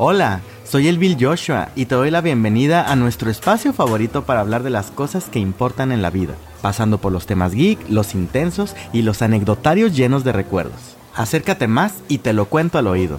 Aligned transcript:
Hola, 0.00 0.40
soy 0.64 0.86
el 0.88 0.96
Bill 0.96 1.16
Joshua 1.20 1.70
y 1.74 1.86
te 1.86 1.94
doy 1.94 2.10
la 2.10 2.20
bienvenida 2.20 2.90
a 2.90 2.94
nuestro 2.94 3.30
espacio 3.30 3.72
favorito 3.72 4.24
para 4.24 4.40
hablar 4.40 4.62
de 4.62 4.70
las 4.70 4.90
cosas 4.90 5.28
que 5.28 5.38
importan 5.38 5.92
en 5.92 6.02
la 6.02 6.10
vida, 6.10 6.34
pasando 6.62 6.98
por 6.98 7.12
los 7.12 7.26
temas 7.26 7.52
geek, 7.52 7.78
los 7.90 8.14
intensos 8.14 8.76
y 8.92 9.02
los 9.02 9.22
anecdotarios 9.22 9.96
llenos 9.96 10.24
de 10.24 10.32
recuerdos. 10.32 10.96
Acércate 11.14 11.66
más 11.66 11.94
y 12.08 12.18
te 12.18 12.32
lo 12.32 12.44
cuento 12.44 12.78
al 12.78 12.86
oído. 12.86 13.18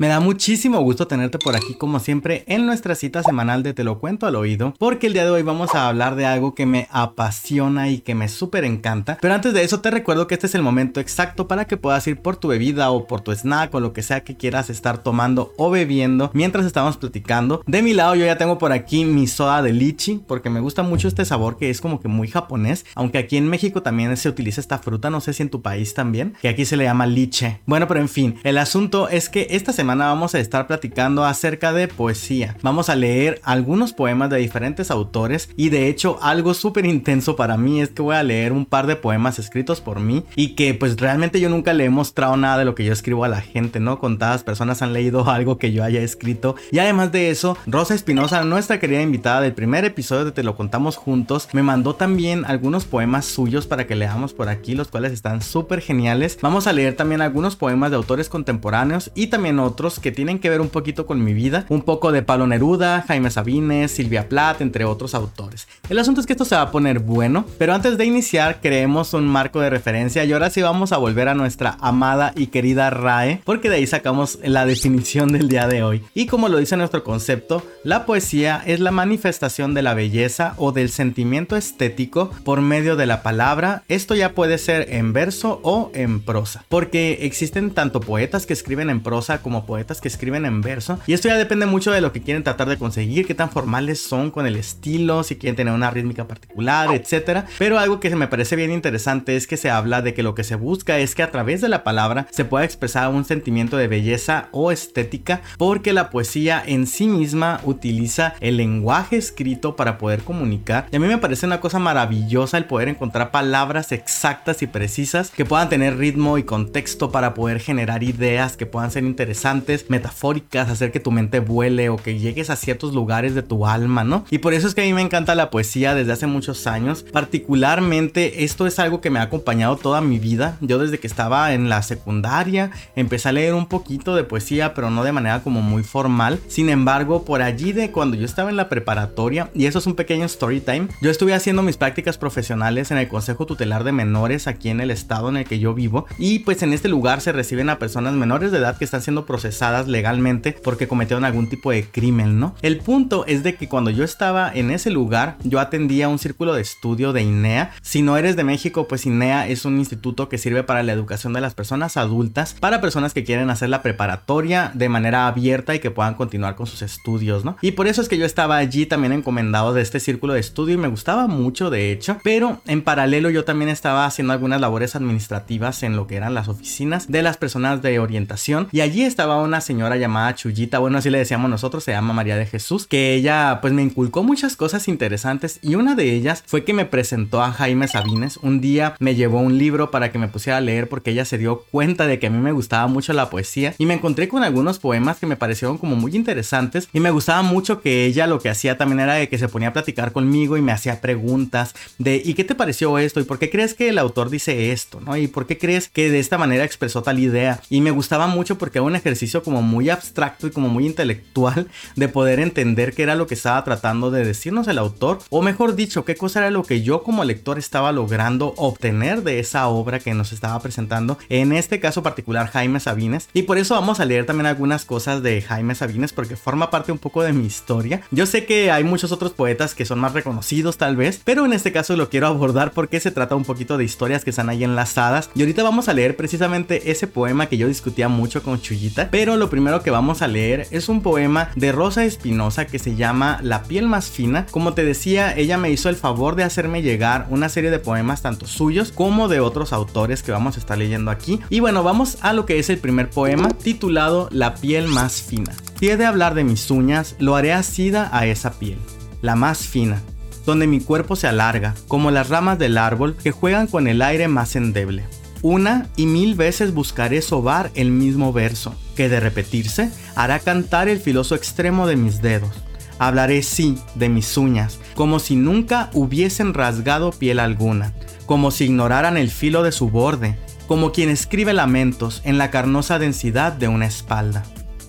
Me 0.00 0.08
da 0.08 0.18
muchísimo 0.18 0.80
gusto 0.80 1.06
tenerte 1.06 1.36
por 1.36 1.54
aquí 1.54 1.74
como 1.74 2.00
siempre 2.00 2.42
en 2.46 2.64
nuestra 2.64 2.94
cita 2.94 3.22
semanal 3.22 3.62
de 3.62 3.74
Te 3.74 3.84
lo 3.84 3.98
cuento 3.98 4.26
al 4.26 4.34
oído, 4.34 4.72
porque 4.78 5.08
el 5.08 5.12
día 5.12 5.26
de 5.26 5.30
hoy 5.30 5.42
vamos 5.42 5.74
a 5.74 5.88
hablar 5.88 6.16
de 6.16 6.24
algo 6.24 6.54
que 6.54 6.64
me 6.64 6.88
apasiona 6.90 7.90
y 7.90 7.98
que 7.98 8.14
me 8.14 8.28
súper 8.28 8.64
encanta. 8.64 9.18
Pero 9.20 9.34
antes 9.34 9.52
de 9.52 9.62
eso 9.62 9.82
te 9.82 9.90
recuerdo 9.90 10.26
que 10.26 10.32
este 10.32 10.46
es 10.46 10.54
el 10.54 10.62
momento 10.62 11.00
exacto 11.00 11.48
para 11.48 11.66
que 11.66 11.76
puedas 11.76 12.06
ir 12.06 12.16
por 12.22 12.36
tu 12.36 12.48
bebida 12.48 12.90
o 12.90 13.06
por 13.06 13.20
tu 13.20 13.30
snack 13.30 13.74
o 13.74 13.80
lo 13.80 13.92
que 13.92 14.00
sea 14.00 14.24
que 14.24 14.38
quieras 14.38 14.70
estar 14.70 15.02
tomando 15.02 15.52
o 15.58 15.68
bebiendo 15.68 16.30
mientras 16.32 16.64
estamos 16.64 16.96
platicando. 16.96 17.62
De 17.66 17.82
mi 17.82 17.92
lado 17.92 18.14
yo 18.14 18.24
ya 18.24 18.38
tengo 18.38 18.56
por 18.56 18.72
aquí 18.72 19.04
mi 19.04 19.26
soda 19.26 19.60
de 19.60 19.74
lichi, 19.74 20.22
porque 20.26 20.48
me 20.48 20.60
gusta 20.60 20.82
mucho 20.82 21.08
este 21.08 21.26
sabor 21.26 21.58
que 21.58 21.68
es 21.68 21.82
como 21.82 22.00
que 22.00 22.08
muy 22.08 22.28
japonés, 22.28 22.86
aunque 22.94 23.18
aquí 23.18 23.36
en 23.36 23.48
México 23.48 23.82
también 23.82 24.16
se 24.16 24.30
utiliza 24.30 24.62
esta 24.62 24.78
fruta, 24.78 25.10
no 25.10 25.20
sé 25.20 25.34
si 25.34 25.42
en 25.42 25.50
tu 25.50 25.60
país 25.60 25.92
también, 25.92 26.32
que 26.40 26.48
aquí 26.48 26.64
se 26.64 26.78
le 26.78 26.84
llama 26.84 27.04
liche. 27.04 27.60
Bueno, 27.66 27.86
pero 27.86 28.00
en 28.00 28.08
fin, 28.08 28.36
el 28.44 28.56
asunto 28.56 29.06
es 29.10 29.28
que 29.28 29.46
esta 29.50 29.74
semana 29.74 29.89
vamos 29.98 30.34
a 30.34 30.40
estar 30.40 30.66
platicando 30.66 31.24
acerca 31.24 31.72
de 31.72 31.88
poesía. 31.88 32.56
Vamos 32.62 32.88
a 32.88 32.96
leer 32.96 33.40
algunos 33.44 33.92
poemas 33.92 34.30
de 34.30 34.38
diferentes 34.38 34.90
autores 34.90 35.50
y 35.56 35.70
de 35.70 35.88
hecho 35.88 36.18
algo 36.22 36.54
súper 36.54 36.86
intenso 36.86 37.36
para 37.36 37.56
mí 37.56 37.80
es 37.80 37.90
que 37.90 38.02
voy 38.02 38.16
a 38.16 38.22
leer 38.22 38.52
un 38.52 38.66
par 38.66 38.86
de 38.86 38.96
poemas 38.96 39.38
escritos 39.38 39.80
por 39.80 40.00
mí 40.00 40.24
y 40.36 40.54
que 40.54 40.74
pues 40.74 40.96
realmente 40.98 41.40
yo 41.40 41.48
nunca 41.48 41.72
le 41.72 41.84
he 41.86 41.90
mostrado 41.90 42.36
nada 42.36 42.58
de 42.58 42.64
lo 42.64 42.74
que 42.74 42.84
yo 42.84 42.92
escribo 42.92 43.24
a 43.24 43.28
la 43.28 43.40
gente, 43.40 43.80
¿no? 43.80 43.98
Contadas 43.98 44.44
personas 44.44 44.82
han 44.82 44.92
leído 44.92 45.28
algo 45.30 45.58
que 45.58 45.72
yo 45.72 45.84
haya 45.84 46.00
escrito 46.00 46.54
y 46.70 46.78
además 46.78 47.12
de 47.12 47.30
eso, 47.30 47.56
Rosa 47.66 47.94
Espinosa, 47.94 48.44
nuestra 48.44 48.78
querida 48.78 49.02
invitada 49.02 49.40
del 49.40 49.54
primer 49.54 49.84
episodio 49.84 50.24
de 50.24 50.32
Te 50.32 50.42
lo 50.42 50.56
contamos 50.56 50.96
juntos, 50.96 51.48
me 51.52 51.62
mandó 51.62 51.94
también 51.94 52.44
algunos 52.44 52.84
poemas 52.84 53.26
suyos 53.26 53.66
para 53.66 53.86
que 53.86 53.96
leamos 53.96 54.32
por 54.34 54.48
aquí, 54.48 54.74
los 54.74 54.88
cuales 54.88 55.12
están 55.12 55.42
súper 55.42 55.80
geniales. 55.80 56.38
Vamos 56.42 56.66
a 56.66 56.72
leer 56.72 56.96
también 56.96 57.22
algunos 57.22 57.56
poemas 57.56 57.90
de 57.90 57.96
autores 57.96 58.28
contemporáneos 58.28 59.10
y 59.14 59.28
también 59.28 59.58
otros 59.58 59.79
que 59.80 60.12
tienen 60.12 60.38
que 60.38 60.50
ver 60.50 60.60
un 60.60 60.68
poquito 60.68 61.06
con 61.06 61.24
mi 61.24 61.32
vida, 61.32 61.64
un 61.70 61.82
poco 61.82 62.12
de 62.12 62.22
Pablo 62.22 62.46
Neruda, 62.46 63.02
Jaime 63.08 63.30
Sabines, 63.30 63.90
Silvia 63.90 64.28
Plath, 64.28 64.60
entre 64.60 64.84
otros 64.84 65.14
autores. 65.14 65.66
El 65.88 65.98
asunto 65.98 66.20
es 66.20 66.26
que 66.26 66.34
esto 66.34 66.44
se 66.44 66.54
va 66.54 66.62
a 66.62 66.70
poner 66.70 66.98
bueno, 66.98 67.46
pero 67.56 67.72
antes 67.72 67.96
de 67.96 68.04
iniciar 68.04 68.60
creemos 68.60 69.14
un 69.14 69.26
marco 69.26 69.60
de 69.60 69.70
referencia 69.70 70.24
y 70.24 70.32
ahora 70.32 70.50
sí 70.50 70.60
vamos 70.60 70.92
a 70.92 70.98
volver 70.98 71.28
a 71.28 71.34
nuestra 71.34 71.78
amada 71.80 72.32
y 72.36 72.48
querida 72.48 72.90
RAE, 72.90 73.40
porque 73.44 73.70
de 73.70 73.76
ahí 73.76 73.86
sacamos 73.86 74.38
la 74.42 74.66
definición 74.66 75.32
del 75.32 75.48
día 75.48 75.66
de 75.66 75.82
hoy. 75.82 76.04
Y 76.12 76.26
como 76.26 76.50
lo 76.50 76.58
dice 76.58 76.76
nuestro 76.76 77.02
concepto, 77.02 77.62
la 77.82 78.04
poesía 78.04 78.62
es 78.66 78.80
la 78.80 78.90
manifestación 78.90 79.72
de 79.72 79.82
la 79.82 79.94
belleza 79.94 80.54
o 80.58 80.72
del 80.72 80.90
sentimiento 80.90 81.56
estético 81.56 82.30
por 82.44 82.60
medio 82.60 82.96
de 82.96 83.06
la 83.06 83.22
palabra. 83.22 83.82
Esto 83.88 84.14
ya 84.14 84.34
puede 84.34 84.58
ser 84.58 84.92
en 84.92 85.14
verso 85.14 85.60
o 85.62 85.90
en 85.94 86.20
prosa, 86.20 86.64
porque 86.68 87.20
existen 87.22 87.70
tanto 87.70 88.00
poetas 88.00 88.44
que 88.44 88.52
escriben 88.52 88.90
en 88.90 89.02
prosa 89.02 89.42
como 89.42 89.64
poetas 89.70 90.00
que 90.00 90.08
escriben 90.08 90.46
en 90.46 90.62
verso. 90.62 90.98
Y 91.06 91.12
esto 91.12 91.28
ya 91.28 91.36
depende 91.36 91.64
mucho 91.64 91.92
de 91.92 92.00
lo 92.00 92.10
que 92.10 92.22
quieren 92.22 92.42
tratar 92.42 92.68
de 92.68 92.76
conseguir, 92.76 93.24
qué 93.24 93.36
tan 93.36 93.50
formales 93.50 94.02
son 94.02 94.32
con 94.32 94.44
el 94.48 94.56
estilo, 94.56 95.22
si 95.22 95.36
quieren 95.36 95.54
tener 95.54 95.72
una 95.72 95.92
rítmica 95.92 96.26
particular, 96.26 96.92
etc. 96.92 97.44
Pero 97.56 97.78
algo 97.78 98.00
que 98.00 98.10
me 98.16 98.26
parece 98.26 98.56
bien 98.56 98.72
interesante 98.72 99.36
es 99.36 99.46
que 99.46 99.56
se 99.56 99.70
habla 99.70 100.02
de 100.02 100.12
que 100.12 100.24
lo 100.24 100.34
que 100.34 100.42
se 100.42 100.56
busca 100.56 100.98
es 100.98 101.14
que 101.14 101.22
a 101.22 101.30
través 101.30 101.60
de 101.60 101.68
la 101.68 101.84
palabra 101.84 102.26
se 102.32 102.44
pueda 102.44 102.64
expresar 102.64 103.10
un 103.10 103.24
sentimiento 103.24 103.76
de 103.76 103.86
belleza 103.86 104.48
o 104.50 104.72
estética, 104.72 105.40
porque 105.56 105.92
la 105.92 106.10
poesía 106.10 106.60
en 106.66 106.88
sí 106.88 107.06
misma 107.06 107.60
utiliza 107.62 108.34
el 108.40 108.56
lenguaje 108.56 109.18
escrito 109.18 109.76
para 109.76 109.98
poder 109.98 110.24
comunicar. 110.24 110.88
Y 110.90 110.96
a 110.96 110.98
mí 110.98 111.06
me 111.06 111.18
parece 111.18 111.46
una 111.46 111.60
cosa 111.60 111.78
maravillosa 111.78 112.58
el 112.58 112.64
poder 112.64 112.88
encontrar 112.88 113.30
palabras 113.30 113.92
exactas 113.92 114.62
y 114.62 114.66
precisas 114.66 115.30
que 115.30 115.44
puedan 115.44 115.68
tener 115.68 115.96
ritmo 115.96 116.38
y 116.38 116.42
contexto 116.42 117.12
para 117.12 117.34
poder 117.34 117.60
generar 117.60 118.02
ideas 118.02 118.56
que 118.56 118.66
puedan 118.66 118.90
ser 118.90 119.04
interesantes 119.04 119.49
metafóricas, 119.88 120.68
hacer 120.68 120.92
que 120.92 121.00
tu 121.00 121.10
mente 121.10 121.40
vuele 121.40 121.88
o 121.88 121.96
que 121.96 122.18
llegues 122.18 122.50
a 122.50 122.56
ciertos 122.56 122.94
lugares 122.94 123.34
de 123.34 123.42
tu 123.42 123.66
alma, 123.66 124.04
¿no? 124.04 124.24
Y 124.30 124.38
por 124.38 124.54
eso 124.54 124.66
es 124.66 124.74
que 124.74 124.82
a 124.82 124.84
mí 124.84 124.92
me 124.92 125.02
encanta 125.02 125.34
la 125.34 125.50
poesía 125.50 125.94
desde 125.94 126.12
hace 126.12 126.26
muchos 126.26 126.66
años. 126.66 127.04
Particularmente 127.12 128.44
esto 128.44 128.66
es 128.66 128.78
algo 128.78 129.00
que 129.00 129.10
me 129.10 129.18
ha 129.18 129.22
acompañado 129.22 129.76
toda 129.76 130.00
mi 130.00 130.18
vida. 130.18 130.56
Yo 130.60 130.78
desde 130.78 130.98
que 130.98 131.06
estaba 131.06 131.52
en 131.52 131.68
la 131.68 131.82
secundaria 131.82 132.70
empecé 132.96 133.28
a 133.28 133.32
leer 133.32 133.54
un 133.54 133.66
poquito 133.66 134.14
de 134.14 134.24
poesía, 134.24 134.74
pero 134.74 134.90
no 134.90 135.04
de 135.04 135.12
manera 135.12 135.42
como 135.42 135.62
muy 135.62 135.82
formal. 135.82 136.40
Sin 136.48 136.68
embargo, 136.68 137.24
por 137.24 137.42
allí 137.42 137.72
de 137.72 137.90
cuando 137.90 138.16
yo 138.16 138.24
estaba 138.24 138.50
en 138.50 138.56
la 138.56 138.68
preparatoria, 138.68 139.50
y 139.54 139.66
eso 139.66 139.78
es 139.78 139.86
un 139.86 139.94
pequeño 139.94 140.26
story 140.26 140.60
time, 140.60 140.88
yo 141.00 141.10
estuve 141.10 141.34
haciendo 141.34 141.62
mis 141.62 141.76
prácticas 141.76 142.18
profesionales 142.18 142.90
en 142.90 142.98
el 142.98 143.08
Consejo 143.08 143.46
Tutelar 143.46 143.84
de 143.84 143.92
Menores 143.92 144.46
aquí 144.46 144.68
en 144.68 144.80
el 144.80 144.90
estado 144.90 145.28
en 145.28 145.36
el 145.36 145.44
que 145.44 145.58
yo 145.58 145.74
vivo. 145.74 146.06
Y 146.18 146.40
pues 146.40 146.62
en 146.62 146.72
este 146.72 146.88
lugar 146.88 147.20
se 147.20 147.32
reciben 147.32 147.70
a 147.70 147.78
personas 147.78 148.14
menores 148.14 148.52
de 148.52 148.58
edad 148.58 148.76
que 148.78 148.84
están 148.84 149.02
siendo 149.02 149.26
procesadas 149.26 149.39
legalmente 149.86 150.56
porque 150.62 150.88
cometieron 150.88 151.24
algún 151.24 151.48
tipo 151.48 151.70
de 151.70 151.84
crimen, 151.84 152.40
¿no? 152.40 152.54
El 152.62 152.78
punto 152.78 153.24
es 153.26 153.42
de 153.42 153.54
que 153.54 153.68
cuando 153.68 153.90
yo 153.90 154.04
estaba 154.04 154.50
en 154.52 154.70
ese 154.70 154.90
lugar, 154.90 155.36
yo 155.44 155.60
atendía 155.60 156.08
un 156.08 156.18
círculo 156.18 156.54
de 156.54 156.62
estudio 156.62 157.12
de 157.12 157.22
INEA. 157.22 157.72
Si 157.82 158.02
no 158.02 158.16
eres 158.16 158.36
de 158.36 158.44
México, 158.44 158.88
pues 158.88 159.06
INEA 159.06 159.48
es 159.48 159.64
un 159.64 159.78
instituto 159.78 160.28
que 160.28 160.38
sirve 160.38 160.62
para 160.62 160.82
la 160.82 160.92
educación 160.92 161.32
de 161.32 161.40
las 161.40 161.54
personas 161.54 161.96
adultas, 161.96 162.54
para 162.58 162.80
personas 162.80 163.14
que 163.14 163.24
quieren 163.24 163.50
hacer 163.50 163.68
la 163.68 163.82
preparatoria 163.82 164.70
de 164.74 164.88
manera 164.88 165.26
abierta 165.26 165.74
y 165.74 165.80
que 165.80 165.90
puedan 165.90 166.14
continuar 166.14 166.56
con 166.56 166.66
sus 166.66 166.82
estudios, 166.82 167.44
¿no? 167.44 167.56
Y 167.62 167.72
por 167.72 167.86
eso 167.86 168.02
es 168.02 168.08
que 168.08 168.18
yo 168.18 168.26
estaba 168.26 168.56
allí 168.56 168.86
también 168.86 169.12
encomendado 169.12 169.72
de 169.72 169.82
este 169.82 170.00
círculo 170.00 170.34
de 170.34 170.40
estudio 170.40 170.74
y 170.74 170.78
me 170.78 170.88
gustaba 170.88 171.26
mucho, 171.26 171.70
de 171.70 171.92
hecho, 171.92 172.18
pero 172.22 172.60
en 172.66 172.82
paralelo 172.82 173.30
yo 173.30 173.44
también 173.44 173.70
estaba 173.70 174.06
haciendo 174.06 174.32
algunas 174.32 174.60
labores 174.60 174.96
administrativas 174.96 175.82
en 175.82 175.96
lo 175.96 176.06
que 176.06 176.16
eran 176.16 176.34
las 176.34 176.48
oficinas 176.48 177.08
de 177.08 177.22
las 177.22 177.36
personas 177.36 177.82
de 177.82 177.98
orientación 177.98 178.68
y 178.72 178.80
allí 178.80 179.02
estaba 179.02 179.29
una 179.38 179.60
señora 179.60 179.96
llamada 179.96 180.34
Chuyita, 180.34 180.78
bueno, 180.78 180.98
así 180.98 181.10
le 181.10 181.18
decíamos 181.18 181.50
nosotros, 181.50 181.84
se 181.84 181.92
llama 181.92 182.12
María 182.12 182.36
de 182.36 182.46
Jesús, 182.46 182.86
que 182.86 183.14
ella 183.14 183.58
pues 183.60 183.72
me 183.72 183.82
inculcó 183.82 184.22
muchas 184.22 184.56
cosas 184.56 184.88
interesantes 184.88 185.58
y 185.62 185.74
una 185.74 185.94
de 185.94 186.12
ellas 186.14 186.42
fue 186.46 186.64
que 186.64 186.72
me 186.72 186.84
presentó 186.84 187.42
a 187.42 187.52
Jaime 187.52 187.88
Sabines. 187.88 188.36
Un 188.38 188.60
día 188.60 188.94
me 188.98 189.14
llevó 189.14 189.40
un 189.40 189.58
libro 189.58 189.90
para 189.90 190.12
que 190.12 190.18
me 190.18 190.28
pusiera 190.28 190.58
a 190.58 190.60
leer 190.60 190.88
porque 190.88 191.10
ella 191.10 191.24
se 191.24 191.38
dio 191.38 191.64
cuenta 191.70 192.06
de 192.06 192.18
que 192.18 192.26
a 192.26 192.30
mí 192.30 192.38
me 192.38 192.52
gustaba 192.52 192.86
mucho 192.86 193.12
la 193.12 193.30
poesía 193.30 193.74
y 193.78 193.86
me 193.86 193.94
encontré 193.94 194.28
con 194.28 194.42
algunos 194.42 194.78
poemas 194.78 195.18
que 195.18 195.26
me 195.26 195.36
parecieron 195.36 195.78
como 195.78 195.96
muy 195.96 196.16
interesantes 196.16 196.88
y 196.92 197.00
me 197.00 197.10
gustaba 197.10 197.42
mucho 197.42 197.80
que 197.80 198.04
ella 198.06 198.26
lo 198.26 198.40
que 198.40 198.48
hacía 198.48 198.76
también 198.76 199.00
era 199.00 199.14
de 199.14 199.28
que 199.28 199.38
se 199.38 199.48
ponía 199.48 199.68
a 199.68 199.72
platicar 199.72 200.12
conmigo 200.12 200.56
y 200.56 200.62
me 200.62 200.72
hacía 200.72 201.00
preguntas 201.00 201.74
de 201.98 202.20
¿y 202.24 202.34
qué 202.34 202.44
te 202.44 202.54
pareció 202.54 202.98
esto? 202.98 203.20
¿y 203.20 203.24
por 203.24 203.38
qué 203.38 203.50
crees 203.50 203.74
que 203.74 203.88
el 203.88 203.98
autor 203.98 204.30
dice 204.30 204.72
esto? 204.72 205.00
¿no? 205.00 205.16
¿y 205.16 205.28
por 205.28 205.46
qué 205.46 205.58
crees 205.58 205.88
que 205.88 206.10
de 206.10 206.18
esta 206.18 206.38
manera 206.38 206.64
expresó 206.64 207.02
tal 207.02 207.18
idea? 207.18 207.60
Y 207.70 207.80
me 207.80 207.90
gustaba 207.90 208.26
mucho 208.26 208.58
porque 208.58 208.78
era 208.78 208.86
un 208.86 208.96
ejercicio 208.96 209.19
como 209.42 209.62
muy 209.62 209.90
abstracto 209.90 210.46
y 210.46 210.50
como 210.50 210.68
muy 210.68 210.86
intelectual 210.86 211.68
de 211.96 212.08
poder 212.08 212.40
entender 212.40 212.94
qué 212.94 213.02
era 213.02 213.14
lo 213.14 213.26
que 213.26 213.34
estaba 213.34 213.62
tratando 213.64 214.10
de 214.10 214.24
decirnos 214.24 214.66
el 214.68 214.78
autor, 214.78 215.18
o 215.30 215.42
mejor 215.42 215.74
dicho, 215.74 216.04
qué 216.04 216.16
cosa 216.16 216.40
era 216.40 216.50
lo 216.50 216.62
que 216.62 216.82
yo 216.82 217.02
como 217.02 217.24
lector 217.24 217.58
estaba 217.58 217.92
logrando 217.92 218.54
obtener 218.56 219.22
de 219.22 219.38
esa 219.38 219.68
obra 219.68 219.98
que 219.98 220.14
nos 220.14 220.32
estaba 220.32 220.58
presentando, 220.60 221.18
en 221.28 221.52
este 221.52 221.80
caso 221.80 222.02
particular 222.02 222.48
Jaime 222.48 222.80
Sabines, 222.80 223.28
y 223.32 223.42
por 223.42 223.58
eso 223.58 223.74
vamos 223.74 224.00
a 224.00 224.04
leer 224.04 224.26
también 224.26 224.46
algunas 224.46 224.84
cosas 224.84 225.22
de 225.22 225.42
Jaime 225.42 225.74
Sabines 225.74 226.12
porque 226.12 226.36
forma 226.36 226.70
parte 226.70 226.92
un 226.92 226.98
poco 226.98 227.22
de 227.22 227.32
mi 227.32 227.46
historia. 227.46 228.00
Yo 228.10 228.26
sé 228.26 228.46
que 228.46 228.70
hay 228.70 228.84
muchos 228.84 229.12
otros 229.12 229.32
poetas 229.32 229.74
que 229.74 229.84
son 229.84 229.98
más 229.98 230.14
reconocidos 230.14 230.78
tal 230.78 230.96
vez, 230.96 231.20
pero 231.24 231.44
en 231.44 231.52
este 231.52 231.72
caso 231.72 231.96
lo 231.96 232.08
quiero 232.08 232.26
abordar 232.26 232.72
porque 232.72 233.00
se 233.00 233.10
trata 233.10 233.36
un 233.36 233.44
poquito 233.44 233.76
de 233.76 233.84
historias 233.84 234.24
que 234.24 234.30
están 234.30 234.48
ahí 234.48 234.64
enlazadas, 234.64 235.30
y 235.34 235.40
ahorita 235.40 235.62
vamos 235.62 235.88
a 235.88 235.94
leer 235.94 236.16
precisamente 236.16 236.90
ese 236.90 237.06
poema 237.06 237.46
que 237.46 237.58
yo 237.58 237.68
discutía 237.68 238.08
mucho 238.08 238.42
con 238.42 238.60
Chuyita, 238.60 239.09
pero 239.10 239.36
lo 239.36 239.50
primero 239.50 239.82
que 239.82 239.90
vamos 239.90 240.22
a 240.22 240.28
leer 240.28 240.66
es 240.70 240.88
un 240.88 241.02
poema 241.02 241.50
de 241.56 241.72
Rosa 241.72 242.04
Espinosa 242.04 242.66
que 242.66 242.78
se 242.78 242.96
llama 242.96 243.38
La 243.42 243.62
piel 243.62 243.86
más 243.86 244.10
fina. 244.10 244.46
Como 244.50 244.74
te 244.74 244.84
decía, 244.84 245.36
ella 245.36 245.58
me 245.58 245.70
hizo 245.70 245.88
el 245.88 245.96
favor 245.96 246.36
de 246.36 246.44
hacerme 246.44 246.82
llegar 246.82 247.26
una 247.30 247.48
serie 247.48 247.70
de 247.70 247.78
poemas 247.78 248.22
tanto 248.22 248.46
suyos 248.46 248.92
como 248.92 249.28
de 249.28 249.40
otros 249.40 249.72
autores 249.72 250.22
que 250.22 250.32
vamos 250.32 250.56
a 250.56 250.60
estar 250.60 250.78
leyendo 250.78 251.10
aquí. 251.10 251.40
Y 251.50 251.60
bueno, 251.60 251.82
vamos 251.82 252.18
a 252.20 252.32
lo 252.32 252.46
que 252.46 252.58
es 252.58 252.70
el 252.70 252.78
primer 252.78 253.10
poema 253.10 253.48
titulado 253.50 254.28
La 254.32 254.54
piel 254.54 254.86
más 254.86 255.22
fina. 255.22 255.52
Si 255.78 255.88
he 255.88 255.96
de 255.96 256.04
hablar 256.04 256.34
de 256.34 256.44
mis 256.44 256.70
uñas, 256.70 257.16
lo 257.18 257.36
haré 257.36 257.52
asida 257.52 258.10
a 258.12 258.26
esa 258.26 258.58
piel, 258.58 258.78
la 259.22 259.34
más 259.34 259.66
fina, 259.66 260.02
donde 260.44 260.66
mi 260.66 260.80
cuerpo 260.80 261.16
se 261.16 261.26
alarga, 261.26 261.74
como 261.88 262.10
las 262.10 262.28
ramas 262.28 262.58
del 262.58 262.76
árbol 262.76 263.16
que 263.16 263.30
juegan 263.30 263.66
con 263.66 263.88
el 263.88 264.02
aire 264.02 264.28
más 264.28 264.56
endeble. 264.56 265.04
Una 265.42 265.88
y 265.96 266.06
mil 266.06 266.34
veces 266.34 266.74
buscaré 266.74 267.22
sobar 267.22 267.70
el 267.74 267.90
mismo 267.90 268.32
verso, 268.32 268.74
que 268.94 269.08
de 269.08 269.20
repetirse 269.20 269.90
hará 270.14 270.38
cantar 270.38 270.88
el 270.88 271.00
filoso 271.00 271.34
extremo 271.34 271.86
de 271.86 271.96
mis 271.96 272.20
dedos, 272.20 272.52
Hablaré 273.00 273.42
sí 273.42 273.78
de 273.94 274.10
mis 274.10 274.36
uñas, 274.36 274.78
como 274.94 275.20
si 275.20 275.34
nunca 275.34 275.88
hubiesen 275.94 276.52
rasgado 276.52 277.12
piel 277.12 277.38
alguna, 277.38 277.94
como 278.26 278.50
si 278.50 278.64
ignoraran 278.64 279.16
el 279.16 279.30
filo 279.30 279.62
de 279.62 279.72
su 279.72 279.88
borde, 279.88 280.38
como 280.68 280.92
quien 280.92 281.08
escribe 281.08 281.54
lamentos 281.54 282.20
en 282.24 282.36
la 282.36 282.50
carnosa 282.50 282.98
densidad 282.98 283.54
de 283.54 283.68
una 283.68 283.86
espalda. 283.86 284.42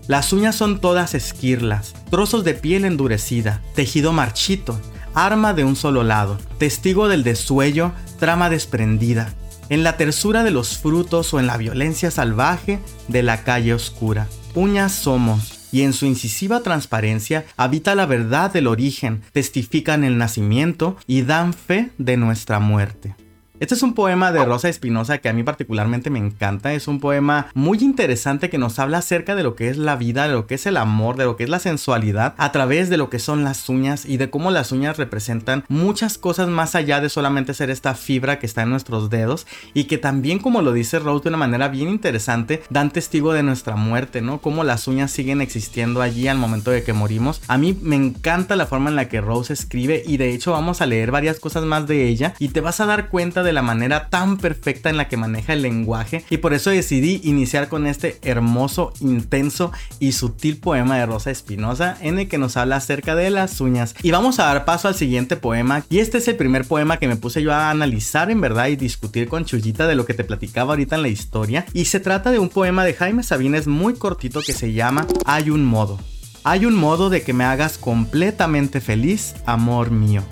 Las 0.07 0.33
uñas 0.33 0.57
son 0.57 0.81
todas 0.81 1.15
esquirlas, 1.15 1.93
trozos 2.09 2.43
de 2.43 2.53
piel 2.53 2.83
endurecida, 2.83 3.61
tejido 3.75 4.11
marchito, 4.11 4.77
arma 5.13 5.53
de 5.53 5.63
un 5.63 5.77
solo 5.77 6.03
lado, 6.03 6.37
testigo 6.57 7.07
del 7.07 7.23
desuello, 7.23 7.93
trama 8.19 8.49
desprendida, 8.49 9.33
en 9.71 9.83
la 9.83 9.95
tersura 9.95 10.43
de 10.43 10.51
los 10.51 10.77
frutos 10.77 11.33
o 11.33 11.39
en 11.39 11.47
la 11.47 11.55
violencia 11.55 12.11
salvaje 12.11 12.79
de 13.07 13.23
la 13.23 13.45
calle 13.45 13.73
oscura. 13.73 14.27
Uñas 14.53 14.91
somos, 14.91 15.61
y 15.71 15.83
en 15.83 15.93
su 15.93 16.05
incisiva 16.05 16.59
transparencia 16.59 17.45
habita 17.55 17.95
la 17.95 18.05
verdad 18.05 18.51
del 18.51 18.67
origen, 18.67 19.21
testifican 19.31 20.03
el 20.03 20.17
nacimiento 20.17 20.97
y 21.07 21.21
dan 21.21 21.53
fe 21.53 21.89
de 21.97 22.17
nuestra 22.17 22.59
muerte. 22.59 23.15
Este 23.61 23.75
es 23.75 23.83
un 23.83 23.93
poema 23.93 24.31
de 24.31 24.43
Rosa 24.43 24.69
Espinosa 24.69 25.19
que 25.19 25.29
a 25.29 25.33
mí 25.33 25.43
particularmente 25.43 26.09
me 26.09 26.17
encanta. 26.17 26.73
Es 26.73 26.87
un 26.87 26.99
poema 26.99 27.51
muy 27.53 27.77
interesante 27.77 28.49
que 28.49 28.57
nos 28.57 28.79
habla 28.79 28.97
acerca 28.97 29.35
de 29.35 29.43
lo 29.43 29.53
que 29.53 29.69
es 29.69 29.77
la 29.77 29.95
vida, 29.95 30.27
de 30.27 30.33
lo 30.33 30.47
que 30.47 30.55
es 30.55 30.65
el 30.65 30.77
amor, 30.77 31.15
de 31.15 31.25
lo 31.25 31.37
que 31.37 31.43
es 31.43 31.49
la 31.51 31.59
sensualidad, 31.59 32.33
a 32.37 32.51
través 32.51 32.89
de 32.89 32.97
lo 32.97 33.11
que 33.11 33.19
son 33.19 33.43
las 33.43 33.69
uñas 33.69 34.07
y 34.07 34.17
de 34.17 34.31
cómo 34.31 34.49
las 34.49 34.71
uñas 34.71 34.97
representan 34.97 35.63
muchas 35.67 36.17
cosas 36.17 36.47
más 36.47 36.73
allá 36.73 37.01
de 37.01 37.09
solamente 37.09 37.53
ser 37.53 37.69
esta 37.69 37.93
fibra 37.93 38.39
que 38.39 38.47
está 38.47 38.63
en 38.63 38.71
nuestros 38.71 39.11
dedos 39.11 39.45
y 39.75 39.83
que 39.83 39.99
también, 39.99 40.39
como 40.39 40.63
lo 40.63 40.73
dice 40.73 40.97
Rose 40.97 41.25
de 41.25 41.29
una 41.29 41.37
manera 41.37 41.67
bien 41.67 41.89
interesante, 41.89 42.63
dan 42.71 42.89
testigo 42.89 43.31
de 43.31 43.43
nuestra 43.43 43.75
muerte, 43.75 44.23
¿no? 44.23 44.41
Cómo 44.41 44.63
las 44.63 44.87
uñas 44.87 45.11
siguen 45.11 45.39
existiendo 45.39 46.01
allí 46.01 46.27
al 46.27 46.39
momento 46.39 46.71
de 46.71 46.81
que 46.81 46.93
morimos. 46.93 47.43
A 47.47 47.59
mí 47.59 47.77
me 47.79 47.95
encanta 47.95 48.55
la 48.55 48.65
forma 48.65 48.89
en 48.89 48.95
la 48.95 49.07
que 49.07 49.21
Rose 49.21 49.53
escribe 49.53 50.01
y 50.03 50.17
de 50.17 50.33
hecho 50.33 50.51
vamos 50.51 50.81
a 50.81 50.87
leer 50.87 51.11
varias 51.11 51.39
cosas 51.39 51.63
más 51.63 51.85
de 51.85 52.07
ella 52.07 52.33
y 52.39 52.47
te 52.47 52.61
vas 52.61 52.79
a 52.79 52.87
dar 52.87 53.09
cuenta 53.09 53.43
de 53.43 53.50
la 53.53 53.61
manera 53.61 54.09
tan 54.09 54.37
perfecta 54.37 54.89
en 54.89 54.97
la 54.97 55.07
que 55.07 55.17
maneja 55.17 55.53
el 55.53 55.61
lenguaje 55.61 56.23
y 56.29 56.37
por 56.37 56.53
eso 56.53 56.69
decidí 56.69 57.21
iniciar 57.23 57.67
con 57.67 57.87
este 57.87 58.19
hermoso, 58.21 58.93
intenso 58.99 59.71
y 59.99 60.13
sutil 60.13 60.57
poema 60.57 60.97
de 60.97 61.05
Rosa 61.05 61.31
Espinosa 61.31 61.97
en 62.01 62.19
el 62.19 62.27
que 62.27 62.37
nos 62.37 62.57
habla 62.57 62.77
acerca 62.77 63.15
de 63.15 63.29
las 63.29 63.61
uñas. 63.61 63.95
Y 64.01 64.11
vamos 64.11 64.39
a 64.39 64.45
dar 64.45 64.65
paso 64.65 64.87
al 64.87 64.95
siguiente 64.95 65.35
poema 65.35 65.83
y 65.89 65.99
este 65.99 66.17
es 66.17 66.27
el 66.27 66.35
primer 66.35 66.65
poema 66.65 66.97
que 66.97 67.07
me 67.07 67.15
puse 67.15 67.41
yo 67.41 67.53
a 67.53 67.69
analizar 67.69 68.31
en 68.31 68.41
verdad 68.41 68.67
y 68.67 68.75
discutir 68.75 69.27
con 69.27 69.45
Chuyita 69.45 69.87
de 69.87 69.95
lo 69.95 70.05
que 70.05 70.13
te 70.13 70.23
platicaba 70.23 70.73
ahorita 70.73 70.95
en 70.95 71.01
la 71.01 71.09
historia 71.09 71.65
y 71.73 71.85
se 71.85 71.99
trata 71.99 72.31
de 72.31 72.39
un 72.39 72.49
poema 72.49 72.83
de 72.83 72.93
Jaime 72.93 73.23
Sabines 73.23 73.67
muy 73.67 73.93
cortito 73.93 74.41
que 74.41 74.53
se 74.53 74.73
llama 74.73 75.07
Hay 75.25 75.49
un 75.49 75.65
modo. 75.65 75.99
Hay 76.43 76.65
un 76.65 76.75
modo 76.75 77.09
de 77.09 77.21
que 77.21 77.33
me 77.33 77.43
hagas 77.43 77.77
completamente 77.77 78.81
feliz, 78.81 79.35
amor 79.45 79.91
mío. 79.91 80.23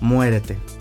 Muérete. 0.00 0.77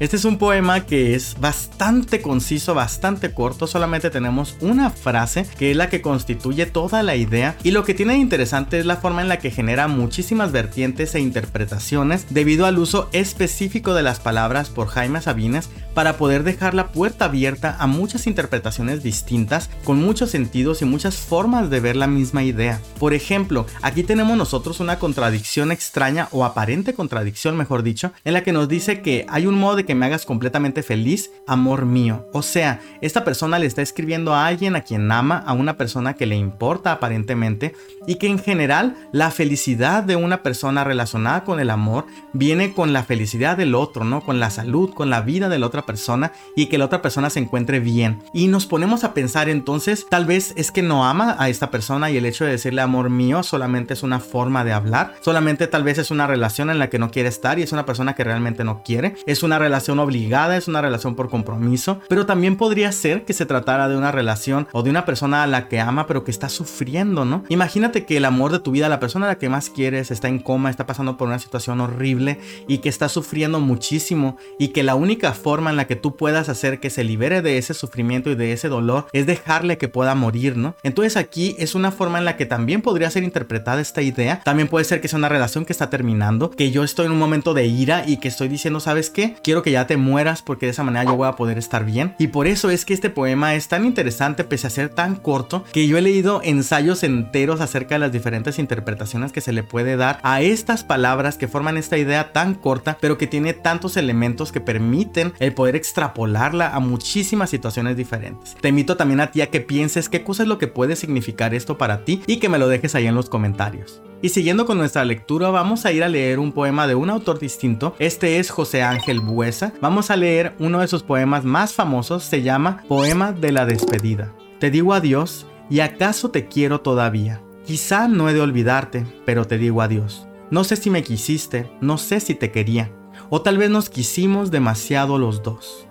Este 0.00 0.16
es 0.16 0.24
un 0.24 0.38
poema 0.38 0.86
que 0.86 1.14
es 1.14 1.36
bastante 1.38 2.22
conciso, 2.22 2.72
bastante 2.72 3.34
corto, 3.34 3.66
solamente 3.66 4.08
tenemos 4.08 4.56
una 4.62 4.88
frase 4.88 5.46
que 5.58 5.72
es 5.72 5.76
la 5.76 5.90
que 5.90 6.00
constituye 6.00 6.64
toda 6.64 7.02
la 7.02 7.16
idea 7.16 7.54
y 7.62 7.72
lo 7.72 7.84
que 7.84 7.92
tiene 7.92 8.14
de 8.14 8.20
interesante 8.20 8.78
es 8.78 8.86
la 8.86 8.96
forma 8.96 9.20
en 9.20 9.28
la 9.28 9.38
que 9.38 9.50
genera 9.50 9.88
muchísimas 9.88 10.52
vertientes 10.52 11.14
e 11.14 11.20
interpretaciones 11.20 12.24
debido 12.30 12.64
al 12.64 12.78
uso 12.78 13.10
específico 13.12 13.92
de 13.92 14.02
las 14.02 14.20
palabras 14.20 14.70
por 14.70 14.86
Jaime 14.86 15.20
Sabines 15.20 15.68
para 15.92 16.16
poder 16.16 16.44
dejar 16.44 16.72
la 16.72 16.92
puerta 16.92 17.26
abierta 17.26 17.76
a 17.78 17.86
muchas 17.86 18.26
interpretaciones 18.26 19.02
distintas 19.02 19.68
con 19.84 19.98
muchos 19.98 20.30
sentidos 20.30 20.80
y 20.80 20.86
muchas 20.86 21.16
formas 21.16 21.68
de 21.68 21.80
ver 21.80 21.96
la 21.96 22.06
misma 22.06 22.42
idea. 22.42 22.80
Por 22.98 23.12
ejemplo, 23.12 23.66
aquí 23.82 24.02
tenemos 24.02 24.38
nosotros 24.38 24.80
una 24.80 24.98
contradicción 24.98 25.72
extraña 25.72 26.28
o 26.30 26.46
aparente 26.46 26.94
contradicción, 26.94 27.54
mejor 27.58 27.82
dicho, 27.82 28.12
en 28.24 28.32
la 28.32 28.42
que 28.42 28.52
nos 28.52 28.66
dice 28.66 29.02
que 29.02 29.26
hay 29.28 29.46
un 29.46 29.58
modo 29.58 29.76
de 29.76 29.89
que 29.90 29.96
me 29.96 30.06
hagas 30.06 30.24
completamente 30.24 30.84
feliz, 30.84 31.32
amor 31.48 31.84
mío. 31.84 32.24
O 32.32 32.42
sea, 32.42 32.80
esta 33.00 33.24
persona 33.24 33.58
le 33.58 33.66
está 33.66 33.82
escribiendo 33.82 34.32
a 34.32 34.46
alguien 34.46 34.76
a 34.76 34.82
quien 34.82 35.10
ama, 35.10 35.38
a 35.44 35.52
una 35.52 35.76
persona 35.76 36.14
que 36.14 36.26
le 36.26 36.36
importa 36.36 36.92
aparentemente, 36.92 37.74
y 38.10 38.16
que 38.16 38.26
en 38.26 38.40
general 38.40 38.96
la 39.12 39.30
felicidad 39.30 40.02
de 40.02 40.16
una 40.16 40.42
persona 40.42 40.82
relacionada 40.82 41.44
con 41.44 41.60
el 41.60 41.70
amor 41.70 42.06
viene 42.32 42.74
con 42.74 42.92
la 42.92 43.04
felicidad 43.04 43.56
del 43.56 43.76
otro, 43.76 44.02
¿no? 44.02 44.20
Con 44.20 44.40
la 44.40 44.50
salud, 44.50 44.92
con 44.92 45.10
la 45.10 45.20
vida 45.20 45.48
de 45.48 45.60
la 45.60 45.66
otra 45.66 45.86
persona 45.86 46.32
y 46.56 46.66
que 46.66 46.76
la 46.76 46.86
otra 46.86 47.02
persona 47.02 47.30
se 47.30 47.38
encuentre 47.38 47.78
bien. 47.78 48.20
Y 48.34 48.48
nos 48.48 48.66
ponemos 48.66 49.04
a 49.04 49.14
pensar 49.14 49.48
entonces, 49.48 50.08
tal 50.10 50.26
vez 50.26 50.54
es 50.56 50.72
que 50.72 50.82
no 50.82 51.06
ama 51.06 51.36
a 51.38 51.50
esta 51.50 51.70
persona 51.70 52.10
y 52.10 52.16
el 52.16 52.26
hecho 52.26 52.44
de 52.44 52.50
decirle 52.50 52.82
amor 52.82 53.10
mío 53.10 53.44
solamente 53.44 53.94
es 53.94 54.02
una 54.02 54.18
forma 54.18 54.64
de 54.64 54.72
hablar, 54.72 55.14
solamente 55.20 55.68
tal 55.68 55.84
vez 55.84 55.98
es 55.98 56.10
una 56.10 56.26
relación 56.26 56.68
en 56.68 56.80
la 56.80 56.90
que 56.90 56.98
no 56.98 57.12
quiere 57.12 57.28
estar 57.28 57.60
y 57.60 57.62
es 57.62 57.70
una 57.70 57.86
persona 57.86 58.16
que 58.16 58.24
realmente 58.24 58.64
no 58.64 58.82
quiere, 58.82 59.14
es 59.26 59.44
una 59.44 59.60
relación 59.60 60.00
obligada, 60.00 60.56
es 60.56 60.66
una 60.66 60.80
relación 60.80 61.14
por 61.14 61.30
compromiso, 61.30 62.00
pero 62.08 62.26
también 62.26 62.56
podría 62.56 62.90
ser 62.90 63.24
que 63.24 63.34
se 63.34 63.46
tratara 63.46 63.88
de 63.88 63.96
una 63.96 64.10
relación 64.10 64.66
o 64.72 64.82
de 64.82 64.90
una 64.90 65.04
persona 65.04 65.44
a 65.44 65.46
la 65.46 65.68
que 65.68 65.78
ama 65.78 66.08
pero 66.08 66.24
que 66.24 66.32
está 66.32 66.48
sufriendo, 66.48 67.24
¿no? 67.24 67.44
Imagínate 67.48 67.99
que 68.04 68.16
el 68.16 68.24
amor 68.24 68.52
de 68.52 68.60
tu 68.60 68.70
vida, 68.70 68.88
la 68.88 69.00
persona 69.00 69.26
a 69.26 69.30
la 69.30 69.38
que 69.38 69.48
más 69.48 69.70
quieres, 69.70 70.10
está 70.10 70.28
en 70.28 70.38
coma, 70.38 70.70
está 70.70 70.86
pasando 70.86 71.16
por 71.16 71.28
una 71.28 71.38
situación 71.38 71.80
horrible 71.80 72.38
y 72.68 72.78
que 72.78 72.88
está 72.88 73.08
sufriendo 73.08 73.60
muchísimo 73.60 74.36
y 74.58 74.68
que 74.68 74.82
la 74.82 74.94
única 74.94 75.32
forma 75.32 75.70
en 75.70 75.76
la 75.76 75.86
que 75.86 75.96
tú 75.96 76.16
puedas 76.16 76.48
hacer 76.48 76.80
que 76.80 76.90
se 76.90 77.04
libere 77.04 77.42
de 77.42 77.58
ese 77.58 77.74
sufrimiento 77.74 78.30
y 78.30 78.34
de 78.34 78.52
ese 78.52 78.68
dolor 78.68 79.06
es 79.12 79.26
dejarle 79.26 79.78
que 79.78 79.88
pueda 79.88 80.14
morir, 80.14 80.56
¿no? 80.56 80.74
Entonces 80.82 81.16
aquí 81.16 81.54
es 81.58 81.74
una 81.74 81.90
forma 81.90 82.18
en 82.18 82.24
la 82.24 82.36
que 82.36 82.46
también 82.46 82.82
podría 82.82 83.10
ser 83.10 83.22
interpretada 83.22 83.80
esta 83.80 84.02
idea. 84.02 84.40
También 84.44 84.68
puede 84.68 84.84
ser 84.84 85.00
que 85.00 85.08
sea 85.08 85.18
una 85.18 85.28
relación 85.28 85.64
que 85.64 85.72
está 85.72 85.90
terminando, 85.90 86.50
que 86.50 86.70
yo 86.70 86.84
estoy 86.84 87.06
en 87.06 87.12
un 87.12 87.18
momento 87.18 87.54
de 87.54 87.66
ira 87.66 88.04
y 88.06 88.18
que 88.18 88.28
estoy 88.28 88.48
diciendo, 88.48 88.80
¿sabes 88.80 89.10
qué? 89.10 89.36
Quiero 89.42 89.62
que 89.62 89.72
ya 89.72 89.86
te 89.86 89.96
mueras 89.96 90.42
porque 90.42 90.66
de 90.66 90.72
esa 90.72 90.84
manera 90.84 91.04
yo 91.04 91.16
voy 91.16 91.28
a 91.28 91.36
poder 91.36 91.58
estar 91.58 91.84
bien. 91.84 92.14
Y 92.18 92.28
por 92.28 92.46
eso 92.46 92.70
es 92.70 92.84
que 92.84 92.94
este 92.94 93.10
poema 93.10 93.54
es 93.54 93.68
tan 93.68 93.84
interesante 93.84 94.44
pese 94.44 94.66
a 94.66 94.70
ser 94.70 94.88
tan 94.88 95.16
corto 95.16 95.64
que 95.72 95.86
yo 95.86 95.98
he 95.98 96.02
leído 96.02 96.40
ensayos 96.42 97.02
enteros 97.02 97.60
acerca 97.60 97.79
de 97.88 97.98
las 97.98 98.12
diferentes 98.12 98.58
interpretaciones 98.58 99.32
que 99.32 99.40
se 99.40 99.52
le 99.52 99.62
puede 99.62 99.96
dar 99.96 100.20
a 100.22 100.40
estas 100.42 100.84
palabras 100.84 101.36
que 101.36 101.48
forman 101.48 101.76
esta 101.76 101.98
idea 101.98 102.32
tan 102.32 102.54
corta 102.54 102.98
pero 103.00 103.18
que 103.18 103.26
tiene 103.26 103.52
tantos 103.52 103.96
elementos 103.96 104.52
que 104.52 104.60
permiten 104.60 105.32
el 105.38 105.54
poder 105.54 105.76
extrapolarla 105.76 106.74
a 106.74 106.80
muchísimas 106.80 107.50
situaciones 107.50 107.96
diferentes. 107.96 108.56
Te 108.60 108.68
invito 108.68 108.96
también 108.96 109.20
a 109.20 109.30
ti 109.30 109.40
a 109.40 109.50
que 109.50 109.60
pienses 109.60 110.08
qué 110.08 110.22
cosa 110.22 110.42
es 110.42 110.48
lo 110.48 110.58
que 110.58 110.68
puede 110.68 110.96
significar 110.96 111.54
esto 111.54 111.78
para 111.78 112.04
ti 112.04 112.22
y 112.26 112.38
que 112.38 112.48
me 112.48 112.58
lo 112.58 112.68
dejes 112.68 112.94
ahí 112.94 113.06
en 113.06 113.14
los 113.14 113.28
comentarios. 113.28 114.02
Y 114.22 114.28
siguiendo 114.28 114.66
con 114.66 114.76
nuestra 114.76 115.04
lectura, 115.04 115.48
vamos 115.50 115.86
a 115.86 115.92
ir 115.92 116.04
a 116.04 116.08
leer 116.08 116.38
un 116.38 116.52
poema 116.52 116.86
de 116.86 116.94
un 116.94 117.08
autor 117.08 117.38
distinto. 117.38 117.94
Este 117.98 118.38
es 118.38 118.50
José 118.50 118.82
Ángel 118.82 119.20
Buesa. 119.20 119.72
Vamos 119.80 120.10
a 120.10 120.16
leer 120.16 120.54
uno 120.58 120.80
de 120.80 120.88
sus 120.88 121.02
poemas 121.02 121.44
más 121.44 121.72
famosos, 121.72 122.24
se 122.24 122.42
llama 122.42 122.84
Poema 122.86 123.32
de 123.32 123.52
la 123.52 123.64
despedida. 123.64 124.34
Te 124.58 124.70
digo 124.70 124.92
adiós 124.92 125.46
y 125.70 125.80
acaso 125.80 126.30
te 126.30 126.48
quiero 126.48 126.82
todavía. 126.82 127.40
Quizá 127.70 128.08
no 128.08 128.28
he 128.28 128.34
de 128.34 128.40
olvidarte, 128.40 129.06
pero 129.24 129.46
te 129.46 129.56
digo 129.56 129.80
adiós. 129.80 130.26
No 130.50 130.64
sé 130.64 130.74
si 130.74 130.90
me 130.90 131.04
quisiste, 131.04 131.70
no 131.80 131.98
sé 131.98 132.18
si 132.18 132.34
te 132.34 132.50
quería, 132.50 132.90
o 133.28 133.42
tal 133.42 133.58
vez 133.58 133.70
nos 133.70 133.88
quisimos 133.88 134.50
demasiado 134.50 135.18
los 135.18 135.44
dos. 135.44 135.86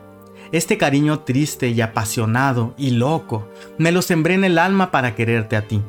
Este 0.51 0.77
cariño 0.77 1.19
triste 1.19 1.69
y 1.69 1.79
apasionado 1.79 2.74
y 2.77 2.89
loco, 2.89 3.48
me 3.77 3.93
lo 3.93 4.01
sembré 4.01 4.33
en 4.33 4.43
el 4.43 4.59
alma 4.59 4.91
para 4.91 5.15
quererte 5.15 5.55
a 5.55 5.69
ti. 5.69 5.81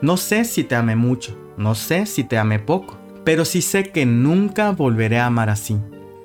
No 0.00 0.16
sé 0.16 0.46
si 0.46 0.64
te 0.64 0.76
amé 0.76 0.96
mucho, 0.96 1.36
no 1.58 1.74
sé 1.74 2.06
si 2.06 2.24
te 2.24 2.38
amé 2.38 2.58
poco, 2.58 2.96
pero 3.22 3.44
sí 3.44 3.60
sé 3.60 3.90
que 3.90 4.06
nunca 4.06 4.70
volveré 4.70 5.18
a 5.18 5.26
amar 5.26 5.50
así. 5.50 5.76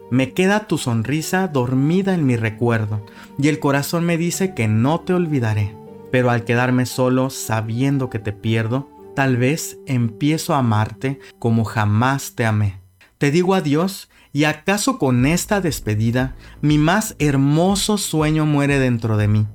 Me 0.09 0.31
queda 0.31 0.65
tu 0.65 0.77
sonrisa 0.77 1.49
dormida 1.49 2.13
en 2.13 2.25
mi 2.25 2.37
recuerdo 2.37 3.05
y 3.37 3.49
el 3.49 3.59
corazón 3.59 4.05
me 4.05 4.17
dice 4.17 4.53
que 4.53 4.69
no 4.69 5.01
te 5.01 5.13
olvidaré. 5.13 5.75
Pero 6.09 6.31
al 6.31 6.45
quedarme 6.45 6.85
solo 6.85 7.29
sabiendo 7.29 8.09
que 8.09 8.17
te 8.17 8.31
pierdo, 8.31 8.87
tal 9.19 9.35
vez 9.35 9.77
empiezo 9.85 10.55
a 10.55 10.59
amarte 10.59 11.19
como 11.39 11.65
jamás 11.65 12.35
te 12.35 12.45
amé. 12.45 12.79
Te 13.17 13.31
digo 13.31 13.53
adiós 13.53 14.09
y 14.31 14.45
acaso 14.45 14.97
con 14.97 15.25
esta 15.25 15.59
despedida 15.59 16.37
mi 16.61 16.77
más 16.77 17.17
hermoso 17.19 17.97
sueño 17.97 18.45
muere 18.45 18.79
dentro 18.79 19.17
de 19.17 19.27
mí. 19.27 19.45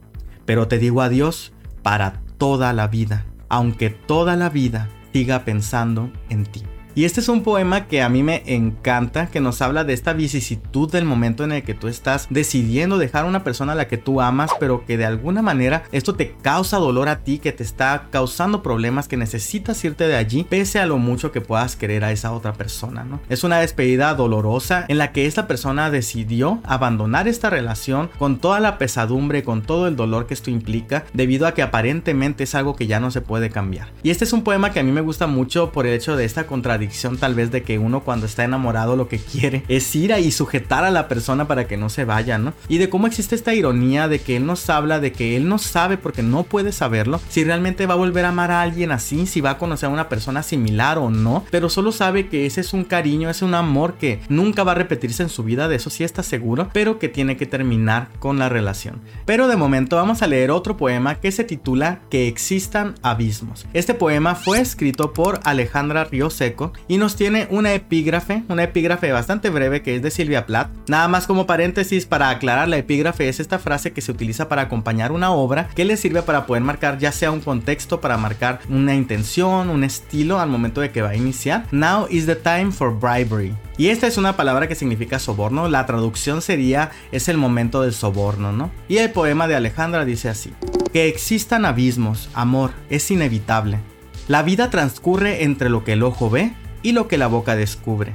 Pero 0.45 0.69
te 0.69 0.79
digo 0.79 1.01
adiós 1.01 1.55
para 1.83 2.21
toda 2.37 2.75
la 2.75 2.89
vida, 2.89 3.25
aunque 3.49 3.89
toda 3.89 4.37
la 4.37 4.51
vida 4.51 4.91
siga 5.15 5.47
pensando 5.47 6.13
en 6.29 6.45
ti. 6.45 6.63
Y 6.97 7.07
este 7.07 7.19
es 7.19 7.29
un 7.29 7.43
poema 7.43 7.89
que 7.89 8.03
a 8.03 8.09
mí 8.09 8.23
me 8.23 8.45
encanta, 8.47 9.27
que 9.27 9.41
nos 9.41 9.61
habla 9.63 9.83
de 9.83 9.93
esta 9.93 10.13
vicisitud 10.13 10.89
del 10.93 11.05
momento 11.05 11.43
en 11.43 11.51
el 11.51 11.65
que 11.65 11.75
tú 11.75 11.89
estás 11.89 12.29
decidiendo 12.31 12.99
dejar 12.99 13.25
a 13.25 13.29
una 13.29 13.43
persona 13.43 13.73
a 13.73 13.75
la 13.75 13.89
que 13.89 13.99
tú 13.99 14.21
amas, 14.21 14.53
pero 14.61 14.87
que 14.87 14.97
de 14.97 15.05
alguna 15.05 15.43
manera 15.43 15.83
esto 15.91 16.15
te 16.15 16.37
causa 16.41 16.77
dolor 16.77 17.09
a 17.09 17.25
ti, 17.25 17.41
que 17.41 17.51
te 17.51 17.65
está 17.65 18.07
causando 18.13 18.63
problemas, 18.63 19.09
que 19.09 19.17
necesitas 19.17 19.85
irte 19.85 20.07
de 20.07 20.15
allí, 20.15 20.45
pese 20.45 20.79
a 20.79 20.87
lo 20.87 20.99
mucho 20.99 21.33
que 21.33 21.41
puedas 21.41 21.75
querer 21.75 22.05
a 22.05 22.13
esa 22.13 22.31
otra 22.31 22.53
persona, 22.53 23.03
¿no? 23.03 23.19
Es 23.29 23.43
una 23.43 23.59
despedida 23.59 24.15
dolorosa 24.15 24.85
en 24.87 24.99
la 24.99 25.11
que 25.11 25.27
esta 25.27 25.49
persona 25.49 25.91
decidió 25.91 26.61
abandonar 26.63 27.27
esta 27.27 27.51
relación 27.51 28.09
con 28.21 28.39
toda 28.39 28.61
la 28.61 28.79
pesadumbre, 28.79 29.43
con 29.43 29.63
todo 29.63 29.89
el 29.89 29.97
dolor 29.97 30.29
que 30.29 30.35
esto 30.35 30.51
implica, 30.51 31.07
debido 31.13 31.49
a 31.49 31.55
que 31.55 31.63
aparentemente 31.63 32.45
es 32.45 32.55
algo 32.55 32.77
que 32.77 32.87
ya 32.87 33.01
no 33.01 33.11
se 33.11 33.21
puede 33.21 33.51
cambiar. 33.51 33.89
Y 34.05 34.11
este 34.11 34.23
es 34.23 34.33
un 34.33 34.45
poema 34.45 34.71
que 34.71 34.79
a 34.79 34.85
mí 34.85 34.93
me 34.93 35.01
gusta 35.01 35.27
mucho 35.27 35.73
por 35.73 35.89
el 35.89 35.95
hecho 35.95 36.17
de 36.17 36.25
esta 36.25 36.47
contradicción 36.47 36.84
tal 37.21 37.35
vez 37.35 37.51
de 37.51 37.63
que 37.63 37.79
uno 37.79 38.01
cuando 38.01 38.27
está 38.27 38.45
enamorado 38.45 38.97
lo 38.97 39.09
que 39.09 39.19
quiere 39.19 39.65
es 39.69 39.95
ir 39.95 40.15
y 40.21 40.31
sujetar 40.31 40.85
a 40.85 40.91
la 40.91 41.09
persona 41.09 41.49
para 41.49 41.67
que 41.67 41.77
no 41.77 41.89
se 41.89 42.05
vaya, 42.05 42.37
¿no? 42.39 42.53
Y 42.69 42.79
de 42.79 42.89
cómo 42.89 43.07
existe 43.07 43.35
esta 43.35 43.55
ironía 43.55 44.07
de 44.07 44.21
que 44.21 44.37
él 44.37 44.47
nos 44.47 44.69
habla 44.69 45.01
de 45.01 45.13
que 45.13 45.37
él 45.37 45.49
no 45.49 45.59
sabe 45.59 45.97
porque 45.97 46.23
no 46.23 46.43
puede 46.43 46.73
saberlo 46.73 47.21
si 47.29 47.43
realmente 47.43 47.87
va 47.87 47.95
a 47.95 47.97
volver 47.99 48.27
a 48.27 48.29
amar 48.29 48.51
a 48.51 48.63
alguien 48.63 48.93
así, 48.93 49.27
si 49.27 49.41
va 49.41 49.51
a 49.51 49.59
conocer 49.59 49.89
a 49.89 49.93
una 49.93 50.09
persona 50.09 50.43
similar 50.43 50.99
o 50.99 51.11
no, 51.11 51.45
pero 51.51 51.71
solo 51.71 51.91
sabe 51.91 52.29
que 52.29 52.47
ese 52.47 52.61
es 52.61 52.73
un 52.75 52.85
cariño, 52.85 53.31
es 53.31 53.41
un 53.41 53.55
amor 53.55 53.95
que 53.95 54.21
nunca 54.29 54.63
va 54.63 54.73
a 54.73 54.77
repetirse 54.77 55.23
en 55.23 55.29
su 55.29 55.43
vida, 55.43 55.69
de 55.69 55.77
eso 55.77 55.91
sí 55.91 56.05
está 56.05 56.23
seguro, 56.23 56.69
pero 56.73 56.99
que 56.99 57.09
tiene 57.09 57.37
que 57.37 57.47
terminar 57.47 58.09
con 58.19 58.39
la 58.39 58.49
relación. 58.49 59.01
Pero 59.25 59.49
de 59.49 59.57
momento 59.57 59.97
vamos 59.97 60.23
a 60.23 60.27
leer 60.27 60.51
otro 60.51 60.77
poema 60.77 61.15
que 61.17 61.33
se 61.33 61.45
titula 61.45 62.01
Que 62.11 62.29
existan 62.29 62.95
abismos. 63.03 63.67
Este 63.73 63.95
poema 63.95 64.35
fue 64.35 64.61
escrito 64.61 65.13
por 65.13 65.41
Alejandra 65.45 66.05
Río 66.05 66.29
Seco 66.29 66.73
y 66.89 66.99
nos 66.99 67.17
tiene 67.17 67.47
una 67.51 67.75
epígrafe, 67.75 68.43
una 68.49 68.65
epígrafe 68.65 69.13
bastante 69.13 69.51
breve 69.51 69.83
que 69.83 69.97
es 69.97 70.03
de 70.03 70.11
Silvia 70.11 70.47
Plath. 70.47 70.71
Nada 70.89 71.09
más 71.09 71.27
como 71.27 71.47
paréntesis 71.47 72.07
para 72.07 72.31
aclarar, 72.31 72.69
la 72.69 72.77
epígrafe 72.77 73.29
es 73.29 73.41
esta 73.41 73.59
frase 73.59 73.93
que 73.93 74.01
se 74.01 74.13
utiliza 74.13 74.49
para 74.49 74.63
acompañar 74.63 75.13
una 75.13 75.31
obra 75.31 75.69
que 75.75 75.85
le 75.85 75.97
sirve 75.97 76.23
para 76.23 76.47
poder 76.47 76.63
marcar 76.63 76.99
ya 76.99 77.13
sea 77.13 77.31
un 77.31 77.41
contexto, 77.41 78.01
para 78.01 78.17
marcar 78.17 78.61
una 78.69 78.95
intención, 78.95 79.71
un 79.71 79.85
estilo 79.85 80.41
al 80.41 80.49
momento 80.49 80.81
de 80.81 80.91
que 80.91 81.03
va 81.03 81.11
a 81.11 81.17
iniciar. 81.17 81.67
Now 81.71 82.07
is 82.11 82.27
the 82.27 82.37
time 82.37 82.71
for 82.71 82.99
bribery. 82.99 83.55
Y 83.77 83.89
esta 83.89 84.07
es 84.07 84.19
una 84.19 84.37
palabra 84.37 84.69
que 84.69 84.77
significa 84.77 85.19
soborno, 85.19 85.69
la 85.69 85.85
traducción 85.87 86.43
sería 86.43 86.91
es 87.11 87.29
el 87.29 87.37
momento 87.37 87.83
del 87.83 87.93
soborno, 87.93 88.53
¿no? 88.53 88.71
Y 88.89 88.99
el 88.99 89.11
poema 89.11 89.49
de 89.49 89.57
Alejandra 89.57 90.05
dice 90.05 90.29
así, 90.29 90.53
que 90.93 91.09
existan 91.09 91.65
abismos, 91.65 92.29
amor, 92.35 92.71
es 92.89 93.11
inevitable. 93.11 93.81
La 94.29 94.43
vida 94.43 94.71
transcurre 94.71 95.43
entre 95.43 95.69
lo 95.69 95.85
que 95.85 95.95
el 95.95 96.03
ojo 96.03 96.31
ve 96.31 96.53
y 96.85 96.93
lo 96.93 97.09
que 97.09 97.19
la 97.19 97.27
boca 97.27 97.57
descubre. 97.57 98.13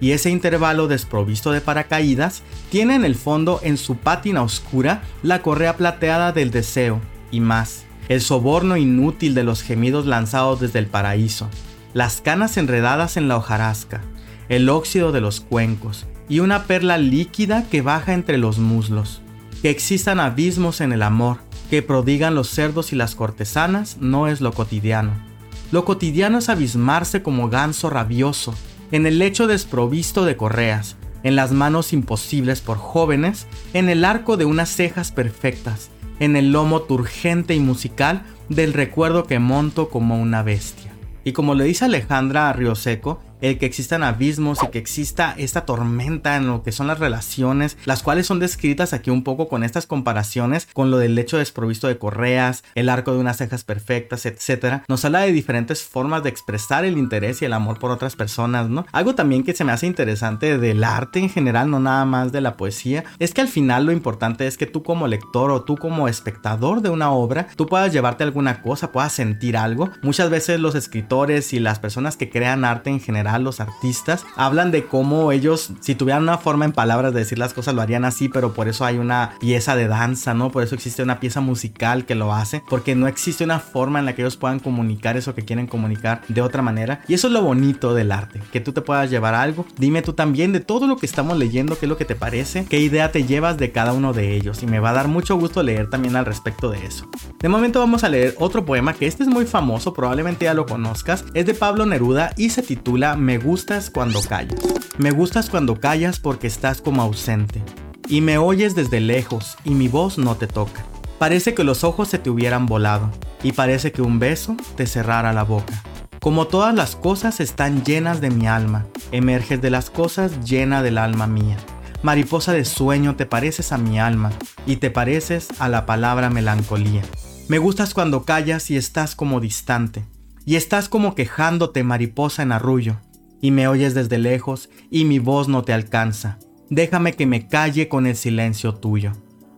Y 0.00 0.12
ese 0.12 0.30
intervalo 0.30 0.88
desprovisto 0.88 1.52
de 1.52 1.60
paracaídas 1.60 2.42
tiene 2.70 2.94
en 2.94 3.04
el 3.04 3.14
fondo 3.14 3.60
en 3.62 3.76
su 3.76 3.96
pátina 3.96 4.42
oscura 4.42 5.02
la 5.22 5.42
correa 5.42 5.76
plateada 5.76 6.32
del 6.32 6.50
deseo 6.50 7.00
y 7.30 7.40
más, 7.40 7.84
el 8.08 8.22
soborno 8.22 8.78
inútil 8.78 9.34
de 9.34 9.44
los 9.44 9.62
gemidos 9.62 10.06
lanzados 10.06 10.60
desde 10.60 10.78
el 10.78 10.86
paraíso, 10.86 11.48
las 11.92 12.20
canas 12.20 12.56
enredadas 12.56 13.16
en 13.16 13.28
la 13.28 13.36
hojarasca, 13.36 14.00
el 14.48 14.68
óxido 14.70 15.12
de 15.12 15.20
los 15.20 15.40
cuencos 15.40 16.06
y 16.28 16.40
una 16.40 16.64
perla 16.64 16.98
líquida 16.98 17.68
que 17.68 17.82
baja 17.82 18.14
entre 18.14 18.38
los 18.38 18.58
muslos. 18.58 19.20
Que 19.60 19.70
existan 19.70 20.18
abismos 20.18 20.80
en 20.80 20.92
el 20.92 21.02
amor, 21.02 21.38
que 21.70 21.82
prodigan 21.82 22.34
los 22.34 22.48
cerdos 22.48 22.92
y 22.92 22.96
las 22.96 23.14
cortesanas, 23.14 23.98
no 24.00 24.26
es 24.26 24.40
lo 24.40 24.52
cotidiano. 24.52 25.31
Lo 25.72 25.86
cotidiano 25.86 26.36
es 26.36 26.50
abismarse 26.50 27.22
como 27.22 27.48
ganso 27.48 27.88
rabioso, 27.88 28.54
en 28.90 29.06
el 29.06 29.18
lecho 29.18 29.46
desprovisto 29.46 30.26
de 30.26 30.36
correas, 30.36 30.96
en 31.22 31.34
las 31.34 31.52
manos 31.52 31.94
imposibles 31.94 32.60
por 32.60 32.76
jóvenes, 32.76 33.46
en 33.72 33.88
el 33.88 34.04
arco 34.04 34.36
de 34.36 34.44
unas 34.44 34.68
cejas 34.68 35.12
perfectas, 35.12 35.90
en 36.20 36.36
el 36.36 36.52
lomo 36.52 36.82
turgente 36.82 37.54
y 37.54 37.60
musical 37.60 38.22
del 38.50 38.74
recuerdo 38.74 39.24
que 39.24 39.38
monto 39.38 39.88
como 39.88 40.20
una 40.20 40.42
bestia. 40.42 40.92
Y 41.24 41.32
como 41.32 41.54
le 41.54 41.64
dice 41.64 41.86
Alejandra 41.86 42.50
a 42.50 42.52
Rioseco, 42.52 43.22
el 43.42 43.58
que 43.58 43.66
existan 43.66 44.02
abismos 44.02 44.62
y 44.62 44.68
que 44.68 44.78
exista 44.78 45.34
esta 45.36 45.66
tormenta 45.66 46.36
en 46.36 46.46
lo 46.46 46.62
que 46.62 46.72
son 46.72 46.86
las 46.86 46.98
relaciones, 46.98 47.76
las 47.84 48.02
cuales 48.02 48.26
son 48.26 48.38
descritas 48.38 48.92
aquí 48.92 49.10
un 49.10 49.24
poco 49.24 49.48
con 49.48 49.64
estas 49.64 49.86
comparaciones 49.86 50.68
con 50.72 50.90
lo 50.90 50.98
del 50.98 51.14
lecho 51.14 51.36
desprovisto 51.36 51.88
de 51.88 51.98
correas, 51.98 52.64
el 52.74 52.88
arco 52.88 53.12
de 53.12 53.18
unas 53.18 53.36
cejas 53.36 53.64
perfectas, 53.64 54.24
etcétera. 54.24 54.84
Nos 54.88 55.04
habla 55.04 55.20
de 55.20 55.32
diferentes 55.32 55.82
formas 55.82 56.22
de 56.22 56.30
expresar 56.30 56.84
el 56.84 56.96
interés 56.96 57.42
y 57.42 57.44
el 57.44 57.52
amor 57.52 57.78
por 57.78 57.90
otras 57.90 58.16
personas, 58.16 58.68
¿no? 58.68 58.86
Algo 58.92 59.14
también 59.14 59.42
que 59.42 59.54
se 59.54 59.64
me 59.64 59.72
hace 59.72 59.86
interesante 59.86 60.58
del 60.58 60.84
arte 60.84 61.18
en 61.18 61.28
general, 61.28 61.70
no 61.70 61.80
nada 61.80 62.04
más 62.04 62.32
de 62.32 62.40
la 62.40 62.56
poesía, 62.56 63.04
es 63.18 63.34
que 63.34 63.40
al 63.40 63.48
final 63.48 63.86
lo 63.86 63.92
importante 63.92 64.46
es 64.46 64.56
que 64.56 64.66
tú 64.66 64.82
como 64.82 65.08
lector 65.08 65.50
o 65.50 65.64
tú 65.64 65.76
como 65.76 66.06
espectador 66.08 66.80
de 66.80 66.90
una 66.90 67.10
obra, 67.10 67.48
tú 67.56 67.66
puedas 67.66 67.92
llevarte 67.92 68.22
alguna 68.22 68.62
cosa, 68.62 68.92
puedas 68.92 69.12
sentir 69.12 69.56
algo. 69.56 69.90
Muchas 70.02 70.30
veces 70.30 70.60
los 70.60 70.74
escritores 70.74 71.52
y 71.52 71.58
las 71.58 71.80
personas 71.80 72.16
que 72.16 72.30
crean 72.30 72.64
arte 72.64 72.90
en 72.90 73.00
general 73.00 73.31
los 73.40 73.60
artistas, 73.60 74.24
hablan 74.36 74.70
de 74.70 74.86
cómo 74.86 75.32
ellos, 75.32 75.72
si 75.80 75.94
tuvieran 75.94 76.22
una 76.22 76.38
forma 76.38 76.64
en 76.64 76.72
palabras 76.72 77.12
de 77.12 77.20
decir 77.20 77.38
las 77.38 77.54
cosas, 77.54 77.74
lo 77.74 77.82
harían 77.82 78.04
así, 78.04 78.28
pero 78.28 78.52
por 78.52 78.68
eso 78.68 78.84
hay 78.84 78.98
una 78.98 79.34
pieza 79.40 79.76
de 79.76 79.88
danza, 79.88 80.34
¿no? 80.34 80.50
Por 80.50 80.62
eso 80.62 80.74
existe 80.74 81.02
una 81.02 81.20
pieza 81.20 81.40
musical 81.40 82.04
que 82.04 82.14
lo 82.14 82.34
hace, 82.34 82.62
porque 82.68 82.94
no 82.94 83.06
existe 83.06 83.44
una 83.44 83.60
forma 83.60 83.98
en 83.98 84.04
la 84.04 84.14
que 84.14 84.22
ellos 84.22 84.36
puedan 84.36 84.60
comunicar 84.60 85.16
eso 85.16 85.34
que 85.34 85.44
quieren 85.44 85.66
comunicar 85.66 86.22
de 86.28 86.42
otra 86.42 86.62
manera. 86.62 87.02
Y 87.08 87.14
eso 87.14 87.26
es 87.26 87.32
lo 87.32 87.42
bonito 87.42 87.94
del 87.94 88.12
arte, 88.12 88.40
que 88.52 88.60
tú 88.60 88.72
te 88.72 88.80
puedas 88.80 89.10
llevar 89.10 89.34
algo. 89.34 89.66
Dime 89.76 90.02
tú 90.02 90.12
también 90.12 90.52
de 90.52 90.60
todo 90.60 90.86
lo 90.86 90.96
que 90.96 91.06
estamos 91.06 91.38
leyendo, 91.38 91.78
qué 91.78 91.86
es 91.86 91.90
lo 91.90 91.96
que 91.96 92.04
te 92.04 92.14
parece, 92.14 92.66
qué 92.66 92.78
idea 92.78 93.12
te 93.12 93.24
llevas 93.24 93.58
de 93.58 93.72
cada 93.72 93.92
uno 93.92 94.12
de 94.12 94.34
ellos. 94.34 94.62
Y 94.62 94.66
me 94.66 94.80
va 94.80 94.90
a 94.90 94.94
dar 94.94 95.08
mucho 95.08 95.36
gusto 95.36 95.62
leer 95.62 95.90
también 95.90 96.16
al 96.16 96.26
respecto 96.26 96.70
de 96.70 96.84
eso. 96.84 97.08
De 97.38 97.48
momento 97.48 97.80
vamos 97.80 98.04
a 98.04 98.08
leer 98.08 98.34
otro 98.38 98.64
poema 98.64 98.94
que 98.94 99.06
este 99.06 99.22
es 99.22 99.28
muy 99.28 99.46
famoso, 99.46 99.92
probablemente 99.92 100.44
ya 100.44 100.54
lo 100.54 100.66
conozcas. 100.66 101.24
Es 101.34 101.46
de 101.46 101.54
Pablo 101.54 101.86
Neruda 101.86 102.32
y 102.36 102.50
se 102.50 102.62
titula 102.62 103.16
Me 103.22 103.38
gustas 103.38 103.88
cuando 103.88 104.20
callas. 104.20 104.58
Me 104.98 105.12
gustas 105.12 105.48
cuando 105.48 105.78
callas 105.78 106.18
porque 106.18 106.48
estás 106.48 106.82
como 106.82 107.02
ausente. 107.02 107.62
Y 108.08 108.20
me 108.20 108.36
oyes 108.36 108.74
desde 108.74 108.98
lejos 108.98 109.56
y 109.62 109.76
mi 109.76 109.86
voz 109.86 110.18
no 110.18 110.34
te 110.34 110.48
toca. 110.48 110.84
Parece 111.20 111.54
que 111.54 111.62
los 111.62 111.84
ojos 111.84 112.08
se 112.08 112.18
te 112.18 112.30
hubieran 112.30 112.66
volado 112.66 113.12
y 113.44 113.52
parece 113.52 113.92
que 113.92 114.02
un 114.02 114.18
beso 114.18 114.56
te 114.74 114.88
cerrara 114.88 115.32
la 115.32 115.44
boca. 115.44 115.84
Como 116.18 116.48
todas 116.48 116.74
las 116.74 116.96
cosas 116.96 117.38
están 117.38 117.84
llenas 117.84 118.20
de 118.20 118.30
mi 118.30 118.48
alma, 118.48 118.86
emerges 119.12 119.62
de 119.62 119.70
las 119.70 119.88
cosas 119.88 120.44
llena 120.44 120.82
del 120.82 120.98
alma 120.98 121.28
mía. 121.28 121.58
Mariposa 122.02 122.52
de 122.52 122.64
sueño 122.64 123.14
te 123.14 123.24
pareces 123.24 123.70
a 123.70 123.78
mi 123.78 124.00
alma 124.00 124.32
y 124.66 124.78
te 124.78 124.90
pareces 124.90 125.48
a 125.60 125.68
la 125.68 125.86
palabra 125.86 126.28
melancolía. 126.28 127.02
Me 127.46 127.58
gustas 127.58 127.94
cuando 127.94 128.24
callas 128.24 128.68
y 128.72 128.76
estás 128.76 129.14
como 129.14 129.38
distante, 129.38 130.04
y 130.44 130.56
estás 130.56 130.88
como 130.88 131.14
quejándote 131.14 131.84
mariposa 131.84 132.42
en 132.42 132.50
arrullo, 132.50 132.96
y 133.42 133.50
me 133.50 133.68
oyes 133.68 133.92
desde 133.92 134.16
lejos 134.16 134.70
y 134.90 135.04
mi 135.04 135.18
voz 135.18 135.48
no 135.48 135.62
te 135.62 135.74
alcanza. 135.74 136.38
Déjame 136.70 137.12
que 137.12 137.26
me 137.26 137.48
calle 137.48 137.88
con 137.88 138.06
el 138.06 138.16
silencio 138.16 138.76
tuyo. 138.76 139.12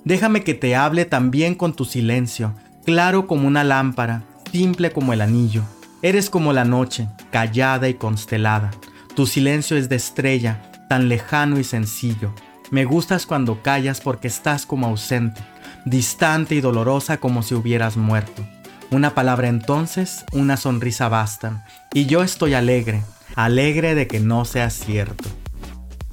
Déjame 0.04 0.42
que 0.42 0.54
te 0.54 0.74
hable 0.74 1.04
también 1.04 1.54
con 1.54 1.74
tu 1.74 1.84
silencio, 1.84 2.54
claro 2.84 3.28
como 3.28 3.46
una 3.46 3.62
lámpara, 3.62 4.24
simple 4.50 4.90
como 4.90 5.12
el 5.12 5.20
anillo. 5.20 5.62
Eres 6.02 6.28
como 6.28 6.52
la 6.52 6.64
noche, 6.64 7.08
callada 7.30 7.88
y 7.88 7.94
constelada. 7.94 8.72
Tu 9.14 9.26
silencio 9.26 9.76
es 9.76 9.88
de 9.88 9.96
estrella, 9.96 10.72
tan 10.88 11.08
lejano 11.08 11.58
y 11.60 11.64
sencillo. 11.64 12.34
Me 12.70 12.84
gustas 12.84 13.26
cuando 13.26 13.62
callas 13.62 14.00
porque 14.00 14.28
estás 14.28 14.66
como 14.66 14.86
ausente, 14.86 15.40
distante 15.84 16.54
y 16.54 16.60
dolorosa 16.60 17.18
como 17.18 17.42
si 17.42 17.54
hubieras 17.54 17.96
muerto. 17.96 18.44
Una 18.90 19.14
palabra 19.14 19.48
entonces, 19.48 20.24
una 20.32 20.56
sonrisa 20.56 21.08
bastan, 21.08 21.64
y 21.92 22.06
yo 22.06 22.22
estoy 22.22 22.54
alegre, 22.54 23.02
alegre 23.34 23.94
de 23.94 24.06
que 24.06 24.20
no 24.20 24.44
sea 24.44 24.70
cierto. 24.70 25.28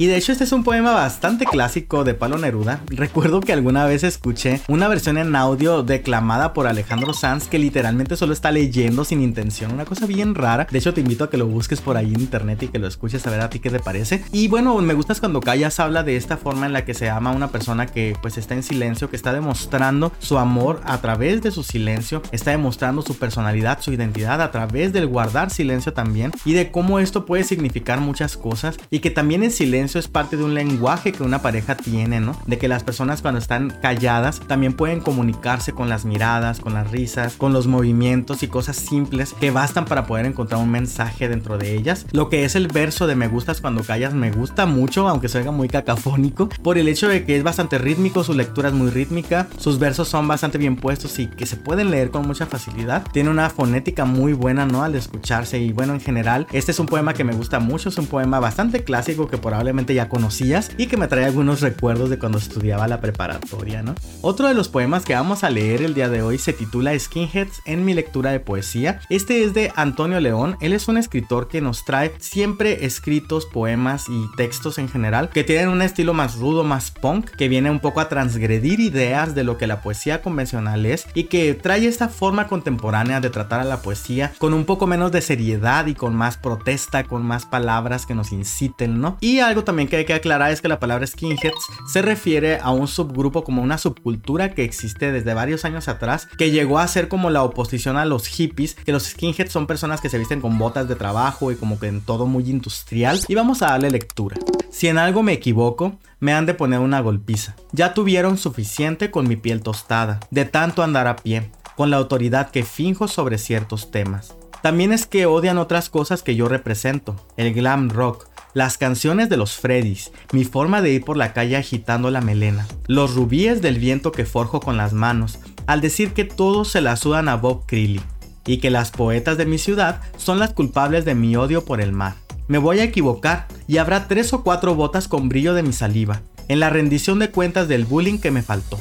Y 0.02 0.08
de 0.08 0.18
hecho 0.18 0.32
este 0.32 0.46
es 0.46 0.52
un 0.52 0.64
poema 0.64 0.94
bastante 0.94 1.46
clásico 1.46 2.04
de 2.04 2.16
Palo 2.16 2.40
Neruda. 2.40 2.82
Recuerdo 2.88 3.40
que 3.40 3.54
alguna 3.54 3.86
vez 3.86 4.04
escuché 4.04 4.60
una 4.68 4.88
versión 4.88 5.20
en 5.20 5.36
audio 5.36 5.84
declamada 5.84 6.54
por 6.54 6.66
Alejandro 6.66 7.14
Sanz 7.14 7.48
que 7.48 7.60
literalmente 7.60 8.18
solo 8.18 8.34
está 8.34 8.50
leyendo 8.50 9.06
sin 9.06 9.22
intención, 9.22 9.72
una 9.72 9.86
cosa 9.86 10.08
bien 10.08 10.34
rara. 10.34 10.66
De 10.72 10.80
hecho 10.80 10.96
te 10.96 11.02
invito 11.02 11.26
a 11.26 11.30
que 11.30 11.38
lo 11.38 11.46
busques 11.46 11.82
por 11.82 11.98
ahí 11.98 12.16
en 12.16 12.20
internet 12.20 12.64
y 12.64 12.70
que 12.70 12.80
lo 12.80 12.88
escuches 12.88 13.28
a 13.28 13.30
ver 13.30 13.42
a 13.42 13.52
ti 13.52 13.60
qué 13.60 13.70
te 13.70 13.80
parece. 13.80 14.24
Y 14.32 14.48
bueno, 14.48 14.76
me 14.82 14.96
gustas 14.96 15.20
cuando 15.20 15.40
Callas 15.40 15.80
habla 15.80 16.02
de 16.02 16.16
esta 16.16 16.36
forma 16.36 16.66
en 16.66 16.74
la 16.74 16.84
que 16.84 16.96
se 16.96 17.08
ama 17.08 17.30
a 17.30 17.36
una 17.36 17.50
persona 17.50 17.86
que 17.86 18.18
pues 18.24 18.40
está 18.40 18.56
en 18.56 18.64
silencio, 18.64 19.08
que 19.08 19.16
está 19.16 19.34
demostrando 19.34 20.12
su 20.18 20.40
amor 20.40 20.82
a 20.84 21.00
través 21.00 21.44
de 21.44 21.52
su 21.52 21.62
silencio, 21.62 22.24
está 22.32 22.50
demostrando 22.50 23.04
su 23.04 23.20
personalidad, 23.20 23.82
su 23.82 23.94
identidad 23.94 24.42
a 24.42 24.50
través 24.50 24.94
del 24.94 25.06
guardar 25.06 25.52
silencio 25.52 25.94
también 25.94 26.32
y 26.44 26.54
de 26.54 26.72
cómo 26.72 26.98
esto 26.98 27.28
puede 27.28 27.44
significar 27.44 28.00
muchas 28.00 28.36
cosas 28.36 28.78
y 28.90 28.98
que 28.98 29.12
también 29.12 29.44
en 29.44 29.52
silencio 29.52 29.91
es 30.00 30.08
parte 30.08 30.38
de 30.38 30.44
un 30.44 30.54
lenguaje 30.54 31.12
que 31.12 31.24
una 31.24 31.42
pareja 31.42 31.76
tiene, 31.76 32.20
¿no? 32.20 32.36
De 32.48 32.58
que 32.58 32.68
las 32.68 32.84
personas 32.84 33.22
cuando 33.22 33.40
están 33.40 33.74
calladas 33.82 34.40
también 34.42 34.74
pueden 34.74 35.00
comunicarse 35.00 35.74
con 35.74 35.90
las 35.90 36.06
miradas, 36.06 36.60
con 36.60 36.74
las 36.74 36.92
risas, 36.92 37.36
con 37.36 37.54
los 37.54 37.68
movimientos 37.68 38.44
y 38.44 38.48
cosas 38.48 38.78
simples 38.78 39.34
que 39.40 39.52
bastan 39.52 39.86
para 39.86 40.06
poder 40.06 40.26
encontrar 40.26 40.62
un 40.62 40.70
mensaje 40.70 41.30
dentro 41.30 41.58
de 41.58 41.76
ellas. 41.76 42.06
Lo 42.12 42.30
que 42.30 42.46
es 42.46 42.56
el 42.56 42.68
verso 42.68 43.08
de 43.08 43.16
me 43.16 43.28
gustas 43.28 43.62
cuando 43.62 43.84
callas 43.84 44.14
me 44.14 44.32
gusta 44.32 44.66
mucho, 44.66 45.08
aunque 45.08 45.30
suena 45.30 45.52
muy 45.52 45.68
cacafónico, 45.68 46.50
por 46.62 46.78
el 46.78 46.88
hecho 46.88 47.08
de 47.08 47.26
que 47.26 47.38
es 47.38 47.44
bastante 47.44 47.78
rítmico, 47.78 48.24
su 48.24 48.34
lectura 48.34 48.70
es 48.70 48.76
muy 48.76 48.90
rítmica, 48.90 49.48
sus 49.58 49.80
versos 49.80 50.08
son 50.08 50.28
bastante 50.28 50.58
bien 50.58 50.76
puestos 50.76 51.18
y 51.20 51.28
que 51.28 51.46
se 51.46 51.58
pueden 51.58 51.92
leer 51.92 52.12
con 52.12 52.28
mucha 52.28 52.46
facilidad. 52.46 53.04
Tiene 53.12 53.30
una 53.30 53.50
fonética 53.50 54.06
muy 54.06 54.34
buena, 54.34 54.66
¿no? 54.66 54.84
Al 54.84 54.96
escucharse 54.96 55.60
y 55.60 55.72
bueno, 55.72 55.94
en 55.94 56.02
general, 56.02 56.48
este 56.52 56.72
es 56.72 56.80
un 56.80 56.86
poema 56.86 57.14
que 57.14 57.24
me 57.24 57.34
gusta 57.34 57.60
mucho, 57.60 57.90
es 57.90 57.98
un 57.98 58.08
poema 58.08 58.40
bastante 58.40 58.84
clásico 58.84 59.28
que 59.28 59.38
probablemente 59.38 59.71
ya 59.94 60.10
conocías 60.10 60.72
y 60.78 60.88
que 60.88 60.98
me 60.98 61.08
trae 61.08 61.26
algunos 61.26 61.62
recuerdos 61.62 62.10
de 62.10 62.20
cuando 62.20 62.38
estudiaba 62.38 62.88
la 62.88 63.02
preparatoria, 63.02 63.82
¿no? 63.82 63.96
Otro 64.22 64.48
de 64.48 64.54
los 64.54 64.70
poemas 64.70 65.04
que 65.04 65.16
vamos 65.16 65.44
a 65.44 65.50
leer 65.50 65.82
el 65.82 65.94
día 65.94 66.10
de 66.10 66.22
hoy 66.22 66.38
se 66.38 66.54
titula 66.54 66.98
Skinheads 66.98 67.62
en 67.66 67.84
mi 67.86 67.94
lectura 67.94 68.32
de 68.32 68.40
poesía. 68.40 69.00
Este 69.10 69.44
es 69.44 69.54
de 69.54 69.72
Antonio 69.76 70.20
León, 70.20 70.58
él 70.62 70.74
es 70.74 70.88
un 70.88 70.98
escritor 70.98 71.48
que 71.48 71.62
nos 71.62 71.86
trae 71.86 72.14
siempre 72.20 72.86
escritos, 72.86 73.46
poemas 73.46 74.08
y 74.10 74.26
textos 74.38 74.78
en 74.78 74.90
general 74.90 75.30
que 75.30 75.44
tienen 75.44 75.70
un 75.70 75.82
estilo 75.82 76.14
más 76.14 76.36
rudo, 76.36 76.64
más 76.64 76.92
punk, 76.92 77.30
que 77.32 77.48
viene 77.48 77.72
un 77.72 77.80
poco 77.80 78.00
a 78.00 78.10
transgredir 78.10 78.80
ideas 78.80 79.36
de 79.36 79.44
lo 79.44 79.58
que 79.58 79.68
la 79.68 79.82
poesía 79.82 80.22
convencional 80.22 80.86
es 80.86 81.06
y 81.14 81.26
que 81.26 81.54
trae 81.54 81.88
esta 81.88 82.10
forma 82.10 82.48
contemporánea 82.48 83.22
de 83.22 83.30
tratar 83.30 83.60
a 83.62 83.66
la 83.66 83.82
poesía 83.82 84.34
con 84.38 84.54
un 84.54 84.66
poco 84.66 84.88
menos 84.88 85.12
de 85.12 85.22
seriedad 85.22 85.88
y 85.88 85.96
con 85.96 86.16
más 86.16 86.38
protesta, 86.38 87.04
con 87.04 87.24
más 87.24 87.46
palabras 87.46 88.06
que 88.06 88.16
nos 88.16 88.32
inciten, 88.32 89.00
¿no? 89.00 89.18
Y 89.22 89.40
algo 89.40 89.61
también 89.64 89.88
que 89.88 89.98
hay 89.98 90.06
que 90.06 90.14
aclarar 90.14 90.52
es 90.52 90.62
que 90.62 90.68
la 90.68 90.80
palabra 90.80 91.06
skinheads 91.06 91.68
se 91.88 92.02
refiere 92.02 92.60
a 92.62 92.72
un 92.72 92.88
subgrupo 92.88 93.44
como 93.44 93.62
una 93.62 93.78
subcultura 93.78 94.54
que 94.54 94.64
existe 94.64 95.12
desde 95.12 95.34
varios 95.34 95.66
años 95.66 95.88
atrás, 95.88 96.28
que 96.38 96.52
llegó 96.52 96.80
a 96.80 96.88
ser 96.88 97.08
como 97.08 97.30
la 97.30 97.44
oposición 97.44 97.98
a 97.98 98.06
los 98.06 98.28
hippies, 98.28 98.76
que 98.76 98.92
los 98.92 99.04
skinheads 99.04 99.52
son 99.52 99.68
personas 99.68 100.02
que 100.02 100.10
se 100.10 100.18
visten 100.18 100.42
con 100.42 100.58
botas 100.58 100.88
de 100.88 100.96
trabajo 100.96 101.52
y 101.52 101.56
como 101.56 101.80
que 101.80 101.88
en 101.88 102.02
todo 102.02 102.26
muy 102.26 102.50
industrial. 102.50 103.20
Y 103.28 103.36
vamos 103.36 103.62
a 103.62 103.68
darle 103.68 103.92
lectura. 103.92 104.38
Si 104.70 104.88
en 104.88 104.98
algo 104.98 105.24
me 105.24 105.34
equivoco, 105.34 105.98
me 106.20 106.34
han 106.34 106.46
de 106.46 106.54
poner 106.54 106.80
una 106.80 107.02
golpiza. 107.02 107.56
Ya 107.72 107.94
tuvieron 107.94 108.38
suficiente 108.38 109.12
con 109.12 109.28
mi 109.28 109.36
piel 109.36 109.62
tostada, 109.62 110.20
de 110.30 110.46
tanto 110.46 110.84
andar 110.84 111.08
a 111.08 111.18
pie, 111.18 111.52
con 111.76 111.90
la 111.90 111.98
autoridad 111.98 112.52
que 112.52 112.64
finjo 112.64 113.08
sobre 113.08 113.38
ciertos 113.38 113.92
temas. 113.92 114.36
También 114.62 114.94
es 114.94 115.08
que 115.08 115.26
odian 115.26 115.58
otras 115.58 115.90
cosas 115.90 116.22
que 116.22 116.36
yo 116.36 116.48
represento, 116.48 117.16
el 117.36 117.54
glam 117.54 117.90
rock, 117.90 118.28
las 118.54 118.78
canciones 118.78 119.30
de 119.30 119.38
los 119.38 119.56
Freddys, 119.56 120.12
mi 120.34 120.44
forma 120.44 120.82
de 120.82 120.92
ir 120.92 121.06
por 121.06 121.18
la 121.18 121.34
calle 121.34 121.56
agitando 121.56 122.12
la 122.12 122.22
melena, 122.22 122.68
los 122.88 123.16
rubíes 123.16 123.62
del 123.62 123.80
viento 123.80 124.12
que 124.12 124.26
forjo 124.26 124.60
con 124.60 124.78
las 124.78 124.94
manos, 124.94 125.40
al 125.68 125.82
decir 125.82 126.14
que 126.14 126.26
todos 126.26 126.70
se 126.70 126.82
la 126.82 126.96
sudan 126.96 127.30
a 127.30 127.36
Bob 127.36 127.66
Creeley, 127.66 128.02
y 128.46 128.58
que 128.58 128.70
las 128.70 128.92
poetas 128.92 129.38
de 129.38 129.46
mi 129.46 129.58
ciudad 129.58 130.02
son 130.18 130.40
las 130.40 130.54
culpables 130.54 131.06
de 131.06 131.16
mi 131.16 131.36
odio 131.36 131.64
por 131.64 131.80
el 131.80 131.94
mar. 131.94 132.16
Me 132.48 132.58
voy 132.58 132.80
a 132.80 132.84
equivocar 132.84 133.48
y 133.68 133.78
habrá 133.78 134.08
tres 134.08 134.34
o 134.34 134.44
cuatro 134.44 134.76
botas 134.76 135.08
con 135.08 135.30
brillo 135.30 135.54
de 135.54 135.64
mi 135.64 135.74
saliva, 135.74 136.22
en 136.48 136.60
la 136.60 136.70
rendición 136.70 137.20
de 137.20 137.30
cuentas 137.30 137.68
del 137.68 137.86
bullying 137.86 138.18
que 138.18 138.32
me 138.32 138.42
faltó. 138.42 138.78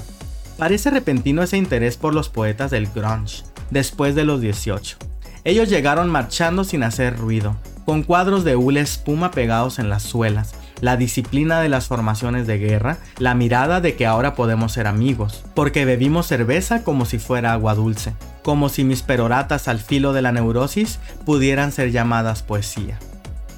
Parece 0.58 0.90
repentino 0.90 1.42
ese 1.42 1.56
interés 1.56 1.96
por 1.96 2.14
los 2.14 2.28
poetas 2.28 2.70
del 2.70 2.88
grunge, 2.88 3.44
después 3.70 4.14
de 4.14 4.24
los 4.24 4.40
18. 4.40 4.96
Ellos 5.44 5.68
llegaron 5.70 6.10
marchando 6.10 6.64
sin 6.64 6.82
hacer 6.82 7.16
ruido, 7.16 7.56
con 7.84 8.02
cuadros 8.02 8.44
de 8.44 8.56
hule 8.56 8.80
espuma 8.80 9.30
pegados 9.30 9.78
en 9.78 9.88
las 9.88 10.02
suelas, 10.02 10.54
la 10.80 10.96
disciplina 10.96 11.60
de 11.60 11.68
las 11.68 11.86
formaciones 11.86 12.46
de 12.46 12.58
guerra, 12.58 12.98
la 13.18 13.34
mirada 13.34 13.80
de 13.80 13.96
que 13.96 14.06
ahora 14.06 14.34
podemos 14.34 14.72
ser 14.72 14.86
amigos, 14.86 15.44
porque 15.54 15.84
bebimos 15.84 16.26
cerveza 16.26 16.84
como 16.84 17.04
si 17.04 17.18
fuera 17.18 17.52
agua 17.52 17.74
dulce, 17.74 18.14
como 18.42 18.68
si 18.68 18.84
mis 18.84 19.02
peroratas 19.02 19.68
al 19.68 19.80
filo 19.80 20.12
de 20.12 20.22
la 20.22 20.32
neurosis 20.32 20.98
pudieran 21.24 21.72
ser 21.72 21.90
llamadas 21.92 22.42
poesía. 22.42 22.98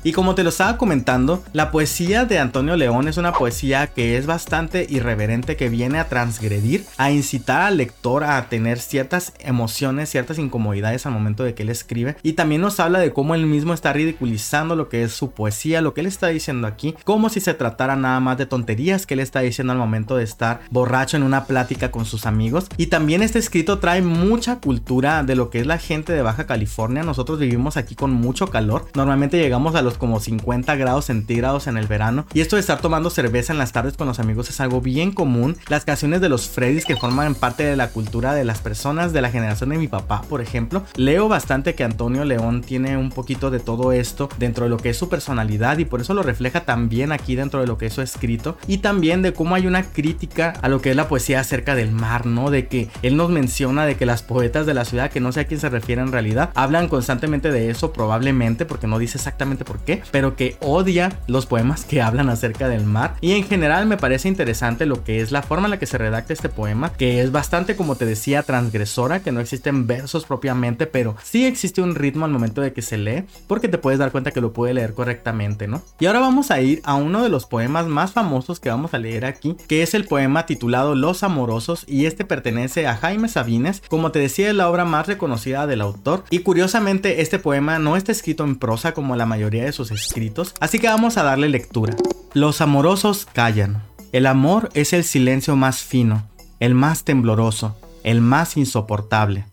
Y 0.05 0.13
como 0.13 0.35
te 0.35 0.43
lo 0.43 0.49
estaba 0.49 0.79
comentando, 0.79 1.45
la 1.53 1.71
poesía 1.71 2.25
de 2.25 2.41
Antonio 2.41 2.75
León 2.77 3.07
es 3.07 3.19
una 3.19 3.33
poesía 3.33 3.87
que 3.87 4.17
es 4.17 4.27
bastante 4.27 4.85
irreverente, 4.89 5.57
que 5.57 5.69
viene 5.69 6.01
a 6.01 6.09
transgredir, 6.09 6.85
a 6.99 7.13
incitar 7.13 7.63
al 7.63 7.77
lector 7.77 8.25
a 8.25 8.49
tener 8.49 8.81
ciertas 8.81 9.33
emociones, 9.39 10.11
ciertas 10.11 10.39
incomodidades 10.39 11.07
al 11.07 11.13
momento 11.13 11.45
de 11.45 11.55
que 11.55 11.63
él 11.63 11.69
escribe. 11.69 12.17
Y 12.25 12.33
también 12.33 12.63
nos 12.63 12.81
habla 12.81 12.99
de 12.99 13.13
cómo 13.13 13.37
él 13.37 13.47
mismo 13.47 13.75
está 13.75 13.93
ridiculizando 13.93 14.75
lo 14.75 14.89
que 14.89 15.05
es 15.05 15.13
su 15.13 15.31
poesía, 15.31 15.83
lo 15.83 15.95
que 15.95 16.01
él 16.01 16.09
está 16.09 16.27
diciendo 16.29 16.67
aquí, 16.67 16.97
como 17.05 17.29
si 17.29 17.41
se 17.41 17.55
tratara 17.55 17.95
nada 17.95 18.19
más 18.19 18.39
de 18.39 18.47
tonterías 18.47 19.07
que 19.07 19.15
él 19.15 19.21
está 19.21 19.41
diciendo 19.41 19.73
al 19.73 19.79
momento 19.79 20.17
de 20.17 20.25
estar 20.25 20.63
borracho 20.71 21.17
en 21.17 21.23
una 21.23 21.45
plática 21.45 21.93
con 21.93 22.07
sus 22.07 22.27
amigos. 22.27 22.67
Y 22.77 22.87
también 22.87 23.23
este 23.23 23.39
escrito 23.39 23.79
trae 23.79 24.03
mucha 24.03 24.59
cultura 24.59 25.23
de 25.23 25.37
lo 25.37 25.49
que 25.49 25.61
es 25.61 25.67
la 25.67 25.79
gente 25.79 26.13
de 26.13 26.23
Baja 26.23 26.47
California. 26.47 27.05
Nosotros 27.05 27.39
vivimos 27.39 27.77
aquí 27.77 27.95
con 27.95 28.13
mucho 28.13 28.49
calor. 28.49 28.89
Normalmente 28.95 29.39
llegamos 29.39 29.77
a 29.77 29.83
los 29.83 29.92
como 29.99 30.21
50 30.21 30.75
grados 30.77 31.07
centígrados 31.07 31.67
en 31.67 31.77
el 31.77 31.87
verano. 31.87 32.27
Y 32.35 32.41
esto 32.41 32.57
de 32.57 32.61
estar 32.61 32.81
tomando 32.81 33.11
cerveza 33.11 33.53
en 33.53 33.59
las 33.59 33.73
tardes 33.73 33.97
con 33.97 34.07
los 34.07 34.19
amigos 34.19 34.49
es 34.51 34.61
algo 34.61 34.81
bien 34.81 35.13
común. 35.13 35.57
Las 35.69 35.85
canciones 35.85 36.21
de 36.21 36.29
los 36.29 36.49
Freddys 36.49 36.85
que 36.85 36.97
forman 36.97 37.35
parte 37.35 37.65
de 37.65 37.77
la 37.77 37.89
cultura 37.89 38.35
de 38.35 38.45
las 38.45 38.61
personas 38.61 39.13
de 39.13 39.21
la 39.21 39.31
generación 39.31 39.71
de 39.71 39.79
mi 39.79 39.89
papá, 39.89 40.23
por 40.23 40.41
ejemplo. 40.41 40.85
Leo 40.97 41.29
bastante 41.29 41.75
que 41.75 41.85
Antonio 41.85 42.25
León 42.25 42.63
tiene 42.63 42.97
un 42.97 43.11
poquito 43.11 43.51
de 43.51 43.61
todo 43.61 43.93
esto 43.93 44.29
dentro 44.39 44.65
de 44.65 44.71
lo 44.71 44.77
que 44.77 44.91
es 44.91 44.97
su 44.97 45.09
personalidad 45.09 45.79
y 45.79 45.85
por 45.85 46.01
eso 46.01 46.15
lo 46.15 46.23
refleja 46.23 46.65
también 46.65 47.13
aquí 47.13 47.35
dentro 47.35 47.61
de 47.61 47.67
lo 47.67 47.79
que 47.79 47.87
es 47.87 47.93
su 47.93 48.03
escrito. 48.03 48.57
Y 48.67 48.79
también 48.79 49.23
de 49.23 49.33
cómo 49.33 49.55
hay 49.55 49.67
una 49.67 49.85
crítica 49.85 50.55
a 50.63 50.69
lo 50.69 50.81
que 50.81 50.91
es 50.91 50.97
la 50.97 51.09
poesía 51.09 51.41
acerca 51.41 51.75
del 51.75 51.93
mar, 51.93 52.27
¿no? 52.27 52.51
De 52.51 52.67
que 52.67 52.89
él 53.03 53.17
nos 53.17 53.31
menciona 53.31 53.87
de 53.87 53.97
que 53.97 54.07
las 54.07 54.23
poetas 54.23 54.67
de 54.67 54.75
la 54.75 54.85
ciudad, 54.85 55.11
que 55.11 55.21
no 55.21 55.33
sé 55.33 55.41
a 55.41 55.47
quién 55.47 55.61
se 55.61 55.69
refiere 55.69 56.03
en 56.03 56.13
realidad, 56.13 56.51
hablan 56.55 56.89
constantemente 56.89 57.51
de 57.51 57.71
eso, 57.71 57.93
probablemente, 57.93 58.67
porque 58.67 58.87
no 58.87 58.99
dice 58.99 59.19
exactamente 59.19 59.65
por 59.65 59.79
pero 60.11 60.37
que 60.37 60.57
odia 60.61 61.19
los 61.27 61.47
poemas 61.47 61.85
que 61.85 62.03
hablan 62.03 62.29
acerca 62.29 62.69
del 62.69 62.85
mar. 62.85 63.17
Y 63.21 63.33
en 63.33 63.45
general 63.45 63.87
me 63.87 63.97
parece 63.97 64.29
interesante 64.29 64.87
lo 64.87 65.05
que 65.05 65.21
es 65.21 65.33
la 65.33 65.43
forma 65.43 65.67
en 65.67 65.71
la 65.71 65.79
que 65.79 65.87
se 65.87 65.99
redacta 65.99 66.33
este 66.33 66.49
poema, 66.49 66.93
que 66.93 67.21
es 67.21 67.33
bastante, 67.33 67.77
como 67.77 67.97
te 67.97 68.07
decía, 68.07 68.43
transgresora, 68.43 69.21
que 69.21 69.33
no 69.33 69.41
existen 69.41 69.87
versos 69.87 70.25
propiamente, 70.25 70.87
pero 70.87 71.17
sí 71.23 71.45
existe 71.47 71.83
un 71.83 71.95
ritmo 71.95 72.25
al 72.25 72.31
momento 72.31 72.61
de 72.61 72.73
que 72.73 72.83
se 72.83 72.99
lee, 72.99 73.25
porque 73.47 73.69
te 73.69 73.79
puedes 73.79 73.99
dar 73.99 74.13
cuenta 74.13 74.31
que 74.31 74.41
lo 74.41 74.53
puede 74.53 74.75
leer 74.75 74.95
correctamente, 74.95 75.69
¿no? 75.69 75.83
Y 76.01 76.07
ahora 76.07 76.21
vamos 76.21 76.51
a 76.51 76.61
ir 76.61 76.81
a 76.85 76.95
uno 76.95 77.23
de 77.23 77.29
los 77.29 77.47
poemas 77.47 77.87
más 77.87 78.13
famosos 78.13 78.61
que 78.61 78.71
vamos 78.71 78.95
a 78.95 78.99
leer 78.99 79.25
aquí, 79.25 79.57
que 79.69 79.83
es 79.83 79.95
el 79.95 80.05
poema 80.05 80.47
titulado 80.47 80.95
Los 80.95 81.23
Amorosos, 81.23 81.85
y 81.87 82.07
este 82.07 82.25
pertenece 82.25 82.87
a 82.87 82.97
Jaime 82.97 83.29
Sabines, 83.29 83.83
como 83.89 84.13
te 84.13 84.19
decía, 84.19 84.49
es 84.49 84.55
la 84.55 84.69
obra 84.69 84.85
más 84.85 85.07
reconocida 85.07 85.67
del 85.67 85.81
autor, 85.81 86.25
y 86.31 86.41
curiosamente 86.41 87.21
este 87.21 87.39
poema 87.39 87.79
no 87.79 87.97
está 87.97 88.13
escrito 88.13 88.45
en 88.45 88.57
prosa 88.57 88.93
como 88.93 89.17
la 89.17 89.27
mayoría 89.27 89.65
de 89.65 89.72
sus 89.73 89.91
escritos, 89.91 90.55
así 90.61 90.79
que 90.79 90.89
vamos 90.89 91.17
a 91.17 91.23
darle 91.23 91.49
lectura. 91.49 91.97
Los 92.35 92.61
amorosos 92.61 93.27
callan. 93.33 93.83
El 94.13 94.27
amor 94.27 94.69
es 94.75 94.93
el 94.93 95.05
silencio 95.05 95.57
más 95.57 95.83
fino, 95.83 96.29
el 96.61 96.75
más 96.75 97.05
tembloroso, 97.05 97.77
el 98.05 98.21
más 98.21 98.57
insoportable. 98.57 99.47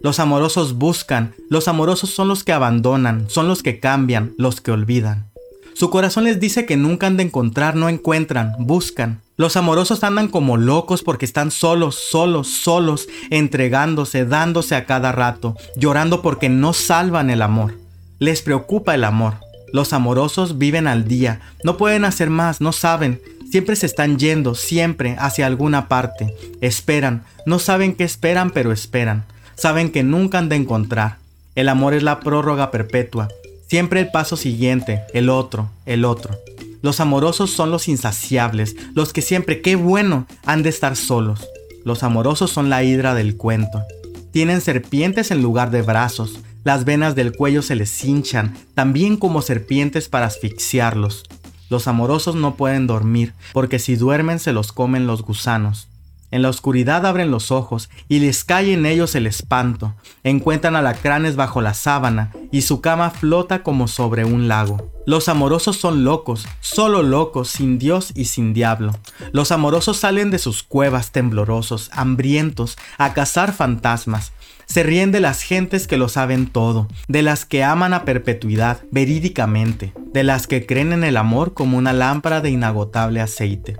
Los 0.00 0.20
amorosos 0.20 0.74
buscan, 0.74 1.34
los 1.48 1.66
amorosos 1.66 2.10
son 2.10 2.28
los 2.28 2.44
que 2.44 2.52
abandonan, 2.52 3.28
son 3.28 3.48
los 3.48 3.62
que 3.62 3.80
cambian, 3.80 4.34
los 4.36 4.60
que 4.60 4.70
olvidan. 4.70 5.30
Su 5.74 5.90
corazón 5.90 6.24
les 6.24 6.38
dice 6.38 6.66
que 6.66 6.76
nunca 6.76 7.08
han 7.08 7.16
de 7.16 7.24
encontrar, 7.24 7.74
no 7.74 7.88
encuentran, 7.88 8.54
buscan. 8.58 9.22
Los 9.36 9.56
amorosos 9.56 10.04
andan 10.04 10.28
como 10.28 10.56
locos 10.56 11.02
porque 11.02 11.24
están 11.24 11.50
solos, 11.50 11.96
solos, 11.96 12.46
solos, 12.48 13.08
entregándose, 13.30 14.24
dándose 14.24 14.76
a 14.76 14.86
cada 14.86 15.10
rato, 15.10 15.56
llorando 15.76 16.22
porque 16.22 16.48
no 16.48 16.72
salvan 16.72 17.30
el 17.30 17.42
amor. 17.42 17.74
Les 18.20 18.42
preocupa 18.42 18.94
el 18.94 19.02
amor. 19.02 19.43
Los 19.74 19.92
amorosos 19.92 20.56
viven 20.56 20.86
al 20.86 21.08
día, 21.08 21.40
no 21.64 21.76
pueden 21.76 22.04
hacer 22.04 22.30
más, 22.30 22.60
no 22.60 22.70
saben, 22.70 23.20
siempre 23.50 23.74
se 23.74 23.86
están 23.86 24.20
yendo, 24.20 24.54
siempre 24.54 25.16
hacia 25.18 25.48
alguna 25.48 25.88
parte. 25.88 26.32
Esperan, 26.60 27.24
no 27.44 27.58
saben 27.58 27.96
qué 27.96 28.04
esperan, 28.04 28.52
pero 28.52 28.70
esperan. 28.70 29.24
Saben 29.56 29.90
que 29.90 30.04
nunca 30.04 30.38
han 30.38 30.48
de 30.48 30.54
encontrar. 30.54 31.16
El 31.56 31.68
amor 31.68 31.92
es 31.92 32.04
la 32.04 32.20
prórroga 32.20 32.70
perpetua. 32.70 33.26
Siempre 33.66 33.98
el 33.98 34.12
paso 34.12 34.36
siguiente, 34.36 35.02
el 35.12 35.28
otro, 35.28 35.68
el 35.86 36.04
otro. 36.04 36.38
Los 36.80 37.00
amorosos 37.00 37.50
son 37.50 37.72
los 37.72 37.88
insaciables, 37.88 38.76
los 38.94 39.12
que 39.12 39.22
siempre, 39.22 39.60
qué 39.60 39.74
bueno, 39.74 40.28
han 40.46 40.62
de 40.62 40.68
estar 40.68 40.94
solos. 40.94 41.48
Los 41.84 42.04
amorosos 42.04 42.52
son 42.52 42.70
la 42.70 42.84
hidra 42.84 43.12
del 43.16 43.36
cuento. 43.36 43.82
Tienen 44.30 44.60
serpientes 44.60 45.32
en 45.32 45.42
lugar 45.42 45.72
de 45.72 45.82
brazos, 45.82 46.38
las 46.64 46.84
venas 46.84 47.14
del 47.14 47.32
cuello 47.32 47.62
se 47.62 47.76
les 47.76 48.04
hinchan, 48.04 48.56
también 48.74 49.16
como 49.16 49.42
serpientes 49.42 50.08
para 50.08 50.26
asfixiarlos. 50.26 51.24
Los 51.70 51.86
amorosos 51.88 52.34
no 52.34 52.56
pueden 52.56 52.86
dormir, 52.86 53.34
porque 53.52 53.78
si 53.78 53.96
duermen 53.96 54.38
se 54.38 54.52
los 54.52 54.72
comen 54.72 55.06
los 55.06 55.22
gusanos. 55.22 55.88
En 56.30 56.42
la 56.42 56.48
oscuridad 56.48 57.06
abren 57.06 57.30
los 57.30 57.52
ojos 57.52 57.90
y 58.08 58.18
les 58.18 58.42
cae 58.42 58.72
en 58.72 58.86
ellos 58.86 59.14
el 59.14 59.28
espanto. 59.28 59.94
Encuentran 60.24 60.74
alacranes 60.74 61.36
bajo 61.36 61.60
la 61.60 61.74
sábana 61.74 62.32
y 62.50 62.62
su 62.62 62.80
cama 62.80 63.10
flota 63.10 63.62
como 63.62 63.86
sobre 63.86 64.24
un 64.24 64.48
lago. 64.48 64.90
Los 65.06 65.28
amorosos 65.28 65.76
son 65.76 66.02
locos, 66.02 66.48
solo 66.60 67.04
locos, 67.04 67.48
sin 67.50 67.78
Dios 67.78 68.10
y 68.16 68.24
sin 68.24 68.52
diablo. 68.52 68.92
Los 69.30 69.52
amorosos 69.52 69.98
salen 69.98 70.32
de 70.32 70.40
sus 70.40 70.64
cuevas 70.64 71.12
temblorosos, 71.12 71.88
hambrientos, 71.92 72.78
a 72.98 73.14
cazar 73.14 73.52
fantasmas. 73.52 74.32
Se 74.66 74.82
ríen 74.82 75.12
de 75.12 75.20
las 75.20 75.42
gentes 75.42 75.86
que 75.86 75.96
lo 75.96 76.08
saben 76.08 76.46
todo, 76.46 76.88
de 77.08 77.22
las 77.22 77.44
que 77.44 77.64
aman 77.64 77.94
a 77.94 78.04
perpetuidad, 78.04 78.80
verídicamente, 78.90 79.92
de 80.12 80.22
las 80.22 80.46
que 80.46 80.66
creen 80.66 80.92
en 80.92 81.04
el 81.04 81.16
amor 81.16 81.54
como 81.54 81.78
una 81.78 81.92
lámpara 81.92 82.40
de 82.40 82.50
inagotable 82.50 83.20
aceite. 83.20 83.76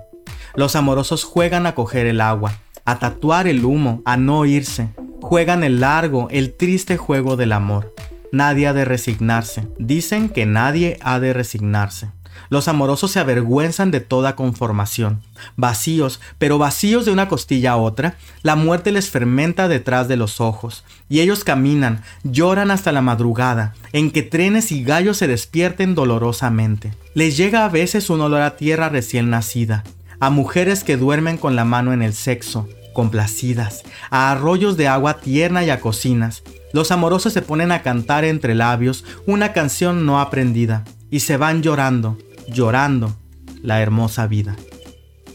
Los 0.55 0.75
amorosos 0.75 1.23
juegan 1.23 1.65
a 1.65 1.75
coger 1.75 2.05
el 2.05 2.21
agua, 2.21 2.59
a 2.85 2.99
tatuar 2.99 3.47
el 3.47 3.65
humo, 3.65 4.01
a 4.05 4.15
no 4.15 4.45
irse. 4.45 4.89
Juegan 5.21 5.63
el 5.63 5.79
largo, 5.81 6.27
el 6.29 6.53
triste 6.53 6.97
juego 6.97 7.35
del 7.35 7.51
amor. 7.51 7.93
Nadie 8.31 8.67
ha 8.67 8.73
de 8.73 8.85
resignarse. 8.85 9.67
Dicen 9.79 10.29
que 10.29 10.45
nadie 10.45 10.97
ha 11.01 11.19
de 11.19 11.33
resignarse. 11.33 12.09
Los 12.49 12.67
amorosos 12.67 13.11
se 13.11 13.19
avergüenzan 13.19 13.91
de 13.91 13.99
toda 13.99 14.35
conformación. 14.35 15.21
Vacíos, 15.55 16.19
pero 16.37 16.57
vacíos 16.57 17.05
de 17.05 17.11
una 17.11 17.27
costilla 17.27 17.71
a 17.71 17.77
otra, 17.77 18.17
la 18.43 18.55
muerte 18.55 18.91
les 18.91 19.09
fermenta 19.09 19.67
detrás 19.67 20.07
de 20.07 20.17
los 20.17 20.41
ojos, 20.41 20.83
y 21.09 21.21
ellos 21.21 21.43
caminan, 21.43 22.03
lloran 22.23 22.71
hasta 22.71 22.91
la 22.91 23.01
madrugada, 23.01 23.73
en 23.93 24.11
que 24.11 24.23
trenes 24.23 24.71
y 24.71 24.83
gallos 24.83 25.17
se 25.17 25.27
despierten 25.27 25.95
dolorosamente. 25.95 26.93
Les 27.13 27.37
llega 27.37 27.65
a 27.65 27.69
veces 27.69 28.09
un 28.09 28.21
olor 28.21 28.41
a 28.41 28.57
tierra 28.57 28.89
recién 28.89 29.29
nacida, 29.29 29.83
a 30.19 30.29
mujeres 30.29 30.83
que 30.83 30.97
duermen 30.97 31.37
con 31.37 31.55
la 31.55 31.65
mano 31.65 31.93
en 31.93 32.01
el 32.01 32.13
sexo, 32.13 32.67
complacidas, 32.93 33.83
a 34.09 34.31
arroyos 34.31 34.77
de 34.77 34.87
agua 34.87 35.19
tierna 35.19 35.63
y 35.63 35.69
a 35.69 35.79
cocinas. 35.79 36.43
Los 36.73 36.91
amorosos 36.91 37.33
se 37.33 37.41
ponen 37.41 37.71
a 37.71 37.81
cantar 37.83 38.25
entre 38.25 38.55
labios 38.55 39.05
una 39.25 39.53
canción 39.53 40.05
no 40.05 40.19
aprendida, 40.19 40.83
y 41.11 41.19
se 41.19 41.37
van 41.37 41.61
llorando, 41.61 42.17
llorando 42.47 43.15
la 43.61 43.81
hermosa 43.81 44.27
vida. 44.27 44.55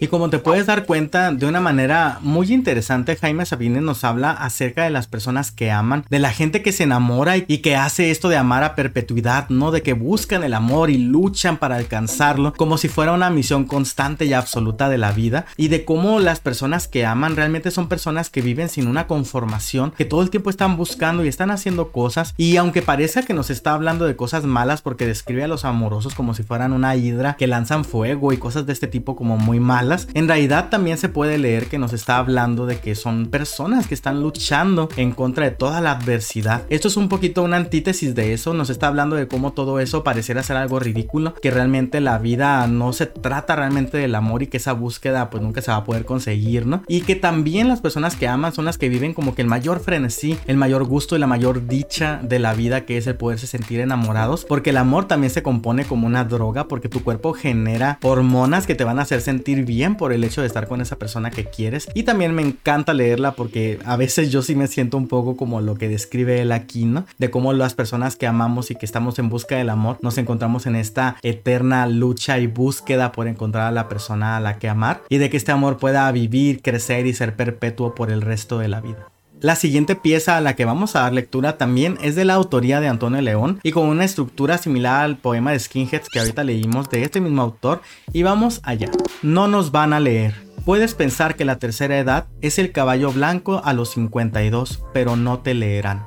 Y 0.03 0.07
como 0.09 0.31
te 0.31 0.39
puedes 0.39 0.65
dar 0.65 0.87
cuenta, 0.87 1.31
de 1.31 1.45
una 1.45 1.61
manera 1.61 2.21
muy 2.23 2.51
interesante, 2.55 3.17
Jaime 3.17 3.45
Sabines 3.45 3.83
nos 3.83 4.03
habla 4.03 4.31
acerca 4.31 4.85
de 4.85 4.91
las 4.91 5.07
personas 5.07 5.51
que 5.51 5.71
aman, 5.71 6.07
de 6.09 6.19
la 6.19 6.31
gente 6.31 6.63
que 6.63 6.73
se 6.73 6.85
enamora 6.85 7.37
y 7.37 7.59
que 7.59 7.77
hace 7.77 8.11
esto 8.11 8.31
de 8.31 8.39
amar 8.39 8.65
a 8.65 8.75
perpetuidad, 8.75 9.51
¿no? 9.51 9.73
De 9.73 9.83
que 9.83 9.93
buscan 9.93 10.43
el 10.43 10.55
amor 10.55 10.89
y 10.89 10.97
luchan 10.97 11.59
para 11.59 11.77
alcanzarlo, 11.77 12.55
como 12.55 12.79
si 12.79 12.89
fuera 12.89 13.13
una 13.13 13.29
misión 13.29 13.65
constante 13.65 14.25
y 14.25 14.33
absoluta 14.33 14.89
de 14.89 14.97
la 14.97 15.13
vida, 15.13 15.45
y 15.59 15.69
de 15.69 15.85
cómo 15.85 16.19
las 16.19 16.41
personas 16.41 16.89
que 16.89 17.05
aman 17.05 17.37
realmente 17.37 17.71
son 17.71 17.89
personas 17.89 18.31
que 18.31 18.41
viven 18.41 18.71
sin 18.71 18.87
una 18.87 19.07
conformación, 19.07 19.91
que 19.91 20.07
todo 20.07 20.23
el 20.23 20.31
tiempo 20.31 20.49
están 20.49 20.79
buscando 20.79 21.27
y 21.27 21.29
están 21.29 21.51
haciendo 21.51 21.93
cosas, 21.93 22.33
y 22.39 22.57
aunque 22.57 22.81
parezca 22.81 23.23
que 23.23 23.35
nos 23.35 23.51
está 23.51 23.75
hablando 23.75 24.07
de 24.07 24.17
cosas 24.17 24.45
malas 24.45 24.81
porque 24.81 25.07
describe 25.07 25.45
a 25.45 25.49
los 25.49 25.67
amorosos 25.67 26.15
como 26.15 26.33
si 26.33 26.43
fueran 26.43 26.73
una 26.73 26.97
hidra 26.97 27.37
que 27.37 27.47
lanzan 27.47 27.85
fuego 27.85 28.33
y 28.33 28.39
cosas 28.39 28.65
de 28.65 28.73
este 28.73 28.87
tipo 28.87 29.15
como 29.15 29.37
muy 29.37 29.61
malas, 29.61 29.90
en 30.15 30.29
realidad 30.29 30.69
también 30.71 30.99
se 30.99 31.09
puede 31.09 31.39
leer 31.39 31.67
que 31.67 31.79
nos 31.79 31.93
está 31.93 32.19
hablando 32.19 32.67
de 32.67 32.79
que 32.79 32.95
son 32.95 33.27
personas 33.27 33.87
que 33.87 33.95
están 33.95 34.21
luchando 34.21 34.89
en 34.97 35.13
contra 35.13 35.45
de 35.45 35.51
toda 35.51 35.81
la 35.81 35.93
adversidad. 35.93 36.63
Esto 36.69 36.89
es 36.89 36.97
un 36.97 37.09
poquito 37.09 37.43
una 37.43 37.57
antítesis 37.57 38.15
de 38.15 38.33
eso, 38.33 38.55
nos 38.55 38.71
está 38.71 38.87
hablando 38.87 39.17
de 39.17 39.29
cómo 39.29 39.53
todo 39.53 39.81
eso 39.81 40.05
pareciera 40.05 40.43
ser 40.43 40.57
algo 40.57 40.79
ridículo, 40.79 41.35
que 41.35 41.51
realmente 41.51 42.01
la 42.01 42.19
vida 42.19 42.67
no 42.67 42.93
se 42.93 43.07
trata 43.07 43.57
realmente 43.57 43.99
del 43.99 44.15
amor 44.15 44.43
y 44.43 44.47
que 44.47 44.59
esa 44.59 44.73
búsqueda 44.73 45.31
pues 45.31 45.43
nunca 45.43 45.63
se 45.63 45.71
va 45.71 45.79
a 45.79 45.85
poder 45.85 46.05
conseguir, 46.05 46.67
¿no? 46.67 46.83
Y 46.87 47.03
que 47.03 47.17
también 47.17 47.69
las 47.69 47.81
personas 47.81 48.17
que 48.17 48.29
aman 48.29 48.53
son 48.53 48.65
las 48.65 48.79
que 48.79 48.89
viven 48.89 49.15
como 49.15 49.35
que 49.35 49.43
el 49.43 49.49
mayor 49.49 49.81
frenesí, 49.81 50.39
el 50.47 50.57
mayor 50.57 50.85
gusto 50.85 51.17
y 51.17 51.19
la 51.19 51.27
mayor 51.27 51.67
dicha 51.67 52.21
de 52.23 52.39
la 52.39 52.55
vida 52.55 52.85
que 52.85 52.97
es 52.97 53.07
el 53.07 53.17
poderse 53.17 53.47
sentir 53.47 53.81
enamorados, 53.81 54.45
porque 54.45 54.71
el 54.71 54.77
amor 54.77 55.07
también 55.07 55.31
se 55.31 55.43
compone 55.43 55.85
como 55.85 56.07
una 56.07 56.25
droga, 56.25 56.69
porque 56.69 56.89
tu 56.89 57.03
cuerpo 57.03 57.33
genera 57.33 57.99
hormonas 58.03 58.67
que 58.67 58.75
te 58.75 58.85
van 58.85 58.99
a 58.99 59.03
hacer 59.03 59.21
sentir 59.21 59.65
bien 59.65 59.80
por 59.89 60.13
el 60.13 60.25
hecho 60.25 60.43
de 60.43 60.47
estar 60.47 60.69
con 60.69 60.81
esa 60.81 60.97
persona 60.97 61.31
que 61.31 61.47
quieres. 61.47 61.89
Y 61.95 62.03
también 62.03 62.35
me 62.35 62.43
encanta 62.43 62.93
leerla 62.93 63.33
porque 63.33 63.79
a 63.85 63.97
veces 63.97 64.31
yo 64.31 64.43
sí 64.43 64.55
me 64.55 64.67
siento 64.67 64.97
un 64.97 65.09
poco 65.09 65.37
como 65.37 65.61
lo 65.61 65.75
que 65.75 65.89
describe 65.89 66.41
él 66.41 66.53
aquí, 66.53 66.85
¿no? 66.85 67.07
De 67.19 67.31
cómo 67.31 67.53
las 67.53 67.75
personas 67.75 68.17
que 68.17 68.27
amamos 68.27 68.71
y 68.71 68.75
que 68.75 68.87
estamos 68.87 69.19
en 69.19 69.29
busca 69.29 69.57
del 69.57 69.71
amor 69.71 69.99
nos 70.03 70.19
encontramos 70.19 70.67
en 70.67 70.77
esta 70.77 71.17
eterna 71.23 71.87
lucha 71.87 72.39
y 72.39 72.47
búsqueda 72.47 73.13
por 73.13 73.27
encontrar 73.27 73.67
a 73.67 73.73
la 73.73 73.89
persona 73.89 74.37
a 74.37 74.41
la 74.41 74.59
que 74.59 74.69
amar 74.69 75.03
y 75.09 75.19
de 75.19 75.31
que 75.31 75.37
este 75.37 75.53
amor 75.53 75.79
pueda 75.79 76.11
vivir, 76.13 76.63
crecer 76.63 77.07
y 77.07 77.15
ser 77.15 77.37
perpetuo 77.37 77.95
por 77.95 78.11
el 78.11 78.21
resto 78.21 78.59
de 78.59 78.69
la 78.69 78.81
vida. 78.81 79.10
La 79.43 79.57
siguiente 79.57 79.97
pieza 79.97 80.37
a 80.37 80.43
la 80.43 80.55
que 80.55 80.67
vamos 80.67 80.95
a 80.95 81.01
dar 81.01 81.15
lectura 81.15 81.57
también 81.57 81.97
es 82.03 82.15
de 82.15 82.27
la 82.27 82.35
autoría 82.35 82.79
de 82.79 82.89
Antonio 82.89 83.23
León 83.23 83.59
y 83.63 83.71
con 83.71 83.89
una 83.89 84.05
estructura 84.05 84.59
similar 84.59 85.03
al 85.03 85.17
poema 85.17 85.53
de 85.53 85.59
Skinheads 85.59 86.11
que 86.11 86.19
ahorita 86.19 86.45
leímos 86.45 86.91
de 86.91 87.05
este 87.05 87.23
mismo 87.23 87.41
autor 87.41 87.81
y 88.13 88.23
vamos 88.23 88.61
allá. 88.65 88.91
No 89.23 89.49
nos 89.49 89.71
van 89.71 89.95
a 89.95 90.01
leer. 90.01 90.35
Puedes 90.67 90.93
pensar 90.93 91.37
que 91.37 91.47
la 91.47 91.59
tercera 91.59 91.99
edad 91.99 92.27
es 92.43 92.59
el 92.59 92.71
caballo 92.71 93.13
blanco 93.13 93.63
a 93.65 93.73
los 93.73 93.93
52, 93.93 94.85
pero 94.93 95.17
no 95.17 95.39
te 95.39 95.55
leerán. 95.55 96.05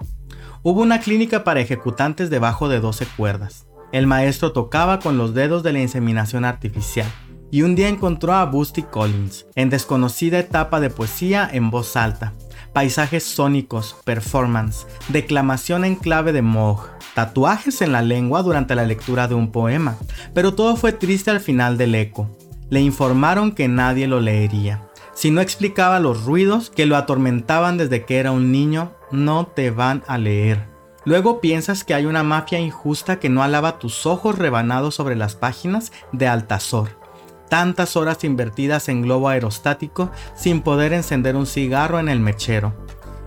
Hubo 0.62 0.84
una 0.84 1.00
clínica 1.00 1.44
para 1.44 1.60
ejecutantes 1.60 2.30
debajo 2.30 2.70
de 2.70 2.82
12 2.82 3.08
cuerdas. 3.18 3.66
El 3.92 4.06
maestro 4.06 4.52
tocaba 4.52 5.00
con 5.00 5.18
los 5.18 5.34
dedos 5.34 5.64
de 5.64 5.74
la 5.74 5.80
inseminación 5.80 6.46
artificial 6.46 7.08
y 7.50 7.64
un 7.64 7.74
día 7.74 7.88
encontró 7.90 8.34
a 8.34 8.46
Busty 8.46 8.84
Collins 8.84 9.48
en 9.56 9.72
desconocida 9.72 10.38
etapa 10.38 10.80
de 10.80 10.92
poesía 10.92 11.50
en 11.52 11.72
voz 11.72 11.96
alta 11.96 12.34
paisajes 12.74 13.24
sónicos, 13.24 13.96
performance, 14.04 14.88
declamación 15.10 15.86
en 15.86 15.96
clave 15.96 16.34
de 16.34 16.42
Moog, 16.42 16.90
tatuajes 17.14 17.82
en 17.82 17.92
la 17.92 18.02
lengua 18.02 18.42
durante 18.42 18.76
la 18.76 18.84
lectura 18.84 19.28
de 19.28 19.36
un 19.36 19.52
poema, 19.52 19.98
pero 20.34 20.56
todo 20.56 20.76
fue 20.76 20.92
triste 20.92 21.32
al 21.32 21.40
final 21.40 21.78
del 21.78 21.96
eco. 21.96 22.36
Le 22.70 22.82
informaron 22.82 23.52
que 23.52 23.68
nadie 23.68 24.08
lo 24.08 24.20
leería. 24.20 24.90
Si 25.14 25.30
no 25.30 25.42
explicaba 25.42 26.00
los 26.00 26.24
ruidos 26.26 26.72
que 26.72 26.88
lo 26.88 26.98
atormentaban 26.98 27.78
desde 27.78 28.04
que 28.04 28.18
era 28.18 28.32
un 28.32 28.52
niño, 28.52 28.92
no 29.12 29.46
te 29.46 29.70
van 29.70 30.04
a 30.08 30.18
leer. 30.18 30.68
Luego 31.06 31.40
piensas 31.40 31.84
que 31.84 31.94
hay 31.94 32.06
una 32.06 32.24
mafia 32.24 32.60
injusta 32.60 33.20
que 33.20 33.30
no 33.30 33.44
alaba 33.44 33.78
tus 33.78 34.08
ojos 34.08 34.40
rebanados 34.40 34.96
sobre 34.96 35.16
las 35.16 35.36
páginas 35.36 35.92
de 36.14 36.28
Altazor 36.28 37.03
tantas 37.50 37.96
horas 37.96 38.24
invertidas 38.24 38.90
en 38.90 39.02
globo 39.02 39.30
aerostático 39.30 40.12
sin 40.36 40.62
poder 40.62 40.94
encender 40.94 41.36
un 41.36 41.46
cigarro 41.46 42.00
en 42.00 42.10
el 42.10 42.20
mechero. 42.20 42.74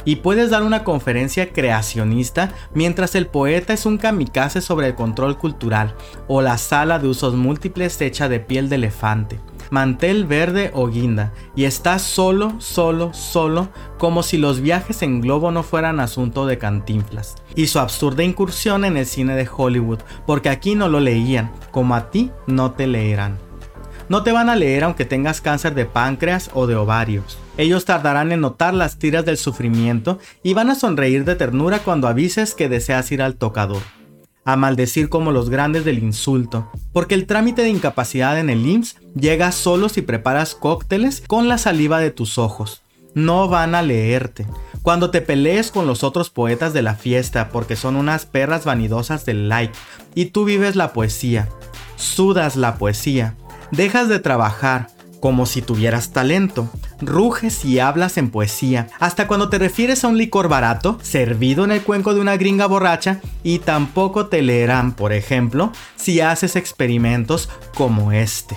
Y 0.07 0.17
puedes 0.17 0.51
dar 0.51 0.63
una 0.63 0.85
conferencia 0.85 1.53
creacionista 1.53 2.53
mientras 2.73 3.17
el 3.17 3.27
poeta 3.27 3.73
es 3.73 3.87
un 3.87 3.99
kamikaze 3.99 4.61
sobre 4.61 4.87
el 4.87 4.95
control 4.95 5.37
cultural 5.37 5.97
o 6.29 6.43
la 6.43 6.59
sala 6.59 7.01
de 7.01 7.09
usos 7.09 7.35
múltiples 7.35 8.01
hecha 8.01 8.29
de 8.29 8.39
piel 8.39 8.69
de 8.69 8.77
elefante, 8.77 9.41
mantel 9.71 10.25
verde 10.25 10.71
o 10.75 10.87
guinda, 10.87 11.33
y 11.57 11.65
estás 11.65 12.03
solo, 12.03 12.55
solo, 12.61 13.13
solo, 13.15 13.69
como 13.99 14.23
si 14.23 14.39
los 14.39 14.61
viajes 14.61 15.03
en 15.03 15.21
globo 15.21 15.51
no 15.51 15.65
fueran 15.65 15.99
asunto 15.99 16.47
de 16.47 16.57
cantinflas. 16.57 17.35
Y 17.57 17.67
su 17.67 17.81
absurda 17.81 18.23
incursión 18.23 18.85
en 18.85 18.97
el 18.97 19.07
cine 19.07 19.35
de 19.35 19.49
Hollywood, 19.53 19.99
porque 20.25 20.51
aquí 20.51 20.77
no 20.77 20.89
lo 20.89 21.01
leían, 21.01 21.51
como 21.73 21.97
a 21.97 22.13
ti 22.13 22.31
no 22.47 22.71
te 22.71 22.87
leerán. 22.87 23.46
No 24.09 24.23
te 24.23 24.31
van 24.31 24.49
a 24.49 24.57
leer 24.57 24.85
aunque 24.85 25.05
tengas 25.05 25.41
cáncer 25.41 25.75
de 25.75 25.85
páncreas 25.85 26.51
o 26.55 26.69
de 26.69 26.77
ovarios. 26.77 27.39
Ellos 27.57 27.85
tardarán 27.85 28.31
en 28.31 28.41
notar 28.41 28.73
las 28.73 28.99
tiras 28.99 29.25
del 29.25 29.37
sufrimiento 29.37 30.21
y 30.45 30.55
van 30.55 30.71
a 30.71 30.77
sonreír 30.77 31.25
de 31.25 31.35
ternura 31.35 31.81
cuando 31.81 32.07
avises 32.07 32.55
que 32.55 32.69
deseas 32.69 33.11
ir 33.11 33.21
al 33.21 33.35
tocador. 33.35 33.83
A 34.45 34.55
maldecir 34.55 35.09
como 35.09 35.33
los 35.33 35.51
grandes 35.51 35.85
del 35.85 35.99
insulto, 35.99 36.71
porque 36.93 37.17
el 37.17 37.27
trámite 37.27 37.63
de 37.63 37.71
incapacidad 37.71 38.39
en 38.39 38.49
el 38.49 38.65
IMSS 38.65 38.97
llega 39.17 39.51
solo 39.51 39.89
si 39.89 40.03
preparas 40.03 40.55
cócteles 40.55 41.25
con 41.27 41.49
la 41.49 41.59
saliva 41.59 41.99
de 41.99 42.13
tus 42.13 42.39
ojos. 42.39 42.83
No 43.15 43.49
van 43.49 43.75
a 43.75 43.83
leerte. 43.83 44.47
Cuando 44.83 45.11
te 45.11 45.21
pelees 45.21 45.73
con 45.73 45.89
los 45.89 46.05
otros 46.05 46.31
poetas 46.31 46.73
de 46.73 46.83
la 46.83 46.95
fiesta 46.95 47.49
porque 47.49 47.75
son 47.75 47.97
unas 47.97 48.25
perras 48.25 48.65
vanidosas 48.65 49.25
del 49.25 49.49
like 49.49 49.75
y 50.15 50.27
tú 50.27 50.45
vives 50.45 50.77
la 50.77 50.93
poesía, 50.93 51.49
sudas 51.97 52.55
la 52.55 52.77
poesía, 52.77 53.35
Dejas 53.71 54.09
de 54.09 54.19
trabajar 54.19 54.89
como 55.21 55.47
si 55.47 55.63
tuvieras 55.63 56.11
talento. 56.13 56.71
Ruges 57.01 57.65
y 57.65 57.79
hablas 57.79 58.17
en 58.17 58.31
poesía, 58.31 58.89
hasta 58.99 59.27
cuando 59.27 59.49
te 59.49 59.59
refieres 59.59 60.05
a 60.05 60.09
un 60.09 60.19
licor 60.19 60.49
barato, 60.49 60.99
servido 61.03 61.65
en 61.65 61.73
el 61.73 61.83
cuenco 61.83 62.15
de 62.15 62.21
una 62.21 62.37
gringa 62.37 62.67
borracha, 62.67 63.21
y 63.43 63.59
tampoco 63.59 64.27
te 64.27 64.41
leerán, 64.43 64.93
por 64.93 65.13
ejemplo, 65.13 65.73
si 65.97 66.21
haces 66.21 66.57
experimentos 66.57 67.49
como 67.75 68.13
este. 68.13 68.57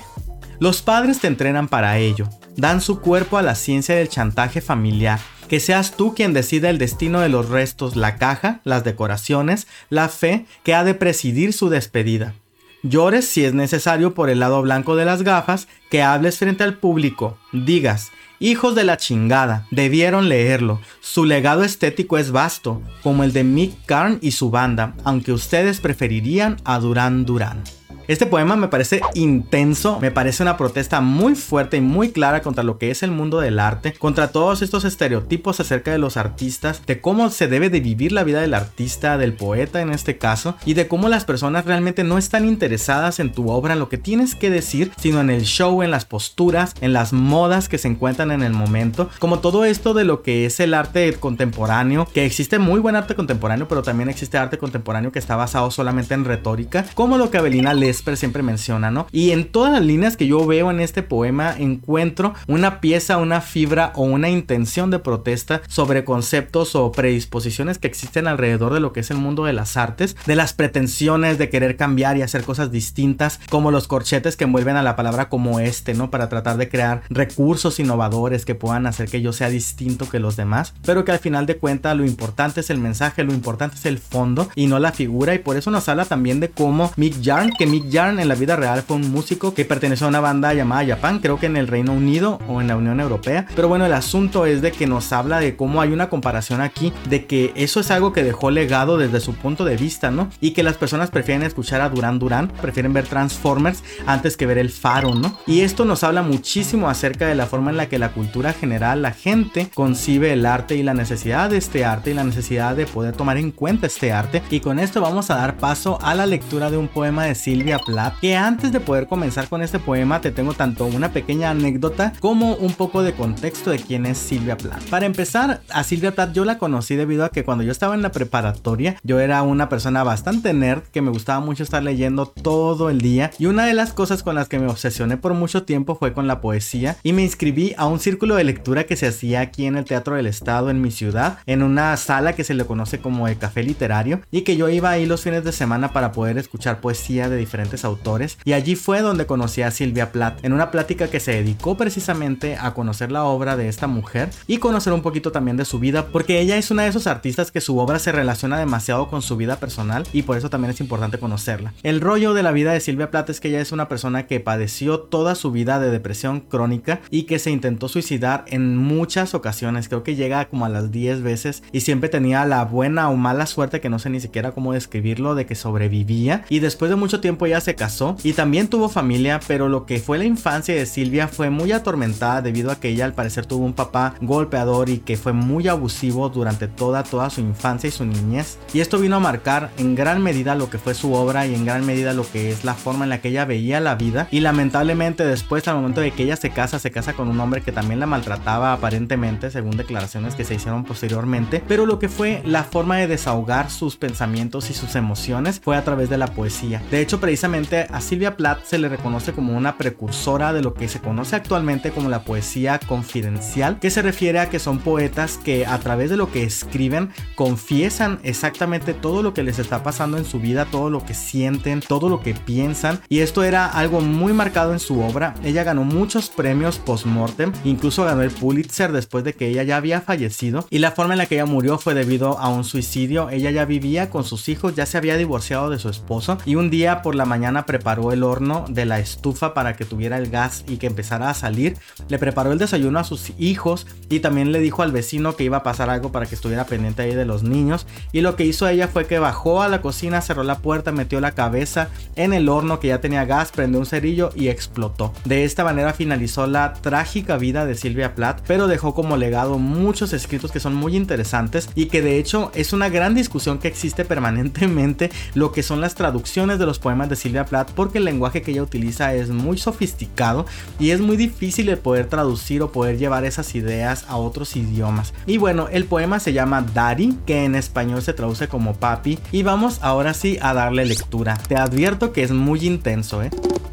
Los 0.60 0.82
padres 0.82 1.20
te 1.20 1.28
entrenan 1.28 1.68
para 1.68 1.98
ello, 1.98 2.30
dan 2.56 2.82
su 2.82 3.00
cuerpo 3.00 3.38
a 3.38 3.42
la 3.42 3.56
ciencia 3.56 3.96
del 3.96 4.10
chantaje 4.10 4.62
familiar, 4.62 5.20
que 5.48 5.60
seas 5.60 5.94
tú 5.94 6.14
quien 6.14 6.34
decida 6.34 6.70
el 6.70 6.78
destino 6.78 7.22
de 7.22 7.30
los 7.30 7.50
restos, 7.50 7.96
la 7.96 8.18
caja, 8.18 8.62
las 8.64 8.84
decoraciones, 8.84 9.68
la 9.90 10.08
fe 10.08 10.46
que 10.64 10.76
ha 10.76 10.84
de 10.84 10.94
presidir 10.94 11.54
su 11.54 11.70
despedida. 11.70 12.36
Llores 12.82 13.28
si 13.28 13.44
es 13.44 13.54
necesario 13.54 14.14
por 14.14 14.30
el 14.30 14.40
lado 14.40 14.62
blanco 14.62 14.96
de 14.96 15.04
las 15.04 15.24
gafas, 15.24 15.68
que 15.90 16.02
hables 16.02 16.38
frente 16.38 16.64
al 16.64 16.78
público, 16.78 17.38
digas, 17.52 18.12
hijos 18.40 18.74
de 18.74 18.86
la 18.86 18.96
chingada, 18.96 19.68
debieron 19.70 20.30
leerlo, 20.30 20.80
su 21.02 21.26
legado 21.26 21.64
estético 21.64 22.18
es 22.18 22.32
vasto, 22.32 22.82
como 23.04 23.26
el 23.26 23.34
de 23.34 23.44
Mick 23.44 23.86
Karn 23.86 24.20
y 24.22 24.32
su 24.32 24.50
banda, 24.50 24.96
aunque 25.04 25.34
ustedes 25.34 25.82
preferirían 25.82 26.56
a 26.64 26.80
Duran 26.80 27.26
Duran. 27.26 27.64
Este 28.10 28.26
poema 28.26 28.56
me 28.56 28.70
parece 28.70 29.02
intenso, 29.14 30.00
me 30.00 30.10
parece 30.10 30.42
una 30.42 30.58
protesta 30.58 31.00
muy 31.00 31.36
fuerte 31.36 31.78
y 31.78 31.82
muy 31.82 32.10
clara 32.10 32.42
contra 32.42 32.64
lo 32.64 32.80
que 32.80 32.90
es 32.90 33.04
el 33.04 33.12
mundo 33.12 33.40
del 33.40 33.60
arte, 33.60 33.94
contra 33.94 34.32
todos 34.32 34.64
estos 34.64 34.84
estereotipos 34.84 35.60
acerca 35.60 35.92
de 35.92 36.00
los 36.00 36.18
artistas, 36.18 36.82
de 36.88 37.02
cómo 37.02 37.30
se 37.30 37.48
debe 37.48 37.70
de 37.70 37.82
vivir 37.82 38.12
la 38.12 38.24
vida 38.24 38.42
del 38.42 38.56
artista, 38.56 39.20
del 39.20 39.34
poeta 39.34 39.82
en 39.82 39.92
este 39.92 40.18
caso, 40.18 40.56
y 40.66 40.74
de 40.74 40.88
cómo 40.88 41.08
las 41.08 41.24
personas 41.24 41.66
realmente 41.66 42.04
no 42.04 42.18
están 42.18 42.48
interesadas 42.48 43.20
en 43.20 43.32
tu 43.32 43.52
obra, 43.52 43.74
en 43.74 43.80
lo 43.80 43.90
que 43.90 44.00
tienes 44.00 44.34
que 44.34 44.50
decir, 44.50 44.92
sino 45.00 45.22
en 45.22 45.30
el 45.30 45.44
show, 45.44 45.84
en 45.84 45.92
las 45.92 46.06
posturas, 46.06 46.74
en 46.82 46.94
las 46.94 47.14
modas 47.14 47.70
que 47.70 47.78
se 47.78 47.90
encuentran 47.90 48.32
en 48.32 48.42
el 48.42 48.54
momento, 48.54 49.12
como 49.20 49.38
todo 49.38 49.66
esto 49.66 49.94
de 49.94 50.06
lo 50.06 50.24
que 50.24 50.48
es 50.48 50.60
el 50.60 50.74
arte 50.74 51.14
contemporáneo, 51.14 52.08
que 52.12 52.26
existe 52.26 52.58
muy 52.58 52.80
buen 52.80 52.96
arte 52.96 53.14
contemporáneo, 53.14 53.68
pero 53.68 53.84
también 53.84 54.10
existe 54.10 54.40
arte 54.40 54.58
contemporáneo 54.58 55.12
que 55.12 55.20
está 55.20 55.36
basado 55.36 55.70
solamente 55.70 56.16
en 56.16 56.26
retórica, 56.26 56.88
como 56.96 57.20
lo 57.20 57.30
que 57.30 57.38
Avelina 57.38 57.76
les 57.76 57.99
Shakespeare 58.00 58.18
siempre 58.18 58.44
menciona, 58.44 58.92
¿no? 58.92 59.08
Y 59.12 59.32
en 59.32 59.46
todas 59.46 59.74
las 59.74 59.84
líneas 59.84 60.16
que 60.16 60.28
yo 60.28 60.46
veo 60.46 60.72
en 60.72 60.80
este 60.80 61.04
poema 61.04 61.54
encuentro 61.58 62.34
una 62.48 62.80
pieza, 62.80 63.18
una 63.18 63.42
fibra 63.42 63.92
o 63.96 64.04
una 64.04 64.30
intención 64.30 64.90
de 64.90 65.00
protesta 65.00 65.62
sobre 65.68 66.06
conceptos 66.06 66.76
o 66.76 66.92
predisposiciones 66.92 67.78
que 67.78 67.88
existen 67.88 68.28
alrededor 68.28 68.74
de 68.74 68.80
lo 68.80 68.94
que 68.94 69.02
es 69.02 69.12
el 69.12 69.18
mundo 69.18 69.44
de 69.44 69.54
las 69.54 69.76
artes, 69.76 70.16
de 70.26 70.36
las 70.36 70.54
pretensiones 70.54 71.38
de 71.38 71.50
querer 71.50 71.76
cambiar 71.76 72.18
y 72.18 72.22
hacer 72.22 72.44
cosas 72.44 72.72
distintas, 72.72 73.40
como 73.50 73.72
los 73.72 73.88
corchetes 73.88 74.38
que 74.38 74.46
envuelven 74.46 74.78
a 74.78 74.84
la 74.84 74.96
palabra 74.96 75.30
como 75.30 75.60
este, 75.60 75.94
¿no? 75.94 76.10
Para 76.10 76.30
tratar 76.30 76.58
de 76.58 76.70
crear 76.70 77.02
recursos 77.10 77.80
innovadores 77.80 78.46
que 78.46 78.56
puedan 78.56 78.88
hacer 78.88 79.10
que 79.10 79.22
yo 79.22 79.34
sea 79.34 79.50
distinto 79.50 80.10
que 80.10 80.20
los 80.20 80.36
demás, 80.38 80.74
pero 80.86 81.04
que 81.04 81.12
al 81.12 81.20
final 81.20 81.46
de 81.46 81.58
cuentas 81.58 81.98
lo 81.98 82.06
importante 82.06 82.62
es 82.62 82.70
el 82.70 82.78
mensaje, 82.78 83.24
lo 83.24 83.34
importante 83.34 83.76
es 83.76 83.86
el 83.86 83.98
fondo 83.98 84.50
y 84.56 84.68
no 84.68 84.80
la 84.80 84.92
figura 84.92 85.34
y 85.34 85.40
por 85.40 85.58
eso 85.58 85.72
nos 85.72 85.90
habla 85.90 86.06
también 86.06 86.40
de 86.40 86.50
cómo 86.50 86.92
Mick 86.96 87.24
Jarn, 87.24 87.52
que 87.58 87.66
Mick 87.66 87.89
Jarn 87.92 88.20
en 88.20 88.28
la 88.28 88.36
vida 88.36 88.56
real 88.56 88.84
fue 88.84 88.98
un 88.98 89.12
músico 89.12 89.54
que 89.54 89.66
perteneció 89.66 90.06
a 90.06 90.10
una 90.10 90.20
banda 90.20 90.54
llamada 90.54 90.86
Japan, 90.86 91.20
creo 91.20 91.40
que 91.40 91.46
en 91.46 91.58
el 91.58 91.68
Reino 91.68 91.94
Unido 91.94 92.40
o 92.48 92.62
en 92.62 92.68
la 92.68 92.76
Unión 92.76 93.00
Europea, 93.00 93.46
pero 93.56 93.68
bueno, 93.68 93.86
el 93.86 93.94
asunto 93.94 94.46
es 94.46 94.62
de 94.62 94.72
que 94.72 94.88
nos 94.88 95.12
habla 95.12 95.40
de 95.40 95.56
cómo 95.56 95.82
hay 95.82 95.92
una 95.92 96.10
comparación 96.10 96.62
aquí, 96.62 96.94
de 97.10 97.26
que 97.26 97.52
eso 97.56 97.80
es 97.80 97.92
algo 97.92 98.14
que 98.14 98.24
dejó 98.24 98.52
legado 98.52 98.98
desde 98.98 99.20
su 99.20 99.34
punto 99.34 99.66
de 99.66 99.78
vista, 99.78 100.12
¿no? 100.12 100.30
Y 100.42 100.52
que 100.52 100.64
las 100.64 100.78
personas 100.78 101.12
prefieren 101.12 101.44
escuchar 101.44 101.82
a 101.82 101.90
Duran 101.90 102.20
Duran, 102.20 102.48
prefieren 102.62 102.94
ver 102.94 103.06
Transformers 103.06 103.84
antes 104.06 104.38
que 104.38 104.46
ver 104.46 104.58
el 104.58 104.70
faro, 104.70 105.16
¿no? 105.16 105.38
Y 105.48 105.62
esto 105.62 105.86
nos 105.86 106.04
habla 106.04 106.22
muchísimo 106.22 106.90
acerca 106.90 107.28
de 107.28 107.36
la 107.36 107.46
forma 107.46 107.72
en 107.72 107.78
la 107.78 107.90
que 107.90 108.00
la 108.00 108.12
cultura 108.12 108.54
general, 108.54 109.02
la 109.02 109.12
gente 109.12 109.70
concibe 109.74 110.34
el 110.34 110.46
arte 110.46 110.76
y 110.76 110.84
la 110.84 110.94
necesidad 110.94 111.50
de 111.50 111.58
este 111.58 111.86
arte 111.86 112.12
y 112.12 112.14
la 112.14 112.24
necesidad 112.24 112.76
de 112.76 112.86
poder 112.86 113.16
tomar 113.16 113.38
en 113.38 113.52
cuenta 113.52 113.88
este 113.88 114.12
arte. 114.12 114.42
Y 114.50 114.60
con 114.60 114.80
esto 114.80 115.02
vamos 115.02 115.30
a 115.30 115.36
dar 115.36 115.58
paso 115.58 116.00
a 116.02 116.16
la 116.16 116.26
lectura 116.26 116.72
de 116.72 116.78
un 116.78 116.88
poema 116.88 117.26
de 117.26 117.36
Silvia 117.36 117.79
Plath, 117.86 118.20
que 118.20 118.36
antes 118.36 118.72
de 118.72 118.80
poder 118.80 119.08
comenzar 119.08 119.48
con 119.50 119.62
este 119.62 119.80
poema 119.80 120.22
te 120.22 120.32
tengo 120.32 120.54
tanto 120.54 120.86
una 120.86 121.12
pequeña 121.12 121.50
anécdota 121.50 122.14
como 122.20 122.56
un 122.56 122.74
poco 122.74 123.04
de 123.04 123.14
contexto 123.14 123.72
de 123.72 123.80
quién 123.80 124.06
es 124.06 124.18
Silvia 124.18 124.58
Plath. 124.58 124.84
Para 124.90 125.06
empezar, 125.06 125.62
a 125.70 125.84
Silvia 125.84 126.14
Plath 126.16 126.34
yo 126.34 126.46
la 126.46 126.58
conocí 126.58 126.96
debido 126.96 127.26
a 127.26 127.30
que 127.30 127.44
cuando 127.44 127.64
yo 127.64 127.72
estaba 127.72 127.96
en 127.96 128.02
la 128.02 128.12
preparatoria, 128.12 128.98
yo 129.04 129.20
era 129.20 129.44
una 129.44 129.70
persona 129.70 130.04
bastante 130.04 130.54
nerd 130.54 130.84
que 130.92 131.02
me 131.02 131.12
gustaba 131.12 131.40
mucho 131.40 131.64
estar 131.64 131.84
leyendo 131.84 132.26
todo 132.26 132.90
el 132.90 133.02
día 133.02 133.32
y 133.38 133.46
una 133.46 133.66
de 133.66 133.74
las 133.74 133.94
cosas 133.94 134.24
con 134.24 134.36
las 134.36 134.50
que 134.50 134.60
me 134.60 134.68
obsesioné 134.68 135.18
por 135.18 135.34
mucho 135.34 135.64
tiempo 135.64 135.96
fue 135.96 136.14
con 136.14 136.28
la 136.28 136.42
poesía 136.42 136.98
y 137.04 137.14
me 137.14 137.24
inscribí 137.24 137.74
a 137.78 137.86
un 137.86 138.00
círculo 138.00 138.36
de 138.36 138.44
lectura 138.44 138.86
que 138.86 138.96
se 138.96 139.08
hacía 139.08 139.42
aquí 139.42 139.66
en 139.66 139.78
el 139.78 139.86
Teatro 139.86 140.16
del 140.16 140.28
Estado 140.28 140.70
en 140.70 140.82
mi 140.82 140.92
ciudad, 140.92 141.40
en 141.46 141.64
una 141.64 141.96
sala 141.98 142.34
que 142.34 142.44
se 142.44 142.54
le 142.54 142.66
conoce 142.66 143.00
como 143.00 143.28
el 143.28 143.38
Café 143.38 143.64
Literario 143.64 144.22
y 144.32 144.42
que 144.42 144.58
yo 144.58 144.70
iba 144.70 144.90
ahí 144.90 145.06
los 145.06 145.22
fines 145.22 145.44
de 145.44 145.52
semana 145.52 145.94
para 145.94 146.12
poder 146.12 146.38
escuchar 146.38 146.82
poesía 146.82 147.30
de 147.30 147.38
diferentes 147.38 147.59
autores 147.84 148.38
y 148.44 148.54
allí 148.54 148.76
fue 148.76 149.02
donde 149.02 149.26
conocí 149.26 149.62
a 149.62 149.72
Silvia 149.72 150.12
Plath 150.12 150.44
en 150.44 150.54
una 150.54 150.72
plática 150.72 151.10
que 151.10 151.20
se 151.20 151.32
dedicó 151.32 151.78
precisamente 151.78 152.56
a 152.56 152.74
conocer 152.74 153.12
la 153.12 153.24
obra 153.24 153.56
de 153.56 153.68
esta 153.68 153.88
mujer 153.88 154.30
y 154.48 154.58
conocer 154.58 154.94
un 154.94 155.02
poquito 155.02 155.32
también 155.32 155.58
de 155.58 155.66
su 155.66 155.80
vida 155.80 156.08
porque 156.08 156.40
ella 156.40 156.58
es 156.58 156.72
una 156.72 156.84
de 156.84 156.90
esos 156.90 157.08
artistas 157.08 157.52
que 157.52 157.62
su 157.62 157.78
obra 157.78 158.00
se 158.00 158.12
relaciona 158.12 158.60
demasiado 158.60 159.10
con 159.10 159.22
su 159.22 159.38
vida 159.38 159.58
personal 159.58 160.06
y 160.14 160.24
por 160.24 160.38
eso 160.38 160.50
también 160.50 160.72
es 160.72 160.80
importante 160.80 161.20
conocerla. 161.20 161.74
El 161.84 162.02
rollo 162.02 162.34
de 162.34 162.44
la 162.44 162.52
vida 162.52 162.74
de 162.74 162.80
Silvia 162.80 163.12
Plath 163.12 163.30
es 163.30 163.40
que 163.40 163.50
ella 163.50 163.62
es 163.62 163.72
una 163.72 163.88
persona 163.88 164.28
que 164.28 164.40
padeció 164.40 165.00
toda 165.00 165.36
su 165.36 165.52
vida 165.52 165.80
de 165.80 165.92
depresión 165.92 166.42
crónica 166.42 167.02
y 167.10 167.24
que 167.24 167.40
se 167.40 167.52
intentó 167.52 167.88
suicidar 167.88 168.46
en 168.48 168.78
muchas 168.78 169.34
ocasiones, 169.34 169.88
creo 169.88 170.04
que 170.04 170.16
llega 170.16 170.46
como 170.46 170.66
a 170.66 170.70
las 170.70 170.92
10 170.92 171.22
veces 171.22 171.64
y 171.72 171.82
siempre 171.82 172.10
tenía 172.10 172.46
la 172.46 172.64
buena 172.66 173.10
o 173.10 173.16
mala 173.16 173.46
suerte 173.46 173.82
que 173.82 173.90
no 173.90 174.00
sé 174.00 174.10
ni 174.10 174.20
siquiera 174.20 174.52
cómo 174.52 174.74
describirlo 174.74 175.36
de 175.36 175.46
que 175.46 175.56
sobrevivía 175.56 176.46
y 176.50 176.60
después 176.60 176.90
de 176.90 176.96
mucho 176.96 177.20
tiempo 177.20 177.48
ella 177.50 177.62
se 177.62 177.76
casó 177.76 178.16
y 178.24 178.34
también 178.34 178.68
tuvo 178.68 178.90
familia, 178.90 179.40
pero 179.48 179.70
lo 179.70 179.86
que 179.86 180.00
fue 180.00 180.18
la 180.18 180.26
infancia 180.26 180.74
de 180.76 180.86
Silvia 180.86 181.28
fue 181.28 181.50
muy 181.50 181.72
atormentada 181.72 182.42
debido 182.42 182.72
a 182.72 182.80
que 182.80 182.90
ella 182.90 183.06
al 183.06 183.14
parecer 183.14 183.46
tuvo 183.46 183.66
un 183.66 183.74
papá 183.74 184.16
golpeador 184.22 184.90
y 184.90 185.00
que 185.00 185.18
fue 185.18 185.34
muy 185.34 185.68
abusivo 185.68 186.30
durante 186.30 186.68
toda 186.68 187.04
toda 187.04 187.30
su 187.30 187.42
infancia 187.42 187.88
y 187.88 187.92
su 187.92 188.06
niñez. 188.06 188.58
Y 188.74 188.80
esto 188.80 189.00
vino 189.00 189.18
a 189.18 189.20
marcar 189.20 189.72
en 189.78 189.96
gran 189.96 190.22
medida 190.22 190.56
lo 190.56 190.70
que 190.70 190.78
fue 190.78 190.94
su 190.94 191.14
obra 191.14 191.46
y 191.46 191.56
en 191.56 191.66
gran 191.66 191.86
medida 191.86 192.14
lo 192.14 192.30
que 192.30 192.52
es 192.52 192.64
la 192.64 192.74
forma 192.74 193.06
en 193.06 193.10
la 193.10 193.22
que 193.22 193.30
ella 193.30 193.46
veía 193.46 193.80
la 193.80 193.96
vida. 193.96 194.28
Y 194.32 194.40
lamentablemente 194.40 195.26
después 195.26 195.68
al 195.68 195.76
momento 195.76 196.02
de 196.02 196.12
que 196.12 196.24
ella 196.24 196.36
se 196.36 196.52
casa 196.52 196.80
se 196.80 196.92
casa 196.92 197.14
con 197.14 197.28
un 197.28 197.40
hombre 197.40 197.62
que 197.62 197.72
también 197.72 198.00
la 198.00 198.06
maltrataba 198.06 198.74
aparentemente 198.74 199.52
según 199.52 199.78
declaraciones 199.78 200.36
que 200.36 200.46
se 200.46 200.56
hicieron 200.56 200.84
posteriormente. 200.84 201.64
Pero 201.68 201.86
lo 201.86 202.00
que 202.00 202.10
fue 202.10 202.42
la 202.46 202.64
forma 202.64 202.98
de 202.98 203.08
desahogar 203.08 203.70
sus 203.70 203.98
pensamientos 203.98 204.70
y 204.70 204.74
sus 204.74 204.96
emociones 204.96 205.60
fue 205.60 205.78
a 205.78 205.84
través 205.84 206.10
de 206.10 206.18
la 206.18 206.28
poesía. 206.28 206.82
De 206.92 207.02
hecho 207.02 207.20
precisamente 207.40 207.88
a 207.90 208.02
Silvia 208.02 208.36
Plath 208.36 208.66
se 208.66 208.78
le 208.78 208.90
reconoce 208.90 209.32
como 209.32 209.56
una 209.56 209.78
precursora 209.78 210.52
de 210.52 210.62
lo 210.62 210.74
que 210.74 210.90
se 210.90 211.00
conoce 211.00 211.38
actualmente 211.38 211.92
como 211.92 212.10
la 212.10 212.24
poesía 212.24 212.82
confidencial 212.86 213.80
que 213.80 213.90
se 213.90 214.02
refiere 214.02 214.40
a 214.40 214.50
que 214.50 214.60
son 214.60 214.80
poetas 214.80 215.38
que 215.38 215.66
a 215.66 215.80
través 215.80 216.10
de 216.10 216.18
lo 216.18 216.34
que 216.34 216.44
escriben 216.44 217.12
confiesan 217.36 218.20
exactamente 218.24 218.94
todo 218.94 219.24
lo 219.24 219.34
que 219.34 219.44
les 219.44 219.58
está 219.58 219.84
pasando 219.84 220.18
en 220.18 220.26
su 220.26 220.42
vida 220.42 220.66
todo 220.66 220.90
lo 220.90 221.06
que 221.06 221.14
sienten 221.14 221.80
todo 221.80 222.10
lo 222.10 222.22
que 222.22 222.34
piensan. 222.34 223.00
Y 223.08 223.20
esto 223.20 223.46
era 223.46 223.68
algo 223.68 224.02
muy 224.02 224.34
marcado 224.34 224.74
en 224.74 224.80
su 224.80 225.00
obra. 225.00 225.34
Ella 225.42 225.64
ganó 225.64 225.86
muchos 225.86 226.28
premios 226.30 226.78
post-mortem 226.78 227.54
incluso 227.64 228.04
ganó 228.04 228.22
el 228.22 228.32
Pulitzer 228.32 228.92
después 228.92 229.24
de 229.24 229.34
que 229.34 229.48
ella 229.48 229.64
ya 229.64 229.78
había 229.78 230.02
fallecido. 230.02 230.68
Y 230.70 230.80
la 230.80 230.92
forma 230.92 231.14
en 231.14 231.20
la 231.20 231.26
que 231.26 231.36
ella 231.36 231.46
murió 231.46 231.78
fue 231.78 231.94
debido 231.94 232.38
a 232.38 232.50
un 232.50 232.66
suicidio. 232.66 233.30
Ella 233.30 233.52
ya 233.52 233.64
vivía 233.64 234.10
con 234.10 234.26
sus 234.26 234.50
hijos, 234.50 234.76
ya 234.76 234.86
se 234.86 234.98
había 234.98 235.16
divorciado 235.16 235.70
de 235.70 235.80
su 235.80 235.88
esposo. 235.88 236.38
Y 236.46 236.56
un 236.56 236.70
día 236.70 237.02
por 237.02 237.16
la 237.16 237.29
mañana 237.30 237.66
preparó 237.66 238.12
el 238.12 238.24
horno 238.24 238.66
de 238.68 238.86
la 238.86 239.00
estufa 239.00 239.54
para 239.54 239.78
que 239.78 239.86
tuviera 239.86 240.18
el 240.18 240.30
gas 240.30 240.66
y 240.68 240.78
que 240.78 240.88
empezara 240.88 241.30
a 241.30 241.34
salir. 241.34 241.78
Le 242.10 242.20
preparó 242.20 242.52
el 242.52 242.60
desayuno 242.60 243.00
a 243.00 243.06
sus 243.06 243.32
hijos 243.38 243.88
y 244.10 244.20
también 244.20 244.52
le 244.52 244.60
dijo 244.60 244.84
al 244.84 244.92
vecino 244.92 245.38
que 245.38 245.46
iba 245.46 245.58
a 245.58 245.64
pasar 245.64 245.90
algo 245.90 246.12
para 246.12 246.26
que 246.26 246.36
estuviera 246.36 246.66
pendiente 246.66 247.04
ahí 247.04 247.16
de 247.16 247.26
los 247.26 247.44
niños. 247.44 247.88
Y 248.12 248.22
lo 248.22 248.36
que 248.36 248.46
hizo 248.46 248.68
ella 248.68 248.90
fue 248.90 249.08
que 249.08 249.20
bajó 249.20 249.62
a 249.62 249.70
la 249.70 249.82
cocina, 249.82 250.22
cerró 250.22 250.44
la 250.44 250.60
puerta, 250.60 250.92
metió 250.92 251.22
la 251.22 251.32
cabeza 251.32 251.90
en 252.16 252.34
el 252.34 252.50
horno 252.50 252.80
que 252.80 252.90
ya 252.90 253.00
tenía 253.00 253.26
gas, 253.26 253.52
prendió 253.52 253.80
un 253.80 253.86
cerillo 253.86 254.32
y 254.36 254.50
explotó. 254.50 255.14
De 255.24 255.46
esta 255.46 255.64
manera 255.64 255.94
finalizó 255.94 256.48
la 256.48 256.74
trágica 256.74 257.38
vida 257.38 257.66
de 257.66 257.76
Silvia 257.76 258.16
Plath, 258.16 258.42
pero 258.48 258.68
dejó 258.68 258.94
como 258.94 259.16
legado 259.16 259.60
muchos 259.60 260.14
escritos 260.14 260.52
que 260.52 260.60
son 260.60 260.74
muy 260.74 260.96
interesantes 260.96 261.70
y 261.76 261.86
que 261.86 262.02
de 262.02 262.18
hecho 262.18 262.52
es 262.56 262.74
una 262.74 262.90
gran 262.90 263.16
discusión 263.16 263.60
que 263.60 263.68
existe 263.68 264.06
permanentemente 264.06 265.12
lo 265.36 265.52
que 265.52 265.64
son 265.64 265.82
las 265.82 265.96
traducciones 265.96 266.60
de 266.60 266.66
los 266.66 266.80
poemas 266.80 267.10
de 267.10 267.16
Silvia 267.20 267.46
Plath 267.46 267.72
porque 267.72 268.00
el 268.00 268.06
lenguaje 268.06 268.42
que 268.42 268.52
ella 268.52 268.64
utiliza 268.64 269.14
es 269.14 269.30
muy 269.30 269.58
sofisticado 269.58 270.46
y 270.80 270.92
es 270.92 271.02
muy 271.02 271.18
difícil 271.18 271.68
de 271.68 271.78
poder 271.78 272.08
traducir 272.08 272.62
o 272.62 272.72
poder 272.72 272.98
llevar 272.98 273.26
esas 273.26 273.54
ideas 273.56 274.06
a 274.08 274.18
otros 274.18 274.56
idiomas. 274.56 275.14
Y 275.26 275.38
bueno, 275.38 275.68
el 275.70 275.86
poema 275.86 276.20
se 276.20 276.34
llama 276.34 276.66
Daddy, 276.74 277.18
que 277.26 277.46
en 277.46 277.56
español 277.56 278.02
se 278.02 278.14
traduce 278.14 278.48
como 278.48 278.74
papi, 278.74 279.20
y 279.32 279.44
vamos 279.44 279.80
ahora 279.82 280.14
sí 280.14 280.38
a 280.42 280.54
darle 280.54 280.86
lectura. 280.86 281.38
Te 281.48 281.56
advierto 281.56 282.14
que 282.14 282.24
es 282.24 282.32
muy 282.32 282.66
intenso, 282.66 283.24
¿eh? 283.24 283.30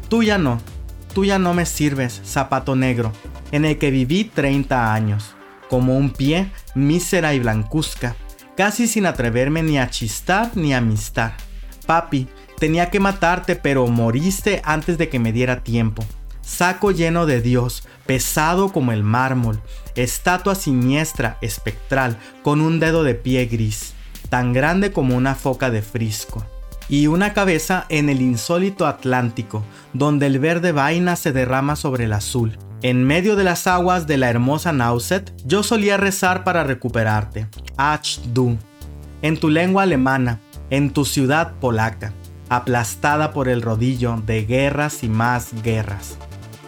Tú 0.09 0.23
ya 0.23 0.37
no, 0.37 0.59
tú 1.13 1.25
ya 1.25 1.39
no 1.39 1.53
me 1.53 1.65
sirves, 1.65 2.21
zapato 2.23 2.75
negro, 2.75 3.11
en 3.51 3.65
el 3.65 3.77
que 3.77 3.91
viví 3.91 4.23
30 4.25 4.93
años 4.93 5.33
como 5.69 5.97
un 5.97 6.11
pie, 6.11 6.51
mísera 6.75 7.33
y 7.33 7.39
blancuzca, 7.39 8.15
casi 8.55 8.87
sin 8.87 9.05
atreverme 9.05 9.63
ni 9.63 9.77
a 9.77 9.89
chistar 9.89 10.51
ni 10.55 10.73
a 10.73 10.77
amistar. 10.77 11.35
Papi, 11.85 12.27
tenía 12.59 12.89
que 12.89 12.99
matarte, 12.99 13.55
pero 13.55 13.87
moriste 13.87 14.61
antes 14.63 14.97
de 14.97 15.09
que 15.09 15.19
me 15.19 15.31
diera 15.31 15.63
tiempo. 15.63 16.03
Saco 16.41 16.91
lleno 16.91 17.25
de 17.25 17.41
Dios, 17.41 17.83
pesado 18.05 18.71
como 18.71 18.91
el 18.91 19.03
mármol, 19.03 19.61
estatua 19.95 20.55
siniestra, 20.55 21.37
espectral, 21.41 22.17
con 22.41 22.61
un 22.61 22.79
dedo 22.79 23.03
de 23.03 23.15
pie 23.15 23.45
gris, 23.47 23.93
tan 24.29 24.53
grande 24.53 24.91
como 24.91 25.15
una 25.15 25.35
foca 25.35 25.69
de 25.69 25.81
frisco. 25.81 26.45
Y 26.89 27.07
una 27.07 27.33
cabeza 27.33 27.85
en 27.89 28.07
el 28.09 28.21
insólito 28.21 28.87
Atlántico, 28.87 29.63
donde 29.93 30.27
el 30.27 30.39
verde 30.39 30.71
vaina 30.71 31.17
se 31.17 31.33
derrama 31.33 31.75
sobre 31.75 32.05
el 32.05 32.13
azul, 32.13 32.57
en 32.83 33.03
medio 33.03 33.35
de 33.35 33.43
las 33.43 33.65
aguas 33.65 34.05
de 34.05 34.17
la 34.17 34.29
hermosa 34.29 34.71
Nauset, 34.71 35.33
yo 35.45 35.63
solía 35.63 35.97
rezar 35.97 36.43
para 36.43 36.63
recuperarte. 36.63 37.47
Ach 37.75 38.19
du. 38.33 38.55
En 39.23 39.37
tu 39.37 39.49
lengua 39.49 39.83
alemana, 39.83 40.39
en 40.69 40.91
tu 40.91 41.03
ciudad 41.03 41.53
polaca, 41.59 42.13
aplastada 42.49 43.33
por 43.33 43.49
el 43.49 43.61
rodillo 43.61 44.21
de 44.25 44.45
guerras 44.45 45.03
y 45.03 45.09
más 45.09 45.49
guerras. 45.63 46.17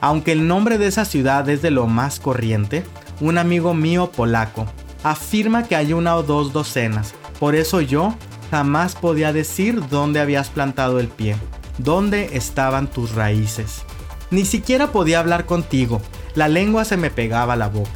Aunque 0.01 0.31
el 0.31 0.47
nombre 0.47 0.77
de 0.77 0.87
esa 0.87 1.05
ciudad 1.05 1.47
es 1.49 1.61
de 1.61 1.71
lo 1.71 1.87
más 1.87 2.19
corriente, 2.19 2.83
un 3.19 3.37
amigo 3.37 3.73
mío 3.73 4.11
polaco 4.11 4.65
afirma 5.03 5.63
que 5.63 5.75
hay 5.75 5.93
una 5.93 6.15
o 6.15 6.23
dos 6.23 6.53
docenas. 6.53 7.13
Por 7.39 7.55
eso 7.55 7.81
yo 7.81 8.15
jamás 8.51 8.95
podía 8.95 9.33
decir 9.33 9.81
dónde 9.89 10.19
habías 10.19 10.49
plantado 10.49 10.99
el 10.99 11.07
pie, 11.07 11.35
dónde 11.77 12.31
estaban 12.33 12.87
tus 12.87 13.13
raíces. 13.13 13.83
Ni 14.31 14.45
siquiera 14.45 14.91
podía 14.91 15.19
hablar 15.19 15.45
contigo. 15.45 16.01
La 16.35 16.47
lengua 16.47 16.85
se 16.85 16.97
me 16.97 17.09
pegaba 17.09 17.53
a 17.53 17.57
la 17.57 17.67
boca. 17.67 17.89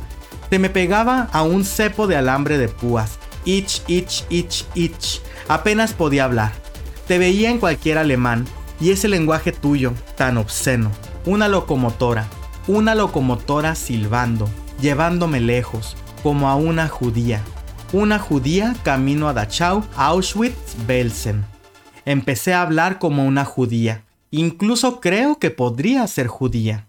Se 0.49 0.59
me 0.59 0.69
pegaba 0.69 1.29
a 1.31 1.43
un 1.43 1.63
cepo 1.65 2.07
de 2.07 2.15
alambre 2.15 2.57
de 2.57 2.69
púas. 2.69 3.17
Ich, 3.45 3.81
ich, 3.87 4.23
ich, 4.29 4.65
ich. 4.75 5.21
Apenas 5.47 5.93
podía 5.93 6.25
hablar. 6.25 6.62
Te 7.07 7.17
veía 7.17 7.49
en 7.49 7.59
cualquier 7.59 7.97
alemán 7.97 8.45
y 8.79 8.91
ese 8.91 9.07
lenguaje 9.07 9.51
tuyo 9.51 9.93
tan 10.15 10.37
obsceno. 10.37 10.91
Una 11.25 11.47
locomotora, 11.47 12.27
una 12.67 12.95
locomotora 12.95 13.75
silbando, 13.75 14.49
llevándome 14.81 15.39
lejos, 15.39 15.97
como 16.21 16.49
a 16.49 16.55
una 16.55 16.87
judía. 16.87 17.41
Una 17.91 18.19
judía 18.19 18.75
camino 18.83 19.27
a 19.27 19.33
Dachau, 19.33 19.83
Auschwitz, 19.95 20.75
Belsen. 20.87 21.45
Empecé 22.05 22.53
a 22.53 22.61
hablar 22.61 22.99
como 22.99 23.25
una 23.25 23.45
judía. 23.45 24.03
Incluso 24.31 24.99
creo 24.99 25.37
que 25.37 25.51
podría 25.51 26.07
ser 26.07 26.27
judía. 26.27 26.87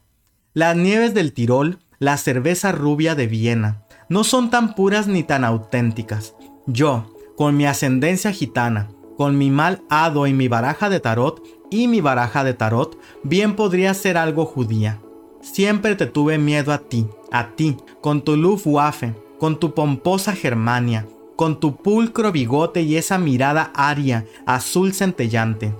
Las 0.55 0.77
nieves 0.77 1.12
del 1.12 1.33
Tirol, 1.33 1.81
la 1.98 2.16
cerveza 2.16 2.72
rubia 2.72 3.14
de 3.14 3.27
Viena, 3.27 3.83
no 4.09 4.24
son 4.24 4.50
tan 4.50 4.74
puras 4.74 5.09
ni 5.09 5.24
tan 5.24 5.44
auténticas. 5.44 6.35
Yo, 6.66 7.12
con 7.37 7.57
mi 7.57 7.66
ascendencia 7.66 8.33
gitana, 8.33 8.88
con 9.16 9.38
mi 9.38 9.50
mal 9.50 9.83
hado 9.88 10.27
y 10.27 10.33
mi 10.33 10.48
baraja 10.48 10.88
de 10.88 11.00
tarot 11.00 11.42
y 11.70 11.88
mi 11.88 12.00
baraja 12.00 12.44
de 12.44 12.55
tarot, 12.55 12.98
bien 13.22 13.57
podría 13.57 13.94
ser 13.94 14.16
algo 14.16 14.46
judía. 14.46 15.00
Siempre 15.40 15.94
te 15.94 16.07
tuve 16.07 16.38
miedo 16.38 16.72
a 16.72 16.79
ti, 16.79 17.07
a 17.31 17.48
ti, 17.50 17.77
con 18.00 18.22
tu 18.22 18.37
Luftwaffe, 18.37 19.14
con 19.38 19.59
tu 19.59 19.74
pomposa 19.74 20.35
Germania, 20.35 21.07
con 21.37 21.61
tu 21.61 21.77
pulcro 21.77 22.33
bigote 22.33 22.83
y 22.83 22.96
esa 22.96 23.18
mirada 23.18 23.70
aria, 23.74 24.24
azul 24.46 24.94
centellante. 24.94 25.74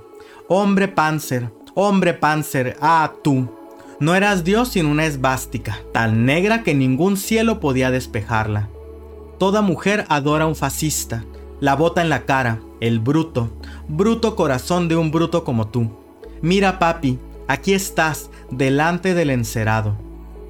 Hombre 0.49 0.89
Panzer, 0.89 1.51
hombre 1.75 2.13
Panzer, 2.15 2.77
ah 2.81 3.13
tú. 3.23 3.49
No 4.01 4.15
eras 4.15 4.45
Dios 4.45 4.69
sin 4.69 4.87
una 4.87 5.07
esvástica, 5.07 5.79
tan 5.93 6.27
negra 6.27 6.63
que 6.63 6.75
ningún 6.75 7.17
cielo 7.17 7.61
podía 7.61 7.91
despejarla. 7.91 8.69
Toda 9.39 9.63
mujer 9.63 10.05
adora 10.09 10.45
a 10.45 10.49
un 10.49 10.57
fascista, 10.57 11.25
la 11.65 11.77
bota 11.77 12.03
en 12.03 12.11
la 12.11 12.27
cara, 12.27 12.61
el 12.83 13.01
bruto, 13.01 13.49
bruto 13.89 14.37
corazón 14.37 14.87
de 14.87 14.97
un 14.97 15.11
bruto 15.11 15.45
como 15.45 15.69
tú. 15.69 15.97
Mira 16.43 16.79
papi, 16.79 17.19
aquí 17.49 17.73
estás, 17.73 18.29
delante 18.51 19.15
del 19.15 19.31
encerado. 19.31 19.97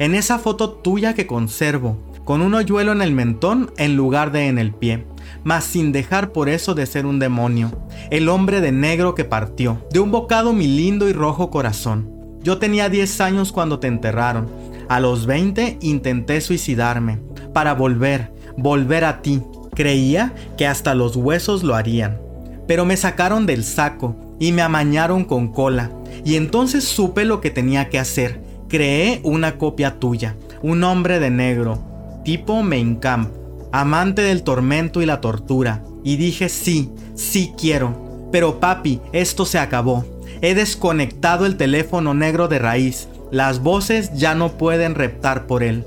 En 0.01 0.17
esa 0.17 0.41
foto 0.41 0.71
tuya 0.71 1.15
que 1.15 1.29
conservo, 1.29 1.99
con 2.25 2.43
un 2.43 2.53
hoyuelo 2.53 2.91
en 2.91 3.01
el 3.01 3.13
mentón 3.13 3.71
en 3.77 3.95
lugar 3.95 4.33
de 4.33 4.49
en 4.49 4.59
el 4.59 4.75
pie, 4.75 5.07
mas 5.45 5.63
sin 5.63 5.93
dejar 5.93 6.33
por 6.33 6.49
eso 6.49 6.75
de 6.75 6.85
ser 6.85 7.07
un 7.07 7.21
demonio, 7.21 7.71
el 8.11 8.29
hombre 8.29 8.61
de 8.61 8.73
negro 8.73 9.15
que 9.15 9.25
partió, 9.25 9.87
de 9.93 10.01
un 10.01 10.11
bocado 10.11 10.53
mi 10.53 10.67
lindo 10.67 11.09
y 11.09 11.13
rojo 11.13 11.49
corazón. 11.49 12.11
Yo 12.43 12.59
tenía 12.59 12.89
10 12.89 13.21
años 13.21 13.53
cuando 13.53 13.79
te 13.79 13.87
enterraron, 13.87 14.49
a 14.89 14.99
los 14.99 15.27
20 15.27 15.79
intenté 15.81 16.41
suicidarme, 16.41 17.21
para 17.53 17.73
volver, 17.75 18.33
volver 18.57 19.05
a 19.05 19.23
ti. 19.23 19.41
Creía 19.75 20.33
que 20.57 20.67
hasta 20.67 20.95
los 20.95 21.17
huesos 21.17 21.63
lo 21.63 21.75
harían, 21.75 22.21
pero 22.67 22.85
me 22.85 22.97
sacaron 22.97 23.47
del 23.47 23.65
saco 23.65 24.17
y 24.39 24.53
me 24.53 24.63
amañaron 24.63 25.25
con 25.25 25.53
cola, 25.53 25.91
y 26.25 26.37
entonces 26.37 26.85
supe 26.85 27.25
lo 27.25 27.41
que 27.41 27.51
tenía 27.51 27.89
que 27.89 27.99
hacer. 27.99 28.41
Creé 28.69 29.21
una 29.23 29.59
copia 29.59 29.99
tuya, 29.99 30.37
un 30.63 30.83
hombre 30.85 31.21
de 31.21 31.31
negro, 31.31 31.79
tipo 32.25 32.63
Mein 32.63 32.97
Kampf, 32.97 33.31
amante 33.73 34.23
del 34.23 34.43
tormento 34.43 35.03
y 35.03 35.07
la 35.07 35.21
tortura, 35.21 35.85
y 36.03 36.17
dije 36.17 36.49
sí, 36.49 36.91
sí 37.15 37.53
quiero. 37.59 38.29
Pero 38.31 38.61
papi, 38.61 39.01
esto 39.13 39.45
se 39.45 39.59
acabó. 39.59 40.05
He 40.41 40.55
desconectado 40.55 41.47
el 41.47 41.57
teléfono 41.57 42.15
negro 42.15 42.49
de 42.49 42.59
raíz. 42.59 43.09
Las 43.31 43.61
voces 43.61 44.13
ya 44.15 44.35
no 44.35 44.53
pueden 44.59 44.95
reptar 44.95 45.47
por 45.47 45.63
él. 45.63 45.85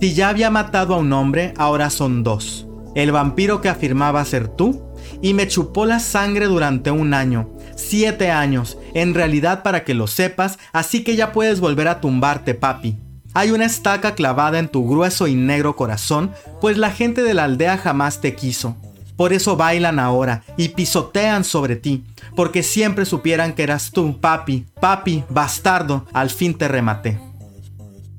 Si 0.00 0.14
ya 0.14 0.28
había 0.28 0.50
matado 0.50 0.94
a 0.94 0.98
un 0.98 1.12
hombre, 1.12 1.54
ahora 1.56 1.90
son 1.90 2.22
dos. 2.22 2.66
El 2.94 3.12
vampiro 3.12 3.60
que 3.60 3.68
afirmaba 3.68 4.24
ser 4.24 4.48
tú 4.48 4.82
y 5.20 5.34
me 5.34 5.48
chupó 5.48 5.86
la 5.86 5.98
sangre 5.98 6.46
durante 6.46 6.90
un 6.90 7.14
año, 7.14 7.50
siete 7.76 8.30
años, 8.30 8.78
en 8.94 9.14
realidad 9.14 9.62
para 9.62 9.84
que 9.84 9.94
lo 9.94 10.06
sepas, 10.06 10.58
así 10.72 11.02
que 11.02 11.16
ya 11.16 11.32
puedes 11.32 11.60
volver 11.60 11.88
a 11.88 12.00
tumbarte, 12.00 12.54
papi. 12.54 12.98
Hay 13.32 13.50
una 13.50 13.64
estaca 13.64 14.14
clavada 14.14 14.60
en 14.60 14.68
tu 14.68 14.88
grueso 14.88 15.26
y 15.26 15.34
negro 15.34 15.74
corazón, 15.74 16.30
pues 16.60 16.78
la 16.78 16.90
gente 16.90 17.24
de 17.24 17.34
la 17.34 17.44
aldea 17.44 17.78
jamás 17.78 18.20
te 18.20 18.36
quiso. 18.36 18.76
Por 19.16 19.32
eso 19.32 19.56
bailan 19.56 19.98
ahora 19.98 20.42
y 20.56 20.70
pisotean 20.70 21.44
sobre 21.44 21.76
ti, 21.76 22.04
porque 22.36 22.62
siempre 22.62 23.04
supieran 23.04 23.52
que 23.52 23.64
eras 23.64 23.90
tú, 23.90 24.20
papi, 24.20 24.66
papi, 24.80 25.24
bastardo, 25.28 26.06
al 26.12 26.30
fin 26.30 26.54
te 26.54 26.68
rematé. 26.68 27.20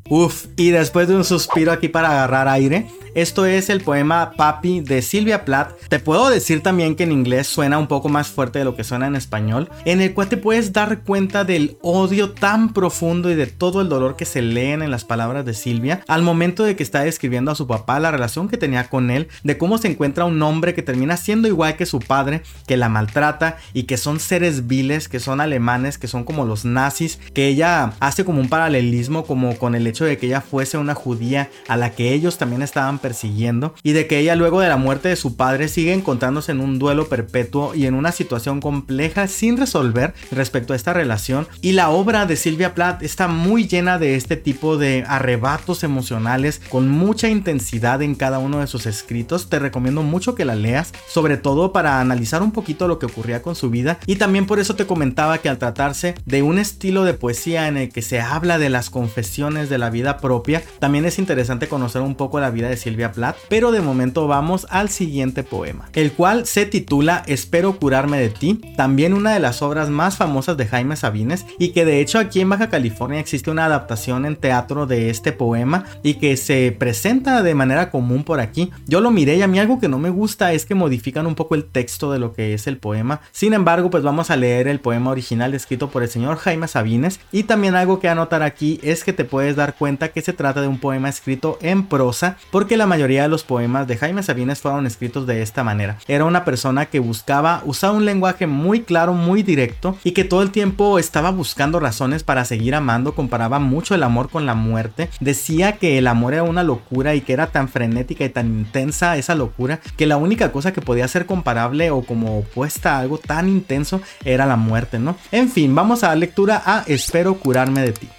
Uf, 0.08 0.46
y 0.56 0.70
después 0.70 1.08
de 1.08 1.16
un 1.16 1.24
suspiro 1.24 1.72
aquí 1.72 1.88
para 1.88 2.12
agarrar 2.12 2.48
aire, 2.48 2.88
esto 3.16 3.46
es 3.46 3.70
el 3.70 3.82
poema 3.82 4.34
Papi 4.36 4.82
de 4.82 5.02
Silvia 5.02 5.46
Plath. 5.46 5.74
Te 5.88 6.00
puedo 6.00 6.30
decir 6.30 6.62
también 6.62 6.96
que 6.96 7.04
en 7.04 7.14
inglés 7.14 7.48
suena 7.48 7.78
un 7.78 7.88
poco 7.88 8.10
más 8.10 8.28
fuerte 8.28 8.60
de 8.60 8.66
lo 8.66 8.76
que 8.76 8.84
suena 8.84 9.08
en 9.08 9.16
español, 9.16 9.70
en 9.86 10.02
el 10.02 10.14
cual 10.14 10.28
te 10.28 10.36
puedes 10.36 10.74
dar 10.74 11.02
cuenta 11.04 11.46
del 11.46 11.78
odio 11.82 12.32
tan 12.32 12.74
profundo 12.74 13.32
y 13.32 13.36
de 13.36 13.48
todo 13.48 13.80
el 13.80 13.88
dolor 13.88 14.18
que 14.18 14.26
se 14.26 14.42
leen 14.42 14.82
en 14.82 14.92
las 14.92 15.06
palabras 15.06 15.46
de 15.46 15.54
Silvia 15.54 16.04
al 16.08 16.24
momento 16.24 16.66
de 16.66 16.76
que 16.76 16.84
está 16.84 17.04
describiendo 17.04 17.52
a 17.52 17.56
su 17.56 17.68
papá, 17.68 18.02
la 18.02 18.12
relación 18.12 18.50
que 18.50 18.58
tenía 18.58 18.90
con 18.90 19.10
él, 19.10 19.30
de 19.44 19.58
cómo 19.58 19.78
se 19.78 19.88
encuentra 19.88 20.26
un 20.26 20.42
hombre 20.42 20.74
que 20.74 20.82
termina 20.82 21.16
siendo 21.16 21.48
igual 21.48 21.78
que 21.78 21.86
su 21.86 22.00
padre, 22.00 22.42
que 22.68 22.76
la 22.76 22.90
maltrata 22.90 23.58
y 23.74 23.84
que 23.84 23.96
son 23.96 24.20
seres 24.20 24.68
viles, 24.68 25.08
que 25.08 25.22
son 25.22 25.40
alemanes, 25.40 25.98
que 25.98 26.10
son 26.10 26.26
como 26.26 26.44
los 26.44 26.66
nazis, 26.66 27.18
que 27.34 27.48
ella 27.48 27.94
hace 28.02 28.26
como 28.26 28.42
un 28.42 28.50
paralelismo 28.50 29.26
como 29.26 29.58
con 29.58 29.74
el 29.74 29.88
hecho 29.88 30.04
de 30.04 30.18
que 30.18 30.28
ella 30.28 30.42
fuese 30.42 30.78
una 30.78 30.96
judía 30.96 31.50
a 31.70 31.78
la 31.78 31.92
que 31.92 32.14
ellos 32.14 32.38
también 32.38 32.62
estaban 32.62 33.00
persiguiendo 33.06 33.76
y 33.84 33.92
de 33.92 34.08
que 34.08 34.18
ella 34.18 34.34
luego 34.34 34.62
de 34.62 34.68
la 34.68 34.78
muerte 34.78 35.10
de 35.10 35.16
su 35.16 35.36
padre 35.36 35.68
sigue 35.68 35.94
encontrándose 35.94 36.52
en 36.52 36.60
un 36.60 36.80
duelo 36.80 37.08
perpetuo 37.08 37.76
y 37.76 37.86
en 37.86 37.94
una 37.94 38.12
situación 38.12 38.62
compleja 38.62 39.28
sin 39.28 39.58
resolver 39.58 40.16
respecto 40.32 40.74
a 40.74 40.76
esta 40.76 40.92
relación. 40.92 41.48
Y 41.62 41.74
la 41.74 41.92
obra 41.92 42.26
de 42.26 42.36
Silvia 42.36 42.74
Plath 42.74 43.04
está 43.04 43.28
muy 43.28 43.68
llena 43.68 44.00
de 44.00 44.16
este 44.16 44.38
tipo 44.38 44.78
de 44.78 45.04
arrebatos 45.08 45.84
emocionales 45.84 46.60
con 46.70 46.90
mucha 46.90 47.30
intensidad 47.30 48.02
en 48.02 48.16
cada 48.16 48.40
uno 48.40 48.60
de 48.60 48.66
sus 48.66 48.88
escritos. 48.88 49.50
Te 49.50 49.60
recomiendo 49.60 50.02
mucho 50.02 50.34
que 50.34 50.44
la 50.44 50.56
leas 50.56 50.92
sobre 51.08 51.38
todo 51.38 51.74
para 51.74 52.02
analizar 52.02 52.42
un 52.42 52.54
poquito 52.54 52.88
lo 52.88 52.98
que 52.98 53.06
ocurría 53.06 53.44
con 53.44 53.56
su 53.56 53.70
vida. 53.70 54.00
Y 54.08 54.16
también 54.16 54.48
por 54.48 54.58
eso 54.58 54.76
te 54.76 54.88
comentaba 54.88 55.38
que 55.38 55.50
al 55.50 55.60
tratarse 55.60 56.16
de 56.26 56.42
un 56.42 56.58
estilo 56.58 57.04
de 57.04 57.14
poesía 57.14 57.68
en 57.68 57.78
el 57.78 57.90
que 57.90 58.02
se 58.02 58.20
habla 58.20 58.58
de 58.58 58.72
las 58.72 58.90
confesiones 58.90 59.70
de 59.70 59.78
la 59.78 59.92
vida 59.92 60.18
propia 60.18 60.64
también 60.80 61.06
es 61.06 61.20
interesante 61.20 61.68
conocer 61.68 62.02
un 62.02 62.16
poco 62.16 62.40
la 62.40 62.50
vida 62.50 62.68
de 62.68 62.78
Silvia 62.78 62.95
Silvia 62.96 63.12
Plath, 63.12 63.36
pero 63.50 63.74
de 63.74 63.82
momento 63.82 64.26
vamos 64.26 64.66
al 64.70 64.88
siguiente 64.88 65.44
poema, 65.44 65.90
el 65.92 66.14
cual 66.14 66.46
se 66.46 66.66
titula 66.66 67.24
Espero 67.28 67.78
curarme 67.78 68.18
de 68.18 68.30
ti, 68.30 68.62
también 68.78 69.14
una 69.14 69.34
de 69.34 69.42
las 69.42 69.62
obras 69.62 69.90
más 69.90 70.16
famosas 70.16 70.56
de 70.56 70.66
Jaime 70.66 70.96
Sabines 70.96 71.46
y 71.60 71.70
que 71.70 71.84
de 71.84 72.00
hecho 72.00 72.20
aquí 72.20 72.40
en 72.40 72.50
Baja 72.50 72.70
California 72.70 73.20
existe 73.20 73.52
una 73.52 73.66
adaptación 73.66 74.26
en 74.26 74.38
teatro 74.38 74.86
de 74.86 75.10
este 75.10 75.34
poema 75.34 75.84
y 76.04 76.14
que 76.14 76.38
se 76.38 76.72
presenta 76.72 77.44
de 77.44 77.54
manera 77.54 77.92
común 77.92 78.24
por 78.24 78.40
aquí. 78.40 78.72
Yo 78.88 79.02
lo 79.02 79.12
miré 79.12 79.36
y 79.36 79.42
a 79.42 79.48
mí 79.48 79.60
algo 79.60 79.82
que 79.82 79.90
no 79.90 80.00
me 80.00 80.10
gusta 80.10 80.54
es 80.54 80.66
que 80.66 80.74
modifican 80.74 81.28
un 81.28 81.36
poco 81.36 81.56
el 81.56 81.66
texto 81.66 82.14
de 82.14 82.20
lo 82.20 82.32
que 82.32 82.54
es 82.54 82.66
el 82.66 82.78
poema. 82.78 83.20
Sin 83.34 83.54
embargo, 83.54 83.90
pues 83.90 84.04
vamos 84.04 84.32
a 84.32 84.38
leer 84.38 84.70
el 84.70 84.80
poema 84.80 85.12
original 85.12 85.54
escrito 85.54 85.90
por 85.90 86.02
el 86.02 86.10
señor 86.10 86.38
Jaime 86.38 86.70
Sabines 86.70 87.20
y 87.34 87.44
también 87.44 87.76
algo 87.76 88.00
que 88.00 88.08
anotar 88.08 88.42
aquí 88.42 88.80
es 88.84 89.04
que 89.04 89.12
te 89.12 89.26
puedes 89.26 89.58
dar 89.58 89.76
cuenta 89.76 90.14
que 90.14 90.22
se 90.22 90.32
trata 90.32 90.62
de 90.62 90.70
un 90.70 90.80
poema 90.80 91.10
escrito 91.10 91.60
en 91.62 91.88
prosa 91.88 92.38
porque 92.52 92.78
la 92.78 92.85
la 92.86 92.90
mayoría 92.90 93.24
de 93.24 93.30
los 93.30 93.44
poemas 93.44 93.88
de 93.88 93.98
Jaime 93.98 94.22
Sabines 94.22 94.62
fueron 94.62 94.86
escritos 94.86 95.26
de 95.26 95.42
esta 95.42 95.64
manera. 95.64 95.98
Era 96.08 96.24
una 96.24 96.46
persona 96.46 96.86
que 96.86 97.00
buscaba 97.00 97.64
usar 97.66 97.90
un 97.94 98.06
lenguaje 98.06 98.46
muy 98.46 98.82
claro, 98.82 99.14
muy 99.14 99.42
directo 99.42 99.98
y 100.04 100.12
que 100.12 100.24
todo 100.24 100.44
el 100.44 100.52
tiempo 100.52 101.00
estaba 101.00 101.32
buscando 101.32 101.80
razones 101.80 102.22
para 102.22 102.46
seguir 102.46 102.76
amando, 102.76 103.16
comparaba 103.16 103.58
mucho 103.58 103.96
el 103.96 104.04
amor 104.04 104.30
con 104.30 104.46
la 104.46 104.54
muerte, 104.54 105.10
decía 105.20 105.78
que 105.78 105.98
el 105.98 106.06
amor 106.06 106.36
era 106.36 106.44
una 106.44 106.62
locura 106.62 107.16
y 107.16 107.22
que 107.22 107.34
era 107.34 107.48
tan 107.48 107.70
frenética 107.70 108.24
y 108.24 108.30
tan 108.30 108.46
intensa 108.60 109.18
esa 109.18 109.34
locura 109.34 109.80
que 109.98 110.06
la 110.06 110.18
única 110.18 110.52
cosa 110.52 110.72
que 110.72 110.82
podía 110.82 111.08
ser 111.08 111.26
comparable 111.26 111.90
o 111.90 112.04
como 112.04 112.38
opuesta 112.38 112.98
a 112.98 113.00
algo 113.00 113.18
tan 113.18 113.50
intenso 113.50 114.00
era 114.24 114.46
la 114.46 114.58
muerte, 114.58 115.00
¿no? 115.00 115.18
En 115.32 115.50
fin, 115.50 115.74
vamos 115.74 116.04
a 116.04 116.10
la 116.10 116.18
lectura 116.18 116.62
a 116.64 116.84
Espero 116.86 117.34
curarme 117.40 117.82
de 117.82 117.94
ti. 117.94 118.10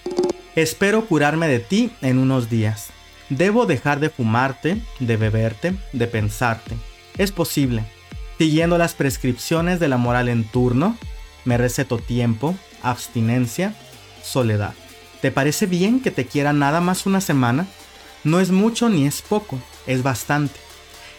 Espero 0.57 1.07
curarme 1.07 1.47
de 1.47 1.61
ti 1.61 1.93
en 2.03 2.19
unos 2.19 2.51
días. 2.51 2.96
Debo 3.29 3.67
dejar 3.67 3.99
de 3.99 4.09
fumarte, 4.09 4.81
de 5.01 5.17
beberte, 5.17 5.75
de 5.93 6.07
pensarte. 6.07 6.77
Es 7.19 7.33
posible. 7.33 7.85
Siguiendo 8.39 8.79
las 8.79 8.95
prescripciones 8.95 9.81
de 9.81 9.89
la 9.89 9.97
moral 9.97 10.29
en 10.29 10.45
turno, 10.45 10.97
me 11.45 11.59
receto 11.59 11.99
tiempo, 11.99 12.55
abstinencia, 12.83 13.75
soledad. 14.23 14.75
¿Te 15.23 15.33
parece 15.33 15.67
bien 15.67 16.01
que 16.01 16.13
te 16.13 16.27
quiera 16.27 16.53
nada 16.53 16.81
más 16.81 17.07
una 17.07 17.21
semana? 17.21 17.67
No 18.23 18.39
es 18.39 18.51
mucho 18.51 18.89
ni 18.89 19.07
es 19.07 19.23
poco, 19.23 19.59
es 19.87 20.03
bastante. 20.03 20.61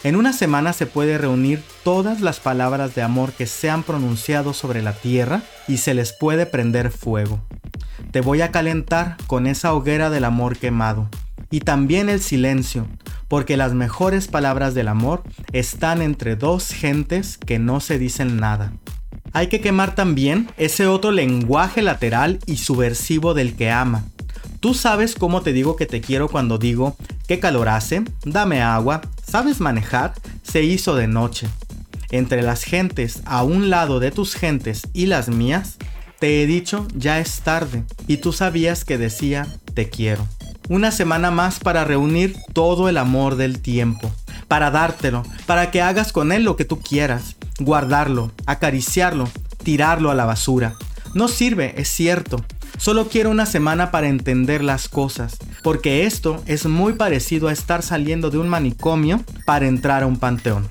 En 0.02 0.16
una 0.16 0.32
semana 0.32 0.72
se 0.72 0.86
puede 0.86 1.18
reunir 1.18 1.62
todas 1.82 2.20
las 2.20 2.40
palabras 2.40 2.94
de 2.94 3.02
amor 3.02 3.32
que 3.32 3.46
se 3.46 3.68
han 3.68 3.82
pronunciado 3.82 4.54
sobre 4.54 4.80
la 4.80 4.92
tierra 4.92 5.42
y 5.66 5.78
se 5.78 5.92
les 5.92 6.12
puede 6.12 6.46
prender 6.46 6.90
fuego. 6.90 7.40
Te 8.12 8.20
voy 8.20 8.40
a 8.40 8.52
calentar 8.52 9.16
con 9.26 9.46
esa 9.46 9.74
hoguera 9.74 10.08
del 10.08 10.24
amor 10.24 10.56
quemado 10.56 11.10
y 11.50 11.60
también 11.60 12.08
el 12.08 12.20
silencio, 12.20 12.86
porque 13.28 13.56
las 13.56 13.74
mejores 13.74 14.28
palabras 14.28 14.74
del 14.74 14.88
amor 14.88 15.22
están 15.52 16.02
entre 16.02 16.36
dos 16.36 16.68
gentes 16.68 17.38
que 17.38 17.58
no 17.58 17.80
se 17.80 17.98
dicen 17.98 18.36
nada. 18.36 18.72
Hay 19.32 19.48
que 19.48 19.60
quemar 19.60 19.94
también 19.94 20.50
ese 20.56 20.86
otro 20.86 21.10
lenguaje 21.10 21.82
lateral 21.82 22.38
y 22.46 22.56
subversivo 22.56 23.34
del 23.34 23.54
que 23.54 23.70
ama. 23.70 24.04
Tú 24.60 24.74
sabes 24.74 25.14
cómo 25.14 25.42
te 25.42 25.52
digo 25.52 25.76
que 25.76 25.86
te 25.86 26.00
quiero 26.00 26.28
cuando 26.28 26.58
digo, 26.58 26.96
¿qué 27.26 27.38
calor 27.38 27.68
hace? 27.68 28.02
Dame 28.24 28.62
agua. 28.62 29.02
¿Sabes 29.24 29.60
manejar? 29.60 30.14
Se 30.42 30.62
hizo 30.64 30.96
de 30.96 31.06
noche. 31.06 31.46
Entre 32.10 32.42
las 32.42 32.64
gentes, 32.64 33.22
a 33.26 33.42
un 33.42 33.70
lado 33.70 34.00
de 34.00 34.10
tus 34.10 34.34
gentes 34.34 34.88
y 34.94 35.06
las 35.06 35.28
mías, 35.28 35.76
te 36.18 36.42
he 36.42 36.46
dicho, 36.46 36.88
ya 36.96 37.20
es 37.20 37.40
tarde, 37.42 37.84
y 38.08 38.16
tú 38.16 38.32
sabías 38.32 38.84
que 38.84 38.98
decía, 38.98 39.46
te 39.74 39.88
quiero. 39.88 40.26
Una 40.68 40.90
semana 40.90 41.30
más 41.30 41.60
para 41.60 41.84
reunir 41.84 42.36
todo 42.52 42.90
el 42.90 42.98
amor 42.98 43.36
del 43.36 43.60
tiempo, 43.60 44.12
para 44.48 44.70
dártelo, 44.70 45.22
para 45.46 45.70
que 45.70 45.80
hagas 45.80 46.12
con 46.12 46.30
él 46.30 46.44
lo 46.44 46.56
que 46.56 46.66
tú 46.66 46.80
quieras, 46.80 47.36
guardarlo, 47.58 48.32
acariciarlo, 48.44 49.30
tirarlo 49.62 50.10
a 50.10 50.14
la 50.14 50.26
basura. 50.26 50.74
No 51.14 51.28
sirve, 51.28 51.72
es 51.80 51.88
cierto. 51.88 52.44
Solo 52.76 53.08
quiero 53.08 53.30
una 53.30 53.46
semana 53.46 53.90
para 53.90 54.08
entender 54.08 54.62
las 54.62 54.90
cosas, 54.90 55.38
porque 55.62 56.04
esto 56.04 56.42
es 56.44 56.66
muy 56.66 56.92
parecido 56.92 57.48
a 57.48 57.52
estar 57.52 57.82
saliendo 57.82 58.28
de 58.28 58.36
un 58.36 58.50
manicomio 58.50 59.24
para 59.46 59.66
entrar 59.66 60.02
a 60.02 60.06
un 60.06 60.18
panteón. 60.18 60.68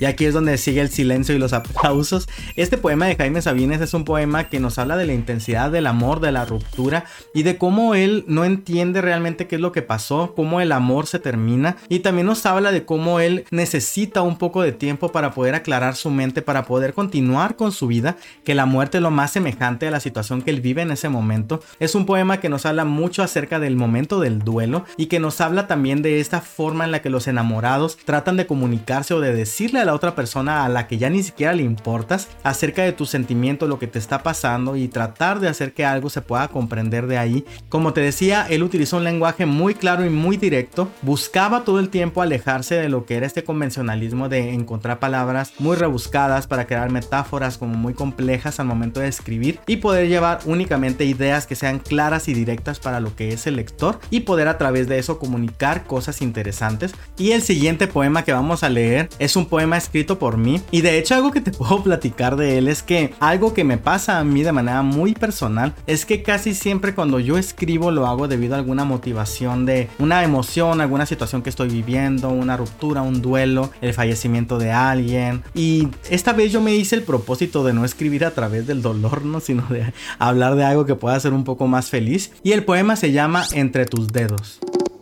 Y 0.00 0.06
aquí 0.06 0.24
es 0.24 0.34
donde 0.34 0.58
sigue 0.58 0.80
el 0.80 0.90
silencio 0.90 1.36
y 1.36 1.38
los 1.38 1.52
aplausos. 1.52 2.28
Este 2.56 2.76
poema 2.76 3.06
de 3.06 3.14
Jaime 3.14 3.40
Sabines 3.40 3.80
es 3.80 3.94
un 3.94 4.04
poema 4.04 4.48
que 4.48 4.58
nos 4.58 4.76
habla 4.78 4.96
de 4.96 5.06
la 5.06 5.12
intensidad 5.12 5.70
del 5.70 5.86
amor, 5.86 6.18
de 6.18 6.32
la 6.32 6.44
ruptura 6.44 7.04
y 7.32 7.44
de 7.44 7.58
cómo 7.58 7.94
él 7.94 8.24
no 8.26 8.44
entiende 8.44 9.00
realmente 9.00 9.46
qué 9.46 9.54
es 9.54 9.60
lo 9.60 9.70
que 9.70 9.82
pasó, 9.82 10.32
cómo 10.34 10.60
el 10.60 10.72
amor 10.72 11.06
se 11.06 11.20
termina. 11.20 11.76
Y 11.88 12.00
también 12.00 12.26
nos 12.26 12.44
habla 12.44 12.72
de 12.72 12.84
cómo 12.84 13.20
él 13.20 13.44
necesita 13.52 14.22
un 14.22 14.36
poco 14.36 14.62
de 14.62 14.72
tiempo 14.72 15.12
para 15.12 15.30
poder 15.30 15.54
aclarar 15.54 15.94
su 15.94 16.10
mente, 16.10 16.42
para 16.42 16.64
poder 16.64 16.92
continuar 16.92 17.54
con 17.54 17.70
su 17.70 17.86
vida, 17.86 18.16
que 18.42 18.56
la 18.56 18.66
muerte 18.66 18.98
es 18.98 19.02
lo 19.02 19.12
más 19.12 19.30
semejante 19.30 19.86
a 19.86 19.92
la 19.92 20.00
situación 20.00 20.42
que 20.42 20.50
él 20.50 20.60
vive 20.60 20.82
en 20.82 20.90
ese 20.90 21.08
momento. 21.08 21.62
Es 21.78 21.94
un 21.94 22.04
poema 22.04 22.40
que 22.40 22.48
nos 22.48 22.66
habla 22.66 22.84
mucho 22.84 23.22
acerca 23.22 23.60
del 23.60 23.76
momento 23.76 24.18
del 24.18 24.40
duelo 24.40 24.84
y 24.96 25.06
que 25.06 25.20
nos 25.20 25.40
habla 25.40 25.68
también 25.68 26.02
de 26.02 26.18
esta 26.18 26.40
forma 26.40 26.84
en 26.84 26.90
la 26.90 27.00
que 27.00 27.10
los 27.10 27.28
enamorados 27.28 27.96
tratan 28.04 28.36
de 28.36 28.46
comunicarse 28.48 29.14
o 29.14 29.20
de 29.20 29.32
decirle 29.32 29.83
la 29.84 29.94
otra 29.94 30.14
persona 30.14 30.64
a 30.64 30.68
la 30.68 30.86
que 30.86 30.98
ya 30.98 31.10
ni 31.10 31.22
siquiera 31.22 31.52
le 31.52 31.62
importas 31.62 32.28
acerca 32.42 32.82
de 32.82 32.92
tu 32.92 33.06
sentimiento, 33.06 33.66
lo 33.66 33.78
que 33.78 33.86
te 33.86 33.98
está 33.98 34.22
pasando 34.22 34.76
y 34.76 34.88
tratar 34.88 35.40
de 35.40 35.48
hacer 35.48 35.72
que 35.72 35.84
algo 35.84 36.10
se 36.10 36.22
pueda 36.22 36.48
comprender 36.48 37.06
de 37.06 37.18
ahí. 37.18 37.44
Como 37.68 37.92
te 37.92 38.00
decía, 38.00 38.46
él 38.48 38.62
utilizó 38.62 38.96
un 38.96 39.04
lenguaje 39.04 39.46
muy 39.46 39.74
claro 39.74 40.04
y 40.04 40.10
muy 40.10 40.36
directo, 40.36 40.88
buscaba 41.02 41.64
todo 41.64 41.80
el 41.80 41.88
tiempo 41.88 42.22
alejarse 42.22 42.74
de 42.76 42.88
lo 42.88 43.04
que 43.04 43.16
era 43.16 43.26
este 43.26 43.44
convencionalismo 43.44 44.28
de 44.28 44.52
encontrar 44.52 44.98
palabras 44.98 45.52
muy 45.58 45.76
rebuscadas 45.76 46.46
para 46.46 46.66
crear 46.66 46.90
metáforas 46.90 47.58
como 47.58 47.74
muy 47.74 47.94
complejas 47.94 48.60
al 48.60 48.66
momento 48.66 49.00
de 49.00 49.08
escribir 49.08 49.60
y 49.66 49.76
poder 49.76 50.08
llevar 50.08 50.40
únicamente 50.44 51.04
ideas 51.04 51.46
que 51.46 51.54
sean 51.54 51.78
claras 51.78 52.28
y 52.28 52.34
directas 52.34 52.78
para 52.78 53.00
lo 53.00 53.14
que 53.16 53.30
es 53.30 53.46
el 53.46 53.56
lector 53.56 53.98
y 54.10 54.20
poder 54.20 54.48
a 54.48 54.58
través 54.58 54.88
de 54.88 54.98
eso 54.98 55.18
comunicar 55.18 55.84
cosas 55.84 56.22
interesantes. 56.22 56.94
Y 57.18 57.32
el 57.32 57.42
siguiente 57.42 57.86
poema 57.86 58.24
que 58.24 58.32
vamos 58.32 58.62
a 58.62 58.68
leer 58.68 59.08
es 59.18 59.36
un 59.36 59.46
poema 59.46 59.73
escrito 59.76 60.18
por 60.18 60.36
mí. 60.36 60.60
Y 60.70 60.80
de 60.80 60.98
hecho 60.98 61.14
algo 61.14 61.30
que 61.30 61.40
te 61.40 61.50
puedo 61.52 61.82
platicar 61.82 62.36
de 62.36 62.58
él 62.58 62.68
es 62.68 62.82
que 62.82 63.14
algo 63.20 63.54
que 63.54 63.64
me 63.64 63.78
pasa 63.78 64.18
a 64.18 64.24
mí 64.24 64.42
de 64.42 64.52
manera 64.52 64.82
muy 64.82 65.14
personal 65.14 65.74
es 65.86 66.04
que 66.04 66.22
casi 66.22 66.54
siempre 66.54 66.94
cuando 66.94 67.20
yo 67.20 67.38
escribo 67.38 67.90
lo 67.90 68.06
hago 68.06 68.28
debido 68.28 68.54
a 68.54 68.58
alguna 68.58 68.84
motivación 68.84 69.66
de 69.66 69.88
una 69.98 70.24
emoción, 70.24 70.80
alguna 70.80 71.06
situación 71.06 71.42
que 71.42 71.50
estoy 71.50 71.68
viviendo, 71.68 72.28
una 72.28 72.56
ruptura, 72.56 73.02
un 73.02 73.22
duelo, 73.22 73.70
el 73.80 73.94
fallecimiento 73.94 74.58
de 74.58 74.72
alguien. 74.72 75.42
Y 75.54 75.88
esta 76.10 76.32
vez 76.32 76.52
yo 76.52 76.60
me 76.60 76.74
hice 76.74 76.96
el 76.96 77.02
propósito 77.02 77.64
de 77.64 77.72
no 77.72 77.84
escribir 77.84 78.24
a 78.24 78.32
través 78.32 78.66
del 78.66 78.82
dolor, 78.82 79.24
¿no? 79.24 79.40
sino 79.44 79.66
de 79.68 79.92
hablar 80.18 80.56
de 80.56 80.64
algo 80.64 80.86
que 80.86 80.94
pueda 80.94 81.18
ser 81.20 81.32
un 81.32 81.44
poco 81.44 81.66
más 81.66 81.90
feliz. 81.90 82.32
Y 82.42 82.52
el 82.52 82.64
poema 82.64 82.96
se 82.96 83.12
llama 83.12 83.44
Entre 83.52 83.86
tus 83.86 84.08
dedos. 84.08 84.58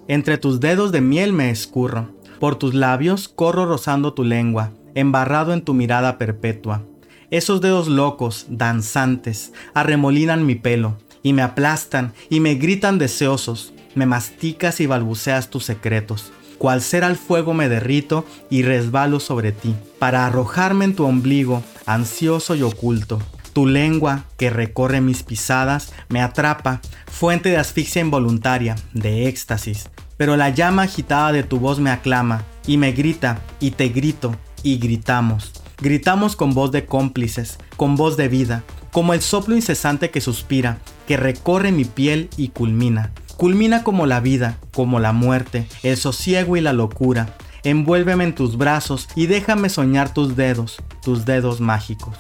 Entre 0.09 0.37
tus 0.37 0.61
dedos 0.61 0.93
de 0.93 1.01
miel 1.01 1.33
me 1.33 1.51
escurro 1.51 2.11
por 2.43 2.57
tus 2.57 2.75
labios 2.75 3.29
corro 3.29 3.67
rozando 3.67 4.15
tu 4.15 4.25
lengua, 4.25 4.73
embarrado 4.97 5.53
en 5.53 5.63
tu 5.63 5.75
mirada 5.75 6.19
perpetua. 6.19 6.83
Esos 7.31 7.61
dedos 7.61 7.87
locos, 7.87 8.47
danzantes, 8.49 9.53
arremolinan 9.75 10.45
mi 10.45 10.57
pelo, 10.57 10.99
y 11.23 11.35
me 11.35 11.43
aplastan, 11.43 12.15
y 12.31 12.41
me 12.41 12.57
gritan 12.57 12.99
deseosos, 12.99 13.73
me 13.95 14.07
masticas 14.07 14.81
y 14.81 14.87
balbuceas 14.87 15.51
tus 15.51 15.67
secretos. 15.67 16.33
Cual 16.59 16.83
ser 16.83 17.05
al 17.05 17.15
fuego 17.15 17.55
me 17.55 17.69
derrito 17.69 18.25
y 18.51 18.65
resbalo 18.65 19.21
sobre 19.21 19.53
ti, 19.53 19.77
para 20.01 20.27
arrojarme 20.27 20.87
en 20.87 20.97
tu 20.97 21.05
ombligo, 21.05 21.63
ansioso 21.87 22.57
y 22.57 22.63
oculto. 22.63 23.21
Tu 23.53 23.67
lengua, 23.67 24.25
que 24.37 24.51
recorre 24.51 25.01
mis 25.01 25.23
pisadas, 25.23 25.93
me 26.09 26.21
atrapa, 26.21 26.81
fuente 27.07 27.51
de 27.51 27.59
asfixia 27.59 28.01
involuntaria, 28.01 28.75
de 28.95 29.29
éxtasis, 29.29 29.91
pero 30.23 30.37
la 30.37 30.51
llama 30.51 30.83
agitada 30.83 31.33
de 31.33 31.43
tu 31.43 31.59
voz 31.59 31.81
me 31.81 31.91
aclama 31.91 32.45
y 32.65 32.77
me 32.77 32.93
grita 32.93 33.41
y 33.59 33.73
te 33.73 33.89
grito 33.89 34.37
y 34.63 34.79
gritamos. 34.79 35.51
Gritamos 35.81 36.37
con 36.37 36.55
voz 36.55 36.71
de 36.71 36.87
cómplices, 36.87 37.59
con 37.77 37.97
voz 37.97 38.17
de 38.17 38.29
vida, 38.29 38.63
como 38.93 39.15
el 39.15 39.21
soplo 39.21 39.57
incesante 39.57 40.11
que 40.13 40.21
suspira, 40.21 40.79
que 41.09 41.17
recorre 41.17 41.73
mi 41.73 41.85
piel 41.85 42.31
y 42.37 42.51
culmina. 42.51 43.11
Culmina 43.37 43.83
como 43.83 44.07
la 44.07 44.21
vida, 44.21 44.59
como 44.73 45.01
la 45.01 45.13
muerte, 45.13 45.67
el 45.83 45.97
sosiego 45.97 46.57
y 46.57 46.61
la 46.61 46.73
locura. 46.73 47.35
Envuélveme 47.65 48.23
en 48.23 48.37
tus 48.37 48.57
brazos 48.57 49.09
y 49.17 49.27
déjame 49.27 49.71
soñar 49.71 50.15
tus 50.15 50.37
dedos, 50.37 50.77
tus 51.03 51.25
dedos 51.25 51.61
mágicos. 51.61 52.17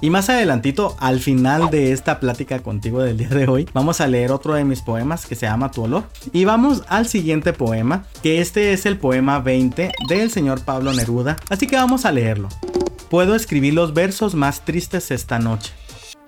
Y 0.00 0.10
más 0.10 0.28
adelantito, 0.28 0.96
al 1.00 1.18
final 1.18 1.70
de 1.70 1.92
esta 1.92 2.20
plática 2.20 2.60
contigo 2.60 3.00
del 3.02 3.16
día 3.16 3.28
de 3.28 3.48
hoy, 3.48 3.68
vamos 3.72 4.00
a 4.00 4.06
leer 4.06 4.30
otro 4.30 4.54
de 4.54 4.64
mis 4.64 4.80
poemas 4.80 5.26
que 5.26 5.34
se 5.34 5.46
llama 5.46 5.72
Tu 5.72 5.82
olor. 5.82 6.04
Y 6.32 6.44
vamos 6.44 6.84
al 6.88 7.08
siguiente 7.08 7.52
poema, 7.52 8.04
que 8.22 8.40
este 8.40 8.72
es 8.72 8.86
el 8.86 8.96
poema 8.96 9.40
20 9.40 9.90
del 10.08 10.30
señor 10.30 10.60
Pablo 10.60 10.92
Neruda, 10.92 11.36
así 11.50 11.66
que 11.66 11.74
vamos 11.74 12.04
a 12.04 12.12
leerlo. 12.12 12.48
Puedo 13.10 13.34
escribir 13.34 13.74
los 13.74 13.92
versos 13.92 14.36
más 14.36 14.64
tristes 14.64 15.10
esta 15.10 15.40
noche. 15.40 15.72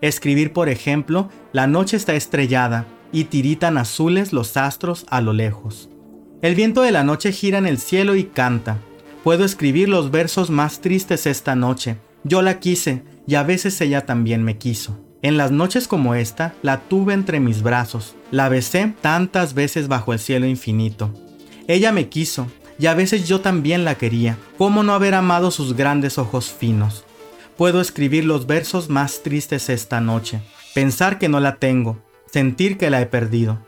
Escribir, 0.01 0.53
por 0.53 0.69
ejemplo, 0.69 1.29
la 1.53 1.69
noche 1.69 1.97
está 1.97 2.15
estrellada 2.15 2.87
y 3.13 3.25
tiritan 3.25 3.79
azules 3.79 4.33
los 4.33 4.57
astros 4.57 5.07
a 5.11 5.21
lo 5.21 5.33
lejos. 5.33 5.91
El 6.43 6.57
viento 6.57 6.83
de 6.83 6.91
la 6.91 7.05
noche 7.05 7.31
gira 7.31 7.59
en 7.59 7.67
el 7.67 7.79
cielo 7.79 8.17
y 8.17 8.25
canta. 8.25 8.79
Puedo 9.23 9.45
escribir 9.45 9.89
los 9.89 10.11
versos 10.11 10.51
más 10.51 10.81
tristes 10.81 11.27
esta 11.27 11.55
noche. 11.55 11.99
Yo 12.25 12.43
la 12.43 12.61
quise, 12.61 13.03
y 13.27 13.37
a 13.37 13.43
veces 13.43 13.81
ella 13.81 14.05
también 14.07 14.43
me 14.43 14.59
quiso. 14.59 14.99
En 15.23 15.37
las 15.37 15.51
noches 15.51 15.87
como 15.87 16.15
esta, 16.15 16.55
la 16.63 16.81
tuve 16.81 17.15
entre 17.15 17.41
mis 17.41 17.63
brazos, 17.63 18.15
la 18.31 18.49
besé 18.49 18.95
tantas 19.01 19.55
veces 19.55 19.89
bajo 19.89 20.13
el 20.13 20.19
cielo 20.19 20.47
infinito. 20.47 21.13
Ella 21.69 21.93
me 21.93 22.09
quiso, 22.09 22.47
y 22.79 22.87
a 22.87 22.95
veces 22.95 23.29
yo 23.29 23.41
también 23.41 23.85
la 23.85 23.97
quería. 23.97 24.39
¿Cómo 24.57 24.83
no 24.83 24.95
haber 24.95 25.15
amado 25.15 25.51
sus 25.51 25.77
grandes 25.77 26.17
ojos 26.19 26.51
finos? 26.51 27.05
Puedo 27.57 27.81
escribir 27.83 28.25
los 28.25 28.47
versos 28.47 28.89
más 28.89 29.23
tristes 29.23 29.69
esta 29.69 30.01
noche, 30.01 30.41
pensar 30.75 31.19
que 31.19 31.29
no 31.29 31.41
la 31.41 31.57
tengo, 31.57 32.03
sentir 32.31 32.79
que 32.79 32.89
la 32.89 33.03
he 33.03 33.07
perdido. 33.07 33.59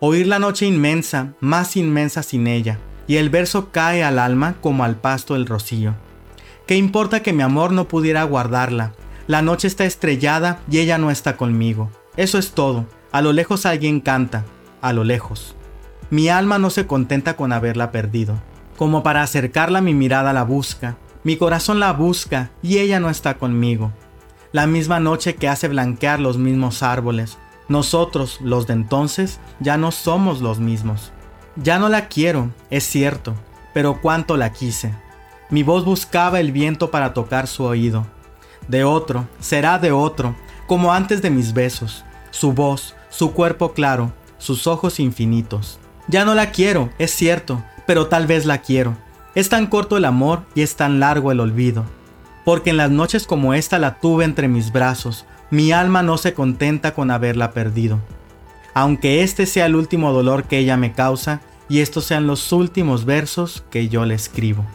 Oír 0.00 0.26
la 0.26 0.40
noche 0.40 0.66
inmensa, 0.66 1.34
más 1.40 1.76
inmensa 1.76 2.24
sin 2.24 2.48
ella, 2.48 2.78
y 3.06 3.16
el 3.16 3.30
verso 3.30 3.70
cae 3.70 4.02
al 4.02 4.18
alma 4.18 4.56
como 4.60 4.82
al 4.82 4.96
pasto 4.96 5.36
el 5.36 5.46
rocío. 5.46 5.94
¿Qué 6.68 6.76
importa 6.76 7.22
que 7.22 7.32
mi 7.32 7.42
amor 7.42 7.72
no 7.72 7.88
pudiera 7.88 8.24
guardarla? 8.24 8.92
La 9.26 9.40
noche 9.40 9.66
está 9.66 9.86
estrellada 9.86 10.60
y 10.70 10.80
ella 10.80 10.98
no 10.98 11.10
está 11.10 11.38
conmigo. 11.38 11.88
Eso 12.18 12.36
es 12.36 12.52
todo. 12.52 12.84
A 13.10 13.22
lo 13.22 13.32
lejos 13.32 13.64
alguien 13.64 14.02
canta. 14.02 14.44
A 14.82 14.92
lo 14.92 15.02
lejos. 15.02 15.56
Mi 16.10 16.28
alma 16.28 16.58
no 16.58 16.68
se 16.68 16.86
contenta 16.86 17.36
con 17.36 17.54
haberla 17.54 17.90
perdido. 17.90 18.38
Como 18.76 19.02
para 19.02 19.22
acercarla 19.22 19.80
mi 19.80 19.94
mirada 19.94 20.34
la 20.34 20.42
busca. 20.42 20.98
Mi 21.24 21.38
corazón 21.38 21.80
la 21.80 21.94
busca 21.94 22.50
y 22.62 22.76
ella 22.76 23.00
no 23.00 23.08
está 23.08 23.38
conmigo. 23.38 23.90
La 24.52 24.66
misma 24.66 25.00
noche 25.00 25.36
que 25.36 25.48
hace 25.48 25.68
blanquear 25.68 26.20
los 26.20 26.36
mismos 26.36 26.82
árboles. 26.82 27.38
Nosotros, 27.68 28.42
los 28.42 28.66
de 28.66 28.74
entonces, 28.74 29.40
ya 29.58 29.78
no 29.78 29.90
somos 29.90 30.42
los 30.42 30.58
mismos. 30.60 31.12
Ya 31.56 31.78
no 31.78 31.88
la 31.88 32.08
quiero, 32.08 32.50
es 32.68 32.84
cierto, 32.84 33.34
pero 33.72 34.02
cuánto 34.02 34.36
la 34.36 34.52
quise. 34.52 34.92
Mi 35.50 35.62
voz 35.62 35.84
buscaba 35.84 36.40
el 36.40 36.52
viento 36.52 36.90
para 36.90 37.14
tocar 37.14 37.46
su 37.46 37.64
oído. 37.64 38.06
De 38.68 38.84
otro, 38.84 39.26
será 39.40 39.78
de 39.78 39.92
otro, 39.92 40.34
como 40.66 40.92
antes 40.92 41.22
de 41.22 41.30
mis 41.30 41.54
besos. 41.54 42.04
Su 42.30 42.52
voz, 42.52 42.94
su 43.08 43.32
cuerpo 43.32 43.72
claro, 43.72 44.12
sus 44.36 44.66
ojos 44.66 45.00
infinitos. 45.00 45.78
Ya 46.06 46.26
no 46.26 46.34
la 46.34 46.50
quiero, 46.50 46.90
es 46.98 47.12
cierto, 47.12 47.62
pero 47.86 48.08
tal 48.08 48.26
vez 48.26 48.44
la 48.44 48.58
quiero. 48.58 48.94
Es 49.34 49.48
tan 49.48 49.66
corto 49.66 49.96
el 49.96 50.04
amor 50.04 50.42
y 50.54 50.60
es 50.60 50.76
tan 50.76 51.00
largo 51.00 51.32
el 51.32 51.40
olvido. 51.40 51.84
Porque 52.44 52.70
en 52.70 52.76
las 52.76 52.90
noches 52.90 53.26
como 53.26 53.54
esta 53.54 53.78
la 53.78 54.00
tuve 54.00 54.24
entre 54.24 54.48
mis 54.48 54.70
brazos, 54.70 55.24
mi 55.50 55.72
alma 55.72 56.02
no 56.02 56.18
se 56.18 56.34
contenta 56.34 56.92
con 56.92 57.10
haberla 57.10 57.52
perdido. 57.52 58.00
Aunque 58.74 59.22
este 59.22 59.46
sea 59.46 59.64
el 59.64 59.76
último 59.76 60.12
dolor 60.12 60.44
que 60.44 60.58
ella 60.58 60.76
me 60.76 60.92
causa 60.92 61.40
y 61.70 61.80
estos 61.80 62.04
sean 62.04 62.26
los 62.26 62.52
últimos 62.52 63.06
versos 63.06 63.64
que 63.70 63.88
yo 63.88 64.04
le 64.04 64.14
escribo. 64.14 64.66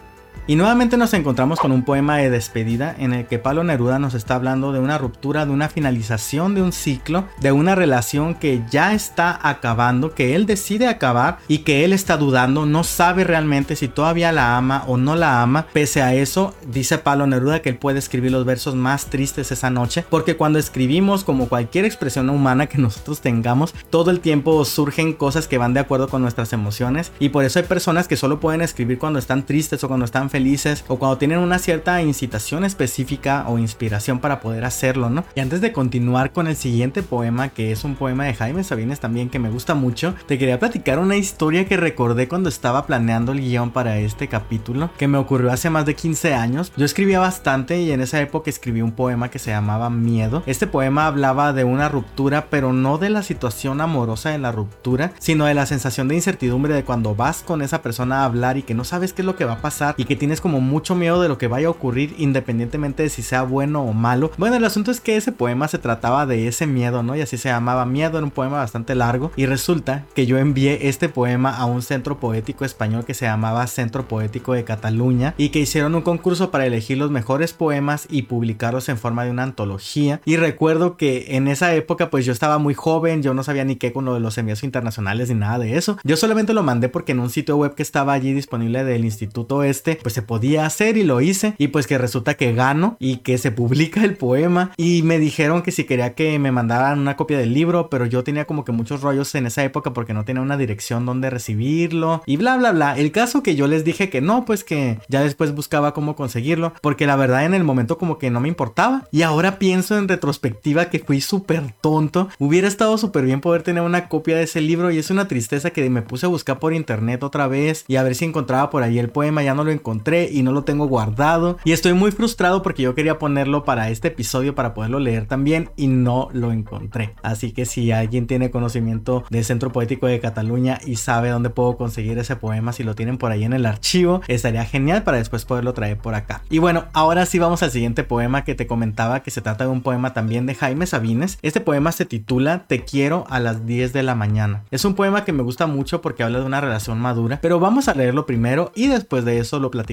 Y 0.46 0.58
nuevamente 0.58 0.98
nos 0.98 1.14
encontramos 1.14 1.58
con 1.58 1.72
un 1.72 1.84
poema 1.84 2.18
de 2.18 2.30
despedida 2.30 2.94
en 3.00 3.14
el 3.14 3.28
que 3.28 3.40
Pablo 3.40 3.64
Neruda 3.64 3.98
nos 3.98 4.14
está 4.14 4.36
hablando 4.36 4.74
de 4.74 4.80
una 4.80 4.98
ruptura, 4.98 5.46
de 5.46 5.54
una 5.54 5.70
finalización 5.70 6.54
de 6.54 6.62
un 6.62 6.74
ciclo, 6.74 7.26
de 7.40 7.54
una 7.54 7.76
relación 7.76 8.36
que 8.36 8.62
ya 8.70 8.94
está 8.94 9.40
acabando, 9.42 10.14
que 10.14 10.36
él 10.36 10.46
decide 10.46 10.88
acabar 10.88 11.38
y 11.48 11.60
que 11.60 11.86
él 11.86 11.94
está 11.94 12.18
dudando, 12.18 12.66
no 12.66 12.84
sabe 12.84 13.24
realmente 13.24 13.78
si 13.78 13.88
todavía 13.88 14.34
la 14.34 14.58
ama 14.58 14.84
o 14.88 14.98
no 14.98 15.16
la 15.16 15.42
ama. 15.42 15.68
Pese 15.72 16.02
a 16.02 16.14
eso, 16.14 16.54
dice 16.68 16.98
Pablo 16.98 17.26
Neruda 17.26 17.62
que 17.62 17.70
él 17.70 17.78
puede 17.78 18.00
escribir 18.00 18.34
los 18.34 18.44
versos 18.44 18.76
más 18.76 19.06
tristes 19.06 19.50
esa 19.54 19.70
noche, 19.70 20.04
porque 20.10 20.36
cuando 20.36 20.60
escribimos 20.60 21.24
como 21.24 21.48
cualquier 21.48 21.86
expresión 21.86 22.30
humana 22.30 22.68
que 22.68 22.78
nosotros 22.80 23.22
tengamos, 23.22 23.74
todo 23.90 24.12
el 24.12 24.20
tiempo 24.20 24.66
surgen 24.66 25.14
cosas 25.14 25.48
que 25.48 25.58
van 25.58 25.74
de 25.74 25.80
acuerdo 25.80 26.10
con 26.10 26.22
nuestras 26.22 26.52
emociones 26.52 27.14
y 27.20 27.30
por 27.30 27.46
eso 27.46 27.60
hay 27.60 27.66
personas 27.66 28.10
que 28.10 28.18
solo 28.18 28.42
pueden 28.42 28.62
escribir 28.62 29.00
cuando 29.00 29.20
están 29.20 29.46
tristes 29.46 29.82
o 29.86 29.88
cuando 29.88 30.04
están 30.04 30.30
felices 30.34 30.84
o 30.88 30.98
cuando 30.98 31.20
tienen 31.20 31.38
una 31.38 31.60
cierta 31.60 32.02
incitación 32.02 32.66
específica 32.66 33.46
o 33.48 33.60
inspiración 33.60 34.18
para 34.18 34.40
poder 34.40 34.66
hacerlo, 34.66 35.12
¿no? 35.12 35.24
Y 35.36 35.42
antes 35.42 35.62
de 35.62 35.72
continuar 35.72 36.32
con 36.32 36.48
el 36.48 36.56
siguiente 36.56 37.04
poema, 37.04 37.50
que 37.50 37.72
es 37.72 37.84
un 37.84 37.94
poema 37.94 38.26
de 38.26 38.34
Jaime 38.34 38.64
Sabines 38.64 39.00
también 39.00 39.30
que 39.30 39.38
me 39.38 39.52
gusta 39.52 39.76
mucho, 39.76 40.16
te 40.26 40.40
quería 40.40 40.58
platicar 40.58 40.98
una 40.98 41.18
historia 41.18 41.66
que 41.66 41.78
recordé 41.78 42.28
cuando 42.28 42.50
estaba 42.50 42.88
planeando 42.88 43.32
el 43.32 43.42
guion 43.42 43.70
para 43.70 44.00
este 44.00 44.28
capítulo, 44.28 44.90
que 44.98 45.08
me 45.08 45.20
ocurrió 45.20 45.52
hace 45.52 45.70
más 45.70 45.86
de 45.86 45.94
15 45.94 46.34
años. 46.34 46.74
Yo 46.76 46.86
escribía 46.86 47.20
bastante 47.20 47.80
y 47.80 47.92
en 47.92 48.02
esa 48.02 48.20
época 48.20 48.50
escribí 48.50 48.82
un 48.82 48.94
poema 48.94 49.30
que 49.30 49.38
se 49.38 49.52
llamaba 49.52 49.92
Miedo. 49.92 50.42
Este 50.48 50.66
poema 50.66 51.06
hablaba 51.06 51.54
de 51.54 51.64
una 51.64 51.90
ruptura, 51.90 52.48
pero 52.50 52.74
no 52.74 52.98
de 52.98 53.12
la 53.12 53.22
situación 53.22 53.82
amorosa 53.82 54.32
de 54.32 54.40
la 54.40 54.52
ruptura, 54.52 55.14
sino 55.20 55.46
de 55.46 55.54
la 55.54 55.68
sensación 55.68 56.08
de 56.08 56.16
incertidumbre 56.16 56.74
de 56.74 56.84
cuando 56.84 57.14
vas 57.14 57.44
con 57.44 57.62
esa 57.62 57.84
persona 57.84 58.22
a 58.22 58.26
hablar 58.26 58.58
y 58.58 58.64
que 58.64 58.74
no 58.74 58.84
sabes 58.84 59.14
qué 59.14 59.22
es 59.22 59.28
lo 59.28 59.36
que 59.36 59.46
va 59.46 59.54
a 59.54 59.62
pasar 59.62 59.94
y 59.98 60.06
que 60.06 60.16
tienes 60.24 60.40
como 60.40 60.62
mucho 60.62 60.96
miedo 60.96 61.22
de 61.22 61.28
lo 61.28 61.38
que 61.38 61.50
vaya 61.50 61.68
a 61.68 61.72
ocurrir 61.72 62.16
independientemente 62.18 63.04
de 63.04 63.10
si 63.10 63.22
sea 63.22 63.44
bueno 63.44 63.84
o 63.84 63.92
malo. 63.92 64.32
Bueno, 64.38 64.56
el 64.56 64.64
asunto 64.64 64.90
es 64.90 65.02
que 65.02 65.18
ese 65.18 65.34
poema 65.34 65.68
se 65.68 65.80
trataba 65.80 66.26
de 66.26 66.48
ese 66.48 66.66
miedo, 66.66 67.04
¿no? 67.04 67.14
Y 67.14 67.20
así 67.20 67.36
se 67.36 67.50
llamaba 67.50 67.86
Miedo, 67.86 68.20
era 68.20 68.24
un 68.24 68.32
poema 68.32 68.60
bastante 68.60 68.96
largo 68.96 69.34
y 69.36 69.48
resulta 69.48 70.06
que 70.16 70.26
yo 70.26 70.38
envié 70.38 70.88
este 70.88 71.10
poema 71.10 71.58
a 71.58 71.66
un 71.66 71.82
centro 71.82 72.22
poético 72.22 72.64
español 72.64 73.04
que 73.04 73.14
se 73.14 73.26
llamaba 73.26 73.68
Centro 73.68 74.08
Poético 74.08 74.54
de 74.54 74.64
Cataluña 74.64 75.34
y 75.38 75.50
que 75.50 75.60
hicieron 75.60 75.94
un 75.94 76.04
concurso 76.04 76.52
para 76.52 76.66
elegir 76.66 77.00
los 77.00 77.12
mejores 77.12 77.52
poemas 77.52 78.08
y 78.10 78.22
publicarlos 78.22 78.88
en 78.88 78.98
forma 78.98 79.26
de 79.26 79.32
una 79.32 79.44
antología. 79.44 80.22
Y 80.24 80.38
recuerdo 80.38 80.96
que 80.96 81.36
en 81.36 81.50
esa 81.50 81.76
época 81.76 82.10
pues 82.10 82.26
yo 82.26 82.32
estaba 82.32 82.60
muy 82.60 82.76
joven, 82.76 83.24
yo 83.24 83.34
no 83.34 83.44
sabía 83.44 83.66
ni 83.66 83.76
qué 83.76 83.92
con 83.92 84.06
lo 84.06 84.14
de 84.14 84.22
los 84.22 84.38
envíos 84.38 84.64
internacionales 84.64 85.28
ni 85.28 85.36
nada 85.36 85.60
de 85.60 85.76
eso. 85.76 85.98
Yo 86.06 86.16
solamente 86.16 86.54
lo 86.54 86.64
mandé 86.64 86.88
porque 86.88 87.12
en 87.12 87.20
un 87.20 87.30
sitio 87.30 87.58
web 87.58 87.76
que 87.76 87.84
estaba 87.84 88.14
allí 88.14 88.32
disponible 88.32 88.86
del 88.86 89.04
instituto 89.04 89.64
este 89.64 90.00
pues 90.02 90.13
se 90.14 90.22
podía 90.22 90.66
hacer 90.66 90.96
y 90.96 91.04
lo 91.04 91.20
hice 91.20 91.56
y 91.58 91.68
pues 91.68 91.88
que 91.88 91.98
resulta 91.98 92.36
que 92.36 92.54
gano 92.54 92.96
y 93.00 93.18
que 93.18 93.38
se 93.38 93.52
publica 93.52 94.04
el 94.04 94.16
poema 94.16 94.72
y 94.78 95.04
me 95.04 95.20
dijeron 95.20 95.62
que 95.62 95.72
si 95.72 95.84
quería 95.84 96.14
que 96.14 96.40
me 96.40 96.52
mandaran 96.52 97.00
una 97.00 97.18
copia 97.18 97.38
del 97.38 97.54
libro 97.54 97.90
pero 97.90 98.06
yo 98.06 98.24
tenía 98.24 98.46
como 98.46 98.64
que 98.64 98.72
muchos 98.72 99.02
rollos 99.02 99.34
en 99.36 99.48
esa 99.48 99.64
época 99.64 99.94
porque 99.94 100.14
no 100.14 100.26
tenía 100.26 100.42
una 100.42 100.58
dirección 100.58 101.06
donde 101.06 101.30
recibirlo 101.30 102.24
y 102.26 102.38
bla 102.38 102.58
bla 102.58 102.72
bla. 102.72 102.98
El 102.98 103.12
caso 103.12 103.44
que 103.44 103.56
yo 103.56 103.68
les 103.68 103.84
dije 103.84 104.10
que 104.10 104.22
no, 104.22 104.46
pues 104.46 104.64
que 104.64 105.00
ya 105.10 105.22
después 105.22 105.54
buscaba 105.54 105.94
cómo 105.94 106.16
conseguirlo 106.16 106.74
porque 106.82 107.08
la 107.08 107.16
verdad 107.16 107.46
en 107.46 107.54
el 107.54 107.64
momento 107.64 107.98
como 107.98 108.18
que 108.18 108.30
no 108.30 108.40
me 108.40 108.48
importaba 108.48 109.08
y 109.12 109.24
ahora 109.24 109.60
pienso 109.60 109.98
en 109.98 110.08
retrospectiva 110.08 110.90
que 110.90 111.00
fui 111.00 111.22
súper 111.22 111.74
tonto. 111.82 112.30
Hubiera 112.40 112.68
estado 112.68 112.98
súper 112.98 113.26
bien 113.26 113.42
poder 113.42 113.64
tener 113.64 113.84
una 113.84 114.08
copia 114.08 114.38
de 114.38 114.44
ese 114.44 114.62
libro 114.62 114.92
y 114.92 114.98
es 114.98 115.10
una 115.10 115.28
tristeza 115.28 115.72
que 115.72 115.90
me 115.90 116.02
puse 116.02 116.26
a 116.26 116.30
buscar 116.30 116.60
por 116.60 116.74
internet 116.74 117.24
otra 117.24 117.48
vez 117.48 117.86
y 117.88 117.96
a 117.96 118.04
ver 118.04 118.16
si 118.16 118.26
encontraba 118.26 118.70
por 118.70 118.84
ahí 118.84 119.00
el 119.00 119.10
poema, 119.10 119.44
ya 119.44 119.54
no 119.54 119.64
lo 119.64 119.72
encontré 119.72 120.03
y 120.04 120.44
no 120.44 120.52
lo 120.52 120.64
tengo 120.64 120.88
guardado 120.88 121.58
y 121.64 121.72
estoy 121.72 121.94
muy 121.94 122.12
frustrado 122.12 122.62
porque 122.62 122.84
yo 122.84 122.94
quería 122.94 123.20
ponerlo 123.20 123.64
para 123.64 123.90
este 123.90 124.10
episodio 124.10 124.54
para 124.54 124.74
poderlo 124.74 125.00
leer 125.00 125.28
también 125.28 125.70
y 125.78 125.88
no 125.88 126.28
lo 126.34 126.52
encontré. 126.52 127.16
Así 127.24 127.54
que 127.54 127.66
si 127.66 127.92
alguien 127.92 128.28
tiene 128.28 128.52
conocimiento 128.52 129.24
del 129.30 129.46
Centro 129.46 129.72
Poético 129.72 130.08
de 130.08 130.20
Cataluña 130.20 130.80
y 130.86 130.98
sabe 130.98 131.30
dónde 131.30 131.50
puedo 131.50 131.78
conseguir 131.78 132.18
ese 132.18 132.36
poema, 132.36 132.74
si 132.74 132.84
lo 132.84 132.96
tienen 132.96 133.18
por 133.18 133.32
ahí 133.32 133.46
en 133.46 133.54
el 133.54 133.66
archivo, 133.66 134.22
estaría 134.28 134.66
genial 134.66 135.04
para 135.04 135.18
después 135.18 135.46
poderlo 135.46 135.74
traer 135.74 135.98
por 135.98 136.16
acá. 136.16 136.42
Y 136.50 136.60
bueno, 136.60 136.86
ahora 136.92 137.26
sí 137.26 137.40
vamos 137.40 137.64
al 137.64 137.72
siguiente 137.72 138.04
poema 138.04 138.44
que 138.44 138.56
te 138.56 138.68
comentaba 138.68 139.22
que 139.22 139.32
se 139.32 139.42
trata 139.42 139.64
de 139.64 139.72
un 139.72 139.82
poema 139.82 140.14
también 140.14 140.46
de 140.46 140.56
Jaime 140.56 140.86
Sabines. 140.86 141.40
Este 141.42 141.62
poema 141.62 141.94
se 141.94 142.06
titula 142.06 142.66
Te 142.68 142.84
quiero 142.84 143.26
a 143.30 143.40
las 143.40 143.66
10 143.66 143.94
de 143.94 144.04
la 144.04 144.16
mañana. 144.16 144.64
Es 144.70 144.84
un 144.84 144.96
poema 144.96 145.24
que 145.24 145.32
me 145.32 145.44
gusta 145.44 145.66
mucho 145.66 146.02
porque 146.02 146.24
habla 146.24 146.40
de 146.40 146.46
una 146.46 146.60
relación 146.60 147.00
madura, 147.00 147.40
pero 147.42 147.62
vamos 147.62 147.88
a 147.88 147.94
leerlo 147.94 148.26
primero 148.26 148.74
y 148.76 148.88
después 148.88 149.24
de 149.24 149.40
eso 149.40 149.60
lo 149.60 149.72
platicamos 149.72 149.93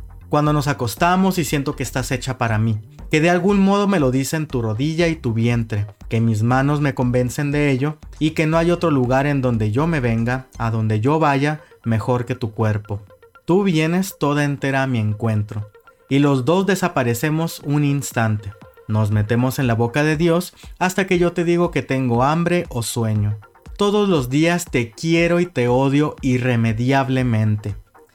cuando 0.31 0.53
nos 0.53 0.69
acostamos 0.69 1.37
y 1.37 1.43
siento 1.43 1.75
que 1.75 1.83
estás 1.83 2.09
hecha 2.09 2.37
para 2.37 2.57
mí, 2.57 2.79
que 3.11 3.19
de 3.19 3.29
algún 3.29 3.59
modo 3.59 3.89
me 3.89 3.99
lo 3.99 4.11
dicen 4.11 4.47
tu 4.47 4.61
rodilla 4.61 5.09
y 5.09 5.17
tu 5.17 5.33
vientre, 5.33 5.87
que 6.07 6.21
mis 6.21 6.41
manos 6.41 6.79
me 6.79 6.95
convencen 6.95 7.51
de 7.51 7.69
ello 7.69 7.97
y 8.17 8.31
que 8.31 8.47
no 8.47 8.57
hay 8.57 8.71
otro 8.71 8.91
lugar 8.91 9.27
en 9.27 9.41
donde 9.41 9.71
yo 9.71 9.87
me 9.87 9.99
venga, 9.99 10.47
a 10.57 10.71
donde 10.71 11.01
yo 11.01 11.19
vaya, 11.19 11.59
mejor 11.83 12.23
que 12.23 12.35
tu 12.35 12.53
cuerpo. 12.53 13.01
Tú 13.43 13.63
vienes 13.63 14.15
toda 14.17 14.45
entera 14.45 14.83
a 14.83 14.87
mi 14.87 14.99
encuentro, 14.99 15.69
y 16.07 16.19
los 16.19 16.45
dos 16.45 16.65
desaparecemos 16.65 17.59
un 17.65 17.83
instante. 17.83 18.53
Nos 18.87 19.11
metemos 19.11 19.59
en 19.59 19.67
la 19.67 19.75
boca 19.75 20.01
de 20.01 20.15
Dios 20.15 20.53
hasta 20.79 21.07
que 21.07 21.19
yo 21.19 21.33
te 21.33 21.43
digo 21.43 21.71
que 21.71 21.81
tengo 21.81 22.23
hambre 22.23 22.67
o 22.69 22.83
sueño. 22.83 23.37
Todos 23.77 24.07
los 24.07 24.29
días 24.29 24.63
te 24.63 24.91
quiero 24.91 25.41
y 25.41 25.45
te 25.45 25.67
odio 25.67 26.15
irremediablemente. 26.21 27.75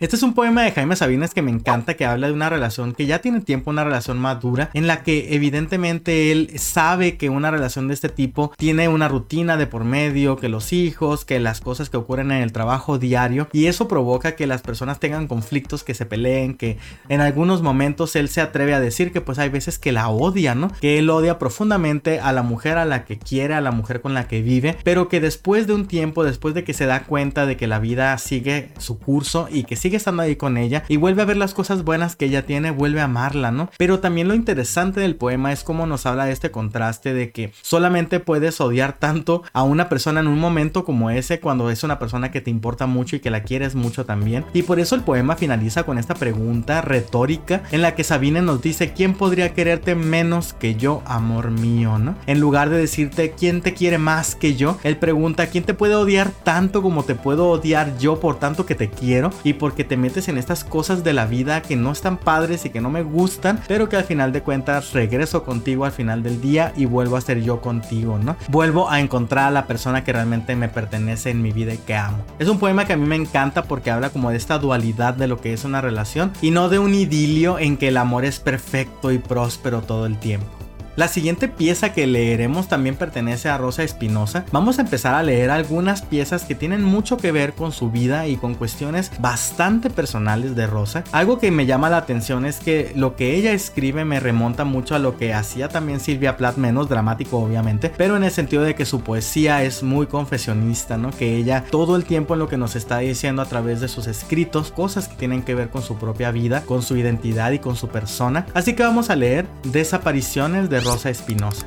Este 0.00 0.14
es 0.14 0.22
un 0.22 0.32
poema 0.32 0.62
de 0.62 0.70
Jaime 0.70 0.94
Sabines 0.94 1.34
que 1.34 1.42
me 1.42 1.50
encanta, 1.50 1.94
que 1.94 2.06
habla 2.06 2.28
de 2.28 2.32
una 2.32 2.48
relación 2.48 2.94
que 2.94 3.06
ya 3.06 3.18
tiene 3.18 3.40
tiempo, 3.40 3.70
una 3.70 3.82
relación 3.82 4.16
madura, 4.16 4.70
en 4.72 4.86
la 4.86 5.02
que 5.02 5.34
evidentemente 5.34 6.30
él 6.30 6.52
sabe 6.56 7.16
que 7.16 7.30
una 7.30 7.50
relación 7.50 7.88
de 7.88 7.94
este 7.94 8.08
tipo 8.08 8.52
tiene 8.56 8.86
una 8.86 9.08
rutina 9.08 9.56
de 9.56 9.66
por 9.66 9.82
medio, 9.82 10.36
que 10.36 10.48
los 10.48 10.72
hijos, 10.72 11.24
que 11.24 11.40
las 11.40 11.60
cosas 11.60 11.90
que 11.90 11.96
ocurren 11.96 12.30
en 12.30 12.42
el 12.42 12.52
trabajo 12.52 13.00
diario, 13.00 13.48
y 13.52 13.66
eso 13.66 13.88
provoca 13.88 14.36
que 14.36 14.46
las 14.46 14.62
personas 14.62 15.00
tengan 15.00 15.26
conflictos, 15.26 15.82
que 15.82 15.94
se 15.94 16.06
peleen, 16.06 16.54
que 16.54 16.78
en 17.08 17.20
algunos 17.20 17.62
momentos 17.62 18.14
él 18.14 18.28
se 18.28 18.40
atreve 18.40 18.74
a 18.74 18.80
decir 18.80 19.10
que 19.10 19.20
pues 19.20 19.40
hay 19.40 19.48
veces 19.48 19.80
que 19.80 19.90
la 19.90 20.10
odia, 20.10 20.54
¿no? 20.54 20.70
Que 20.80 21.00
él 21.00 21.10
odia 21.10 21.40
profundamente 21.40 22.20
a 22.20 22.32
la 22.32 22.44
mujer 22.44 22.78
a 22.78 22.84
la 22.84 23.04
que 23.04 23.18
quiere, 23.18 23.54
a 23.54 23.60
la 23.60 23.72
mujer 23.72 24.00
con 24.00 24.14
la 24.14 24.28
que 24.28 24.42
vive, 24.42 24.76
pero 24.84 25.08
que 25.08 25.18
después 25.20 25.66
de 25.66 25.74
un 25.74 25.88
tiempo, 25.88 26.22
después 26.22 26.54
de 26.54 26.62
que 26.62 26.72
se 26.72 26.86
da 26.86 27.02
cuenta 27.02 27.46
de 27.46 27.56
que 27.56 27.66
la 27.66 27.80
vida 27.80 28.16
sigue 28.18 28.68
su 28.78 29.00
curso 29.00 29.48
y 29.50 29.64
que 29.64 29.74
sigue 29.74 29.87
sigue 29.88 29.96
estando 29.96 30.22
ahí 30.22 30.36
con 30.36 30.58
ella 30.58 30.84
y 30.86 30.98
vuelve 30.98 31.22
a 31.22 31.24
ver 31.24 31.38
las 31.38 31.54
cosas 31.54 31.82
buenas 31.82 32.14
que 32.14 32.26
ella 32.26 32.44
tiene, 32.44 32.70
vuelve 32.70 33.00
a 33.00 33.04
amarla, 33.04 33.50
¿no? 33.50 33.70
Pero 33.78 34.00
también 34.00 34.28
lo 34.28 34.34
interesante 34.34 35.00
del 35.00 35.16
poema 35.16 35.50
es 35.50 35.64
cómo 35.64 35.86
nos 35.86 36.04
habla 36.04 36.26
de 36.26 36.32
este 36.32 36.50
contraste 36.50 37.14
de 37.14 37.30
que 37.30 37.52
solamente 37.62 38.20
puedes 38.20 38.60
odiar 38.60 38.98
tanto 38.98 39.44
a 39.54 39.62
una 39.62 39.88
persona 39.88 40.20
en 40.20 40.26
un 40.26 40.38
momento 40.38 40.84
como 40.84 41.08
ese 41.08 41.40
cuando 41.40 41.70
es 41.70 41.84
una 41.84 41.98
persona 41.98 42.30
que 42.30 42.42
te 42.42 42.50
importa 42.50 42.84
mucho 42.84 43.16
y 43.16 43.20
que 43.20 43.30
la 43.30 43.44
quieres 43.44 43.76
mucho 43.76 44.04
también. 44.04 44.44
Y 44.52 44.60
por 44.64 44.78
eso 44.78 44.94
el 44.94 45.00
poema 45.00 45.36
finaliza 45.36 45.84
con 45.84 45.96
esta 45.96 46.14
pregunta 46.14 46.82
retórica 46.82 47.62
en 47.70 47.80
la 47.80 47.94
que 47.94 48.04
Sabine 48.04 48.42
nos 48.42 48.60
dice, 48.60 48.92
¿quién 48.92 49.14
podría 49.14 49.54
quererte 49.54 49.94
menos 49.94 50.52
que 50.52 50.74
yo, 50.74 51.00
amor 51.06 51.50
mío, 51.50 51.96
¿no? 51.96 52.14
En 52.26 52.40
lugar 52.40 52.68
de 52.68 52.76
decirte, 52.76 53.30
¿quién 53.30 53.62
te 53.62 53.72
quiere 53.72 53.96
más 53.96 54.34
que 54.34 54.54
yo? 54.54 54.76
Él 54.82 54.98
pregunta, 54.98 55.46
¿quién 55.46 55.64
te 55.64 55.72
puede 55.72 55.94
odiar 55.94 56.30
tanto 56.30 56.82
como 56.82 57.04
te 57.04 57.14
puedo 57.14 57.48
odiar 57.48 57.96
yo 57.96 58.20
por 58.20 58.38
tanto 58.38 58.66
que 58.66 58.74
te 58.74 58.90
quiero? 58.90 59.30
Y 59.44 59.54
por 59.54 59.77
que 59.78 59.84
te 59.84 59.96
metes 59.96 60.26
en 60.26 60.38
estas 60.38 60.64
cosas 60.64 61.04
de 61.04 61.12
la 61.12 61.24
vida 61.26 61.62
que 61.62 61.76
no 61.76 61.92
están 61.92 62.16
padres 62.16 62.64
y 62.64 62.70
que 62.70 62.80
no 62.80 62.90
me 62.90 63.04
gustan, 63.04 63.60
pero 63.68 63.88
que 63.88 63.94
al 63.94 64.02
final 64.02 64.32
de 64.32 64.42
cuentas 64.42 64.92
regreso 64.92 65.44
contigo 65.44 65.84
al 65.84 65.92
final 65.92 66.24
del 66.24 66.40
día 66.40 66.72
y 66.74 66.84
vuelvo 66.84 67.16
a 67.16 67.20
ser 67.20 67.44
yo 67.44 67.60
contigo, 67.60 68.18
¿no? 68.18 68.34
Vuelvo 68.48 68.90
a 68.90 68.98
encontrar 68.98 69.46
a 69.46 69.50
la 69.52 69.68
persona 69.68 70.02
que 70.02 70.12
realmente 70.12 70.56
me 70.56 70.68
pertenece 70.68 71.30
en 71.30 71.42
mi 71.42 71.52
vida 71.52 71.74
y 71.74 71.78
que 71.78 71.94
amo. 71.94 72.18
Es 72.40 72.48
un 72.48 72.58
poema 72.58 72.86
que 72.86 72.94
a 72.94 72.96
mí 72.96 73.06
me 73.06 73.14
encanta 73.14 73.62
porque 73.62 73.92
habla 73.92 74.10
como 74.10 74.32
de 74.32 74.36
esta 74.36 74.58
dualidad 74.58 75.14
de 75.14 75.28
lo 75.28 75.40
que 75.40 75.52
es 75.52 75.64
una 75.64 75.80
relación 75.80 76.32
y 76.42 76.50
no 76.50 76.68
de 76.68 76.80
un 76.80 76.92
idilio 76.92 77.60
en 77.60 77.76
que 77.76 77.86
el 77.86 77.98
amor 77.98 78.24
es 78.24 78.40
perfecto 78.40 79.12
y 79.12 79.18
próspero 79.18 79.82
todo 79.82 80.06
el 80.06 80.18
tiempo. 80.18 80.57
La 80.98 81.06
siguiente 81.06 81.46
pieza 81.46 81.92
que 81.92 82.08
leeremos 82.08 82.66
también 82.66 82.96
pertenece 82.96 83.48
a 83.48 83.56
Rosa 83.56 83.84
Espinosa. 83.84 84.44
Vamos 84.50 84.78
a 84.78 84.82
empezar 84.82 85.14
a 85.14 85.22
leer 85.22 85.48
algunas 85.48 86.02
piezas 86.02 86.42
que 86.42 86.56
tienen 86.56 86.82
mucho 86.82 87.18
que 87.18 87.30
ver 87.30 87.52
con 87.52 87.70
su 87.70 87.92
vida 87.92 88.26
y 88.26 88.36
con 88.36 88.56
cuestiones 88.56 89.12
bastante 89.20 89.90
personales 89.90 90.56
de 90.56 90.66
Rosa. 90.66 91.04
Algo 91.12 91.38
que 91.38 91.52
me 91.52 91.66
llama 91.66 91.88
la 91.88 91.98
atención 91.98 92.44
es 92.44 92.58
que 92.58 92.90
lo 92.96 93.14
que 93.14 93.36
ella 93.36 93.52
escribe 93.52 94.04
me 94.04 94.18
remonta 94.18 94.64
mucho 94.64 94.96
a 94.96 94.98
lo 94.98 95.16
que 95.16 95.32
hacía 95.32 95.68
también 95.68 96.00
Silvia 96.00 96.36
Plath, 96.36 96.56
menos 96.56 96.88
dramático 96.88 97.38
obviamente, 97.38 97.92
pero 97.96 98.16
en 98.16 98.24
el 98.24 98.32
sentido 98.32 98.64
de 98.64 98.74
que 98.74 98.84
su 98.84 99.02
poesía 99.02 99.62
es 99.62 99.84
muy 99.84 100.08
confesionista, 100.08 100.96
¿no? 100.96 101.12
Que 101.12 101.36
ella 101.36 101.62
todo 101.70 101.94
el 101.94 102.06
tiempo 102.06 102.34
en 102.34 102.40
lo 102.40 102.48
que 102.48 102.56
nos 102.56 102.74
está 102.74 102.98
diciendo 102.98 103.40
a 103.40 103.46
través 103.46 103.80
de 103.80 103.86
sus 103.86 104.08
escritos, 104.08 104.72
cosas 104.72 105.06
que 105.06 105.14
tienen 105.14 105.44
que 105.44 105.54
ver 105.54 105.68
con 105.68 105.82
su 105.82 105.94
propia 105.94 106.32
vida, 106.32 106.62
con 106.62 106.82
su 106.82 106.96
identidad 106.96 107.52
y 107.52 107.60
con 107.60 107.76
su 107.76 107.86
persona. 107.86 108.46
Así 108.52 108.72
que 108.74 108.82
vamos 108.82 109.10
a 109.10 109.14
leer 109.14 109.46
Desapariciones 109.62 110.68
de 110.68 110.87
Rosa 110.88 111.10
Espinosa. 111.10 111.66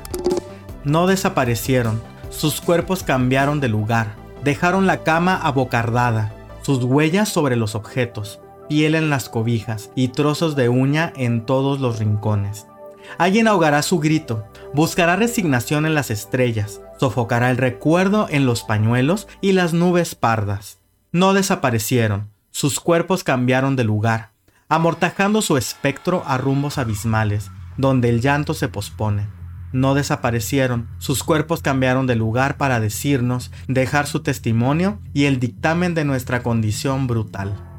No 0.82 1.06
desaparecieron, 1.06 2.02
sus 2.30 2.60
cuerpos 2.60 3.04
cambiaron 3.04 3.60
de 3.60 3.68
lugar, 3.68 4.16
dejaron 4.42 4.88
la 4.88 5.04
cama 5.04 5.36
abocardada, 5.36 6.34
sus 6.62 6.82
huellas 6.82 7.28
sobre 7.28 7.54
los 7.54 7.76
objetos, 7.76 8.40
piel 8.68 8.96
en 8.96 9.10
las 9.10 9.28
cobijas 9.28 9.90
y 9.94 10.08
trozos 10.08 10.56
de 10.56 10.68
uña 10.68 11.12
en 11.14 11.46
todos 11.46 11.78
los 11.78 12.00
rincones. 12.00 12.66
Alguien 13.16 13.46
ahogará 13.46 13.82
su 13.82 14.00
grito, 14.00 14.44
buscará 14.74 15.14
resignación 15.14 15.86
en 15.86 15.94
las 15.94 16.10
estrellas, 16.10 16.80
sofocará 16.98 17.50
el 17.52 17.58
recuerdo 17.58 18.26
en 18.28 18.44
los 18.44 18.64
pañuelos 18.64 19.28
y 19.40 19.52
las 19.52 19.72
nubes 19.72 20.16
pardas. 20.16 20.80
No 21.12 21.32
desaparecieron, 21.32 22.30
sus 22.50 22.80
cuerpos 22.80 23.22
cambiaron 23.22 23.76
de 23.76 23.84
lugar, 23.84 24.32
amortajando 24.68 25.42
su 25.42 25.56
espectro 25.56 26.24
a 26.26 26.38
rumbos 26.38 26.78
abismales, 26.78 27.50
donde 27.82 28.08
el 28.08 28.22
llanto 28.22 28.54
se 28.54 28.68
pospone. 28.68 29.26
No 29.72 29.94
desaparecieron, 29.94 30.88
sus 30.98 31.22
cuerpos 31.22 31.60
cambiaron 31.60 32.06
de 32.06 32.16
lugar 32.16 32.56
para 32.56 32.80
decirnos, 32.80 33.50
dejar 33.68 34.06
su 34.06 34.20
testimonio 34.20 34.98
y 35.12 35.24
el 35.24 35.40
dictamen 35.40 35.94
de 35.94 36.04
nuestra 36.04 36.42
condición 36.42 37.06
brutal. 37.06 37.71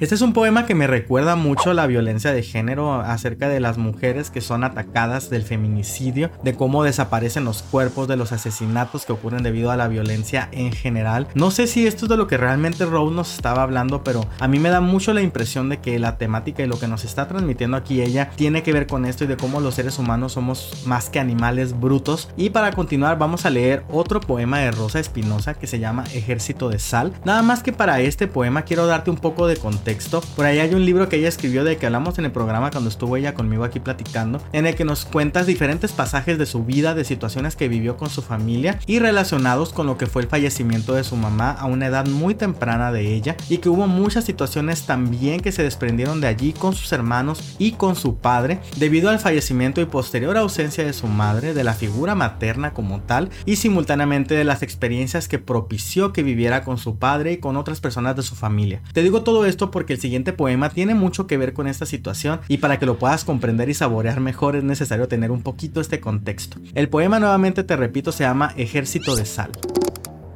Este 0.00 0.16
es 0.16 0.22
un 0.22 0.32
poema 0.32 0.66
que 0.66 0.74
me 0.74 0.88
recuerda 0.88 1.36
mucho 1.36 1.72
la 1.72 1.86
violencia 1.86 2.32
de 2.32 2.42
género 2.42 2.94
acerca 2.94 3.48
de 3.48 3.60
las 3.60 3.78
mujeres 3.78 4.28
que 4.28 4.40
son 4.40 4.64
atacadas 4.64 5.30
del 5.30 5.44
feminicidio, 5.44 6.32
de 6.42 6.54
cómo 6.54 6.82
desaparecen 6.82 7.44
los 7.44 7.62
cuerpos, 7.62 8.08
de 8.08 8.16
los 8.16 8.32
asesinatos 8.32 9.06
que 9.06 9.12
ocurren 9.12 9.44
debido 9.44 9.70
a 9.70 9.76
la 9.76 9.86
violencia 9.86 10.48
en 10.50 10.72
general. 10.72 11.28
No 11.36 11.52
sé 11.52 11.68
si 11.68 11.86
esto 11.86 12.06
es 12.06 12.08
de 12.08 12.16
lo 12.16 12.26
que 12.26 12.36
realmente 12.36 12.86
Rose 12.86 13.14
nos 13.14 13.34
estaba 13.34 13.62
hablando, 13.62 14.02
pero 14.02 14.26
a 14.40 14.48
mí 14.48 14.58
me 14.58 14.68
da 14.68 14.80
mucho 14.80 15.14
la 15.14 15.22
impresión 15.22 15.68
de 15.68 15.78
que 15.78 16.00
la 16.00 16.18
temática 16.18 16.64
y 16.64 16.66
lo 16.66 16.80
que 16.80 16.88
nos 16.88 17.04
está 17.04 17.28
transmitiendo 17.28 17.76
aquí 17.76 18.02
ella 18.02 18.30
tiene 18.34 18.64
que 18.64 18.72
ver 18.72 18.88
con 18.88 19.04
esto 19.04 19.22
y 19.22 19.28
de 19.28 19.36
cómo 19.36 19.60
los 19.60 19.76
seres 19.76 20.00
humanos 20.00 20.32
somos 20.32 20.82
más 20.86 21.08
que 21.08 21.20
animales 21.20 21.78
brutos. 21.78 22.30
Y 22.36 22.50
para 22.50 22.72
continuar 22.72 23.16
vamos 23.16 23.46
a 23.46 23.50
leer 23.50 23.84
otro 23.88 24.18
poema 24.18 24.58
de 24.58 24.72
Rosa 24.72 24.98
Espinosa 24.98 25.54
que 25.54 25.68
se 25.68 25.78
llama 25.78 26.02
Ejército 26.12 26.68
de 26.68 26.80
Sal. 26.80 27.12
Nada 27.24 27.42
más 27.42 27.62
que 27.62 27.72
para 27.72 28.00
este 28.00 28.26
poema 28.26 28.62
quiero 28.62 28.88
darte 28.88 29.10
un 29.10 29.18
poco 29.18 29.46
de 29.46 29.56
contexto 29.56 29.83
texto. 29.84 30.22
Por 30.34 30.46
ahí 30.46 30.58
hay 30.58 30.74
un 30.74 30.84
libro 30.84 31.08
que 31.08 31.16
ella 31.16 31.28
escribió 31.28 31.62
de 31.62 31.76
que 31.76 31.86
hablamos 31.86 32.18
en 32.18 32.24
el 32.24 32.32
programa 32.32 32.70
cuando 32.70 32.90
estuvo 32.90 33.16
ella 33.16 33.34
conmigo 33.34 33.64
aquí 33.64 33.78
platicando, 33.78 34.42
en 34.52 34.66
el 34.66 34.74
que 34.74 34.84
nos 34.84 35.04
cuentas 35.04 35.46
diferentes 35.46 35.92
pasajes 35.92 36.38
de 36.38 36.46
su 36.46 36.64
vida, 36.64 36.94
de 36.94 37.04
situaciones 37.04 37.54
que 37.54 37.68
vivió 37.68 37.96
con 37.96 38.10
su 38.10 38.22
familia 38.22 38.78
y 38.86 38.98
relacionados 38.98 39.72
con 39.72 39.86
lo 39.86 39.96
que 39.96 40.06
fue 40.06 40.22
el 40.22 40.28
fallecimiento 40.28 40.94
de 40.94 41.04
su 41.04 41.16
mamá 41.16 41.52
a 41.52 41.66
una 41.66 41.86
edad 41.86 42.06
muy 42.06 42.34
temprana 42.34 42.90
de 42.90 43.14
ella 43.14 43.36
y 43.48 43.58
que 43.58 43.68
hubo 43.68 43.86
muchas 43.86 44.24
situaciones 44.24 44.86
también 44.86 45.40
que 45.40 45.52
se 45.52 45.62
desprendieron 45.62 46.20
de 46.20 46.26
allí 46.26 46.52
con 46.52 46.74
sus 46.74 46.92
hermanos 46.92 47.54
y 47.58 47.72
con 47.72 47.96
su 47.96 48.16
padre 48.16 48.60
debido 48.76 49.10
al 49.10 49.18
fallecimiento 49.18 49.80
y 49.80 49.86
posterior 49.86 50.36
ausencia 50.36 50.84
de 50.84 50.92
su 50.92 51.06
madre, 51.06 51.54
de 51.54 51.64
la 51.64 51.74
figura 51.74 52.14
materna 52.14 52.72
como 52.72 53.00
tal 53.00 53.30
y 53.44 53.56
simultáneamente 53.56 54.34
de 54.34 54.44
las 54.44 54.62
experiencias 54.62 55.28
que 55.28 55.38
propició 55.38 56.12
que 56.12 56.22
viviera 56.22 56.64
con 56.64 56.78
su 56.78 56.98
padre 56.98 57.32
y 57.32 57.36
con 57.38 57.56
otras 57.56 57.80
personas 57.80 58.16
de 58.16 58.22
su 58.22 58.34
familia. 58.34 58.82
Te 58.92 59.02
digo 59.02 59.22
todo 59.22 59.46
esto 59.46 59.70
porque 59.74 59.92
el 59.92 60.00
siguiente 60.00 60.32
poema 60.32 60.70
tiene 60.70 60.94
mucho 60.94 61.26
que 61.26 61.36
ver 61.36 61.52
con 61.52 61.66
esta 61.66 61.84
situación 61.84 62.40
y 62.46 62.58
para 62.58 62.78
que 62.78 62.86
lo 62.86 62.96
puedas 62.96 63.24
comprender 63.24 63.68
y 63.68 63.74
saborear 63.74 64.20
mejor 64.20 64.54
es 64.54 64.62
necesario 64.62 65.08
tener 65.08 65.32
un 65.32 65.42
poquito 65.42 65.80
este 65.80 65.98
contexto. 65.98 66.58
El 66.76 66.88
poema 66.88 67.18
nuevamente 67.18 67.64
te 67.64 67.74
repito 67.74 68.12
se 68.12 68.22
llama 68.22 68.54
Ejército 68.56 69.16
de 69.16 69.26
Sal. 69.26 69.50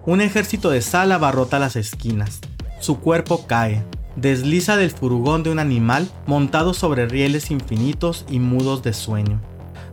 Un 0.06 0.20
ejército 0.22 0.70
de 0.70 0.82
sal 0.82 1.12
abarrota 1.12 1.60
las 1.60 1.76
esquinas. 1.76 2.40
Su 2.80 2.98
cuerpo 2.98 3.46
cae, 3.46 3.84
desliza 4.16 4.76
del 4.76 4.90
furgón 4.90 5.44
de 5.44 5.50
un 5.50 5.60
animal 5.60 6.10
montado 6.26 6.74
sobre 6.74 7.06
rieles 7.06 7.52
infinitos 7.52 8.26
y 8.28 8.40
mudos 8.40 8.82
de 8.82 8.92
sueño. 8.92 9.40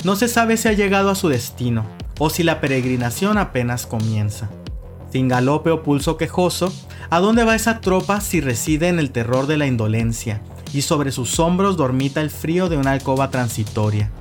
No 0.04 0.16
se 0.16 0.28
sabe 0.28 0.58
si 0.58 0.70
ha 0.70 0.74
llegado 0.74 1.12
a 1.12 1.16
su 1.16 1.30
destino 1.30 1.86
o 2.18 2.32
si 2.32 2.42
la 2.42 2.62
peregrinación 2.62 3.38
apenas 3.38 3.86
comienza 3.86 4.50
sin 5.16 5.30
galope 5.30 5.72
o 5.72 5.82
pulso 5.82 6.18
quejoso, 6.18 6.74
¿a 7.10 7.22
dónde 7.22 7.46
va 7.46 7.56
esa 7.56 7.80
tropa 7.80 8.20
si 8.20 8.42
reside 8.42 8.90
en 8.90 9.00
el 9.00 9.12
terror 9.12 9.48
de 9.48 9.56
la 9.56 9.66
indolencia 9.66 10.42
y 10.74 10.82
sobre 10.82 11.14
sus 11.14 11.40
hombros 11.40 11.78
dormita 11.78 12.20
el 12.20 12.30
frío 12.30 12.68
de 12.68 12.76
una 12.76 12.92
alcoba 12.92 13.30
transitoria? 13.30 14.12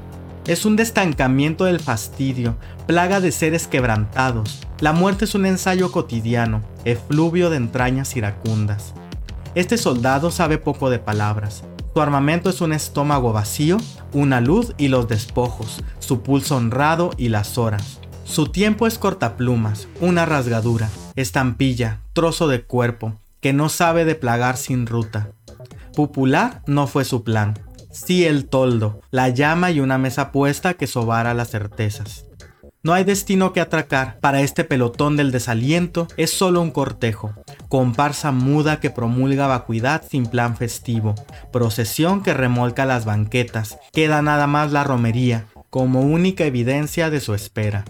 Es 0.46 0.64
un 0.64 0.76
destancamiento 0.76 1.64
del 1.64 1.80
fastidio, 1.80 2.54
plaga 2.86 3.20
de 3.20 3.32
seres 3.32 3.66
quebrantados. 3.66 4.60
La 4.78 4.92
muerte 4.92 5.24
es 5.24 5.34
un 5.34 5.46
ensayo 5.46 5.90
cotidiano, 5.90 6.62
efluvio 6.84 7.50
de 7.50 7.56
entrañas 7.56 8.14
iracundas. 8.14 8.94
Este 9.56 9.78
soldado 9.78 10.30
sabe 10.30 10.58
poco 10.58 10.90
de 10.90 11.00
palabras. 11.00 11.64
Su 11.92 12.00
armamento 12.02 12.50
es 12.50 12.60
un 12.60 12.72
estómago 12.72 13.32
vacío, 13.32 13.78
una 14.12 14.40
luz 14.40 14.74
y 14.78 14.86
los 14.86 15.08
despojos, 15.08 15.82
su 15.98 16.22
pulso 16.22 16.54
honrado 16.54 17.10
y 17.16 17.30
las 17.30 17.58
horas. 17.58 17.98
Su 18.24 18.46
tiempo 18.48 18.86
es 18.86 18.98
cortaplumas, 18.98 19.86
una 20.00 20.24
rasgadura, 20.26 20.90
estampilla, 21.14 22.00
trozo 22.14 22.48
de 22.48 22.62
cuerpo, 22.62 23.14
que 23.40 23.52
no 23.52 23.68
sabe 23.68 24.04
de 24.04 24.14
plagar 24.14 24.56
sin 24.56 24.86
ruta. 24.86 25.28
Popular 25.94 26.62
no 26.66 26.86
fue 26.86 27.04
su 27.04 27.22
plan, 27.22 27.58
sí 27.92 28.24
el 28.24 28.46
toldo, 28.46 29.00
la 29.10 29.28
llama 29.28 29.70
y 29.70 29.80
una 29.80 29.98
mesa 29.98 30.32
puesta 30.32 30.74
que 30.74 30.86
sobara 30.86 31.34
las 31.34 31.50
certezas. 31.50 32.24
No 32.82 32.92
hay 32.92 33.04
destino 33.04 33.52
que 33.52 33.60
atracar, 33.60 34.18
para 34.20 34.40
este 34.40 34.64
pelotón 34.64 35.16
del 35.16 35.30
desaliento 35.30 36.08
es 36.16 36.30
solo 36.30 36.60
un 36.60 36.70
cortejo, 36.70 37.32
comparsa 37.68 38.32
muda 38.32 38.80
que 38.80 38.90
promulga 38.90 39.46
vacuidad 39.46 40.02
sin 40.08 40.26
plan 40.26 40.56
festivo, 40.56 41.14
procesión 41.52 42.22
que 42.22 42.34
remolca 42.34 42.84
las 42.84 43.04
banquetas, 43.04 43.78
queda 43.92 44.22
nada 44.22 44.46
más 44.46 44.72
la 44.72 44.84
romería, 44.84 45.46
como 45.70 46.02
única 46.02 46.44
evidencia 46.44 47.10
de 47.10 47.20
su 47.20 47.34
espera. 47.34 47.84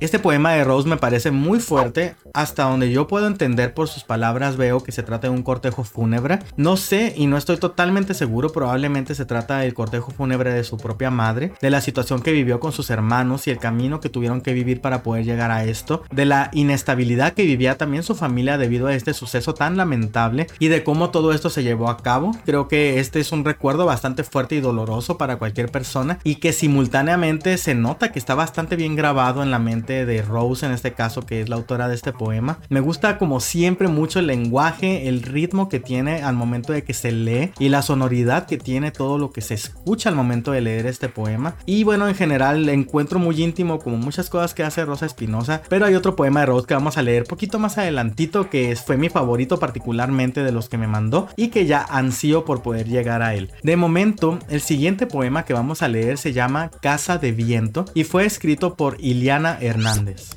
Este 0.00 0.18
poema 0.18 0.54
de 0.54 0.64
Rose 0.64 0.88
me 0.88 0.96
parece 0.96 1.30
muy 1.30 1.60
fuerte, 1.60 2.16
hasta 2.34 2.64
donde 2.64 2.90
yo 2.90 3.06
puedo 3.06 3.26
entender 3.26 3.74
por 3.74 3.88
sus 3.88 4.04
palabras 4.04 4.56
veo 4.56 4.82
que 4.82 4.92
se 4.92 5.02
trata 5.02 5.28
de 5.28 5.34
un 5.34 5.42
cortejo 5.42 5.84
fúnebre. 5.84 6.40
No 6.56 6.76
sé 6.76 7.14
y 7.16 7.26
no 7.26 7.36
estoy 7.36 7.56
totalmente 7.56 8.14
seguro, 8.14 8.50
probablemente 8.50 9.14
se 9.14 9.24
trata 9.24 9.58
del 9.58 9.74
cortejo 9.74 10.10
fúnebre 10.10 10.52
de 10.52 10.64
su 10.64 10.76
propia 10.76 11.10
madre, 11.10 11.52
de 11.60 11.70
la 11.70 11.80
situación 11.80 12.22
que 12.22 12.32
vivió 12.32 12.60
con 12.60 12.72
sus 12.72 12.90
hermanos 12.90 13.46
y 13.46 13.50
el 13.50 13.58
camino 13.58 14.00
que 14.00 14.08
tuvieron 14.08 14.40
que 14.40 14.52
vivir 14.52 14.80
para 14.80 15.02
poder 15.02 15.24
llegar 15.24 15.50
a 15.50 15.64
esto, 15.64 16.02
de 16.10 16.24
la 16.24 16.50
inestabilidad 16.52 17.32
que 17.32 17.44
vivía 17.44 17.78
también 17.78 18.02
su 18.02 18.14
familia 18.14 18.58
debido 18.58 18.86
a 18.86 18.94
este 18.94 19.14
suceso 19.14 19.54
tan 19.54 19.76
lamentable 19.76 20.46
y 20.58 20.68
de 20.68 20.84
cómo 20.84 21.10
todo 21.10 21.32
esto 21.32 21.50
se 21.50 21.62
llevó 21.62 21.88
a 21.88 21.98
cabo. 21.98 22.32
Creo 22.44 22.68
que 22.68 23.00
este 23.00 23.20
es 23.20 23.32
un 23.32 23.44
recuerdo 23.44 23.86
bastante 23.86 24.24
fuerte 24.24 24.54
y 24.54 24.60
doloroso 24.60 25.18
para 25.18 25.36
cualquier 25.36 25.70
persona 25.70 26.18
y 26.24 26.36
que 26.36 26.52
simultáneamente 26.52 27.56
se 27.58 27.74
nota 27.74 28.12
que 28.12 28.18
está 28.18 28.34
bastante 28.34 28.76
bien 28.76 28.96
grabado 28.96 29.42
en 29.42 29.50
la 29.50 29.58
mente 29.58 30.06
de 30.06 30.22
Rose 30.22 30.66
en 30.66 30.72
este 30.72 30.92
caso, 30.92 31.22
que 31.22 31.40
es 31.40 31.48
la 31.48 31.56
autora 31.56 31.88
de 31.88 31.94
este 31.94 32.12
poema. 32.20 32.58
Me 32.68 32.80
gusta 32.80 33.16
como 33.16 33.40
siempre 33.40 33.88
mucho 33.88 34.18
el 34.18 34.26
lenguaje, 34.26 35.08
el 35.08 35.22
ritmo 35.22 35.70
que 35.70 35.80
tiene 35.80 36.22
al 36.22 36.34
momento 36.34 36.74
de 36.74 36.84
que 36.84 36.92
se 36.92 37.12
lee 37.12 37.52
y 37.58 37.70
la 37.70 37.80
sonoridad 37.80 38.46
que 38.46 38.58
tiene 38.58 38.90
todo 38.90 39.16
lo 39.16 39.30
que 39.32 39.40
se 39.40 39.54
escucha 39.54 40.10
al 40.10 40.16
momento 40.16 40.52
de 40.52 40.60
leer 40.60 40.84
este 40.84 41.08
poema. 41.08 41.54
Y 41.64 41.82
bueno, 41.84 42.08
en 42.08 42.14
general 42.14 42.68
encuentro 42.68 43.18
muy 43.18 43.42
íntimo 43.42 43.78
como 43.78 43.96
muchas 43.96 44.28
cosas 44.28 44.52
que 44.52 44.62
hace 44.62 44.84
Rosa 44.84 45.06
Espinosa, 45.06 45.62
pero 45.70 45.86
hay 45.86 45.94
otro 45.94 46.14
poema 46.14 46.40
de 46.40 46.46
Rose 46.46 46.66
que 46.66 46.74
vamos 46.74 46.98
a 46.98 47.02
leer 47.02 47.24
poquito 47.24 47.58
más 47.58 47.78
adelantito 47.78 48.50
que 48.50 48.76
fue 48.76 48.98
mi 48.98 49.08
favorito 49.08 49.58
particularmente 49.58 50.42
de 50.42 50.52
los 50.52 50.68
que 50.68 50.76
me 50.76 50.88
mandó 50.88 51.26
y 51.36 51.48
que 51.48 51.64
ya 51.64 51.86
ansío 51.88 52.44
por 52.44 52.60
poder 52.60 52.86
llegar 52.86 53.22
a 53.22 53.34
él. 53.34 53.50
De 53.62 53.76
momento, 53.76 54.38
el 54.50 54.60
siguiente 54.60 55.06
poema 55.06 55.46
que 55.46 55.54
vamos 55.54 55.80
a 55.80 55.88
leer 55.88 56.18
se 56.18 56.34
llama 56.34 56.70
Casa 56.82 57.16
de 57.16 57.32
Viento 57.32 57.86
y 57.94 58.04
fue 58.04 58.26
escrito 58.26 58.76
por 58.76 58.98
Iliana 59.00 59.56
Hernández. 59.58 60.36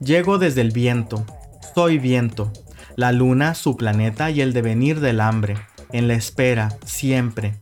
Llego 0.00 0.38
desde 0.38 0.60
el 0.60 0.70
viento, 0.70 1.26
soy 1.74 1.98
viento. 1.98 2.52
la 2.94 3.12
luna, 3.12 3.54
su 3.54 3.76
planeta 3.76 4.30
y 4.30 4.40
el 4.40 4.52
devenir 4.52 4.98
del 4.98 5.20
hambre, 5.20 5.56
en 5.92 6.08
la 6.08 6.14
espera, 6.14 6.76
siempre. 6.84 7.56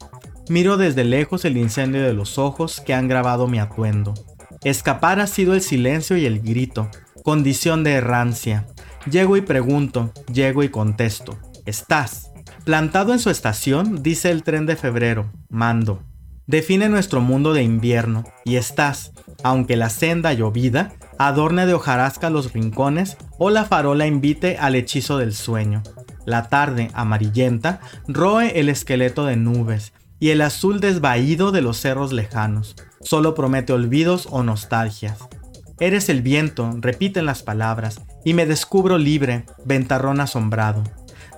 Miro 0.49 0.78
desde 0.78 1.05
lejos 1.05 1.45
el 1.45 1.59
incendio 1.59 2.03
de 2.03 2.14
los 2.14 2.39
ojos 2.39 2.80
que 2.80 2.95
han 2.95 3.07
grabado 3.07 3.47
mi 3.47 3.59
atuendo. 3.59 4.14
Escapar 4.64 5.20
ha 5.20 5.26
sido 5.26 5.53
el 5.53 5.61
silencio 5.61 6.16
y 6.16 6.24
el 6.24 6.41
grito, 6.41 6.89
condición 7.22 7.84
de 7.84 7.93
errancia. 7.93 8.66
Llego 9.11 9.37
y 9.37 9.43
pregunto, 9.43 10.12
llego 10.32 10.62
y 10.62 10.70
contesto. 10.70 11.39
¿Estás? 11.66 12.30
Plantado 12.64 13.12
en 13.12 13.18
su 13.18 13.28
estación, 13.28 14.03
dice 14.03 14.30
el 14.30 14.43
tren 14.43 14.64
de 14.64 14.76
febrero, 14.76 15.30
mando. 15.51 16.03
Define 16.47 16.89
nuestro 16.89 17.20
mundo 17.20 17.53
de 17.53 17.62
invierno, 17.62 18.24
y 18.45 18.57
estás, 18.57 19.12
aunque 19.43 19.76
la 19.76 19.91
senda 19.91 20.32
llovida 20.32 20.95
adorne 21.19 21.67
de 21.67 21.75
hojarasca 21.75 22.31
los 22.31 22.53
rincones 22.53 23.17
o 23.39 23.51
la 23.51 23.64
farola 23.64 24.07
invite 24.07 24.59
al 24.59 24.75
hechizo 24.75 25.19
del 25.19 25.35
sueño. 25.35 25.83
La 26.25 26.49
tarde, 26.49 26.91
amarillenta, 26.95 27.81
roe 28.09 28.59
el 28.59 28.69
esqueleto 28.69 29.25
de 29.27 29.37
nubes 29.37 29.93
y 30.19 30.31
el 30.31 30.41
azul 30.41 30.81
desvaído 30.81 31.53
de 31.53 31.62
los 31.62 31.79
cerros 31.79 32.12
lejanos. 32.12 32.77
Solo 33.01 33.35
promete 33.35 33.73
olvidos 33.73 34.29
o 34.31 34.43
nostalgias. 34.43 35.19
Eres 35.79 36.09
el 36.09 36.23
viento, 36.23 36.71
repiten 36.81 37.27
las 37.27 37.43
palabras, 37.43 38.01
y 38.25 38.33
me 38.33 38.47
descubro 38.47 38.97
libre, 38.97 39.45
ventarrón 39.64 40.21
asombrado. 40.21 40.83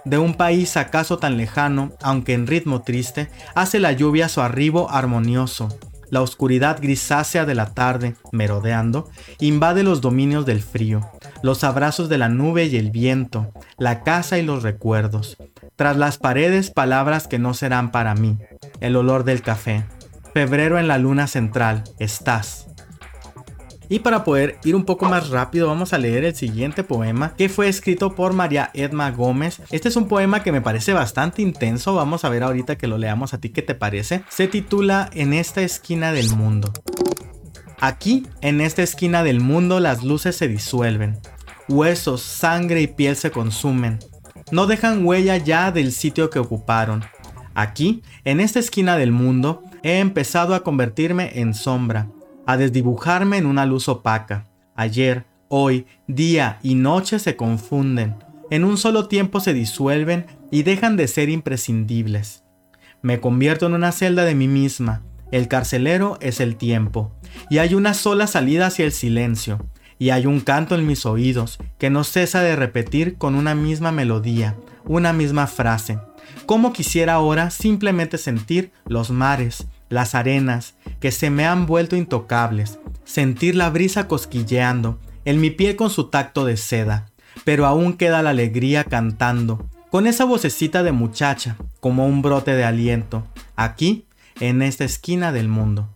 De 0.05 0.17
un 0.17 0.35
país 0.35 0.77
acaso 0.77 1.19
tan 1.19 1.37
lejano, 1.37 1.93
aunque 2.01 2.35
en 2.35 2.47
ritmo 2.47 2.83
triste, 2.83 3.31
hace 3.55 3.81
la 3.81 3.93
lluvia 3.93 4.29
su 4.29 4.41
arribo 4.41 4.91
armonioso, 4.91 5.77
la 6.11 6.23
oscuridad 6.23 6.81
grisácea 6.81 7.45
de 7.45 7.55
la 7.55 7.75
tarde, 7.75 8.15
merodeando, 8.33 9.11
invade 9.41 9.83
los 9.83 10.01
dominios 10.01 10.47
del 10.47 10.63
frío, 10.63 11.09
los 11.43 11.65
abrazos 11.65 12.09
de 12.09 12.19
la 12.19 12.29
nube 12.29 12.67
y 12.67 12.77
el 12.77 12.91
viento, 12.91 13.53
la 13.77 14.03
casa 14.03 14.39
y 14.39 14.43
los 14.43 14.63
recuerdos. 14.63 15.37
Tras 15.77 15.97
las 15.97 16.19
paredes 16.19 16.71
palabras 16.71 17.29
que 17.29 17.39
no 17.39 17.55
serán 17.55 17.91
para 17.91 18.15
mí, 18.15 18.39
el 18.81 18.97
olor 18.97 19.25
del 19.25 19.43
café. 19.43 19.85
Febrero 20.35 20.79
en 20.79 20.89
la 20.89 20.99
luna 20.99 21.27
central, 21.27 21.85
estás. 21.99 22.68
Y 23.91 24.01
para 24.01 24.23
poder 24.23 24.59
ir 24.65 24.77
un 24.77 24.85
poco 24.85 25.07
más 25.07 25.31
rápido 25.31 25.67
vamos 25.67 25.93
a 25.93 25.99
leer 25.99 26.25
el 26.25 26.35
siguiente 26.35 26.85
poema 26.85 27.35
que 27.37 27.49
fue 27.49 27.69
escrito 27.69 28.15
por 28.15 28.35
María 28.35 28.71
Edma 28.75 29.11
Gómez. 29.11 29.63
Este 29.71 29.89
es 29.89 29.97
un 29.97 30.09
poema 30.09 30.43
que 30.43 30.53
me 30.53 30.61
parece 30.61 30.93
bastante 30.93 31.41
intenso, 31.41 31.95
vamos 31.95 32.25
a 32.25 32.29
ver 32.29 32.43
ahorita 32.43 32.77
que 32.77 32.87
lo 32.87 32.99
leamos 32.99 33.33
a 33.33 33.39
ti 33.39 33.49
qué 33.49 33.63
te 33.63 33.75
parece. 33.75 34.23
Se 34.29 34.47
titula 34.47 35.09
En 35.15 35.33
esta 35.33 35.63
esquina 35.63 36.13
del 36.13 36.31
mundo. 36.37 36.73
Aquí, 37.81 38.27
en 38.43 38.61
esta 38.61 38.83
esquina 38.83 39.23
del 39.23 39.41
mundo, 39.41 39.81
las 39.81 40.03
luces 40.03 40.37
se 40.37 40.49
disuelven. 40.49 41.19
Huesos, 41.69 42.23
sangre 42.23 42.83
y 42.83 42.89
piel 42.89 43.17
se 43.17 43.31
consumen. 43.31 44.01
No 44.51 44.67
dejan 44.67 45.07
huella 45.07 45.37
ya 45.37 45.71
del 45.71 45.93
sitio 45.93 46.29
que 46.29 46.39
ocuparon. 46.39 47.05
Aquí, 47.55 48.03
en 48.25 48.41
esta 48.41 48.59
esquina 48.59 48.97
del 48.97 49.13
mundo, 49.13 49.63
he 49.83 50.01
empezado 50.01 50.55
a 50.55 50.63
convertirme 50.63 51.41
en 51.41 51.55
sombra 51.55 52.09
a 52.49 52.57
desdibujarme 52.57 53.37
en 53.37 53.45
una 53.45 53.67
luz 53.67 53.91
opaca. 53.91 54.47
Ayer, 54.75 55.27
hoy, 55.49 55.85
día 56.07 56.59
y 56.63 56.77
noche 56.77 57.19
se 57.19 57.37
confunden, 57.37 58.15
en 58.51 58.65
un 58.65 58.79
solo 58.79 59.07
tiempo 59.07 59.41
se 59.41 59.53
disuelven 59.53 60.25
y 60.51 60.63
dejan 60.63 60.97
de 60.97 61.09
ser 61.09 61.29
imprescindibles. 61.29 62.45
Me 63.03 63.21
convierto 63.21 63.67
en 63.67 63.75
una 63.75 63.93
celda 63.93 64.25
de 64.25 64.35
mí 64.35 64.49
misma, 64.49 65.03
el 65.31 65.47
carcelero 65.47 66.17
es 66.23 66.41
el 66.41 66.57
tiempo, 66.57 67.13
y 67.51 67.59
hay 67.59 67.75
una 67.75 67.93
sola 67.93 68.27
salida 68.27 68.69
hacia 68.69 68.87
el 68.87 68.93
silencio, 68.93 69.59
y 69.99 70.09
hay 70.09 70.25
un 70.25 70.41
canto 70.41 70.75
en 70.75 70.87
mis 70.87 71.05
oídos 71.05 71.59
que 71.77 71.91
no 71.91 72.03
cesa 72.03 72.41
de 72.41 72.57
repetir 72.57 73.19
con 73.19 73.35
una 73.35 73.55
misma 73.55 73.93
melodía, 73.93 74.57
una 74.87 75.13
misma 75.13 75.49
frase. 75.49 75.99
Como 76.47 76.73
quisiera 76.73 77.13
ahora 77.13 77.51
simplemente 77.51 78.17
sentir 78.17 78.73
los 78.87 79.11
mares, 79.11 79.67
las 79.89 80.15
arenas, 80.15 80.75
que 81.01 81.11
se 81.11 81.31
me 81.31 81.47
han 81.47 81.67
vuelto 81.67 81.97
intocables, 81.97 82.79
sentir 83.05 83.55
la 83.55 83.71
brisa 83.71 84.09
cosquilleando, 84.09 84.99
en 85.25 85.41
mi 85.41 85.51
piel 85.51 85.77
con 85.77 85.91
su 85.91 86.05
tacto 86.05 86.45
de 86.45 86.57
seda, 86.57 87.07
pero 87.45 87.67
aún 87.67 87.95
queda 87.95 88.23
la 88.23 88.31
alegría 88.31 88.85
cantando, 88.85 89.69
con 89.91 90.07
esa 90.07 90.25
vocecita 90.25 90.83
de 90.83 90.93
muchacha, 90.93 91.57
como 91.81 92.07
un 92.07 92.23
brote 92.23 92.53
de 92.53 92.65
aliento, 92.65 93.27
aquí, 93.57 94.07
en 94.41 94.63
esta 94.63 94.85
esquina 94.85 95.33
del 95.33 95.49
mundo. 95.49 95.89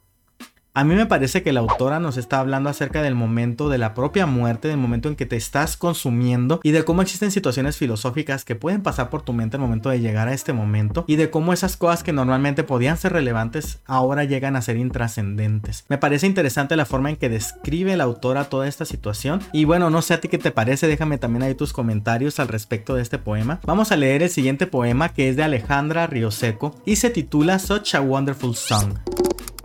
A 0.74 0.84
mí 0.84 0.94
me 0.94 1.04
parece 1.04 1.42
que 1.42 1.52
la 1.52 1.60
autora 1.60 2.00
nos 2.00 2.16
está 2.16 2.40
hablando 2.40 2.70
acerca 2.70 3.02
del 3.02 3.14
momento 3.14 3.68
de 3.68 3.76
la 3.76 3.92
propia 3.92 4.24
muerte, 4.24 4.68
del 4.68 4.78
momento 4.78 5.10
en 5.10 5.16
que 5.16 5.26
te 5.26 5.36
estás 5.36 5.76
consumiendo 5.76 6.60
y 6.62 6.70
de 6.70 6.82
cómo 6.82 7.02
existen 7.02 7.30
situaciones 7.30 7.76
filosóficas 7.76 8.46
que 8.46 8.54
pueden 8.54 8.82
pasar 8.82 9.10
por 9.10 9.20
tu 9.20 9.34
mente 9.34 9.58
al 9.58 9.60
momento 9.60 9.90
de 9.90 10.00
llegar 10.00 10.28
a 10.28 10.32
este 10.32 10.54
momento 10.54 11.04
y 11.06 11.16
de 11.16 11.28
cómo 11.28 11.52
esas 11.52 11.76
cosas 11.76 12.02
que 12.02 12.14
normalmente 12.14 12.64
podían 12.64 12.96
ser 12.96 13.12
relevantes 13.12 13.80
ahora 13.84 14.24
llegan 14.24 14.56
a 14.56 14.62
ser 14.62 14.78
intrascendentes. 14.78 15.84
Me 15.90 15.98
parece 15.98 16.26
interesante 16.26 16.74
la 16.74 16.86
forma 16.86 17.10
en 17.10 17.16
que 17.16 17.28
describe 17.28 17.94
la 17.98 18.04
autora 18.04 18.44
toda 18.44 18.66
esta 18.66 18.86
situación 18.86 19.40
y 19.52 19.66
bueno, 19.66 19.90
no 19.90 20.00
sé 20.00 20.14
a 20.14 20.20
ti 20.22 20.28
qué 20.28 20.38
te 20.38 20.52
parece, 20.52 20.86
déjame 20.86 21.18
también 21.18 21.42
ahí 21.42 21.54
tus 21.54 21.74
comentarios 21.74 22.40
al 22.40 22.48
respecto 22.48 22.94
de 22.94 23.02
este 23.02 23.18
poema. 23.18 23.60
Vamos 23.66 23.92
a 23.92 23.96
leer 23.96 24.22
el 24.22 24.30
siguiente 24.30 24.66
poema 24.66 25.10
que 25.10 25.28
es 25.28 25.36
de 25.36 25.42
Alejandra 25.42 26.06
Rioseco 26.06 26.74
y 26.86 26.96
se 26.96 27.10
titula 27.10 27.58
Such 27.58 27.94
a 27.94 28.00
Wonderful 28.00 28.56
Song. 28.56 28.94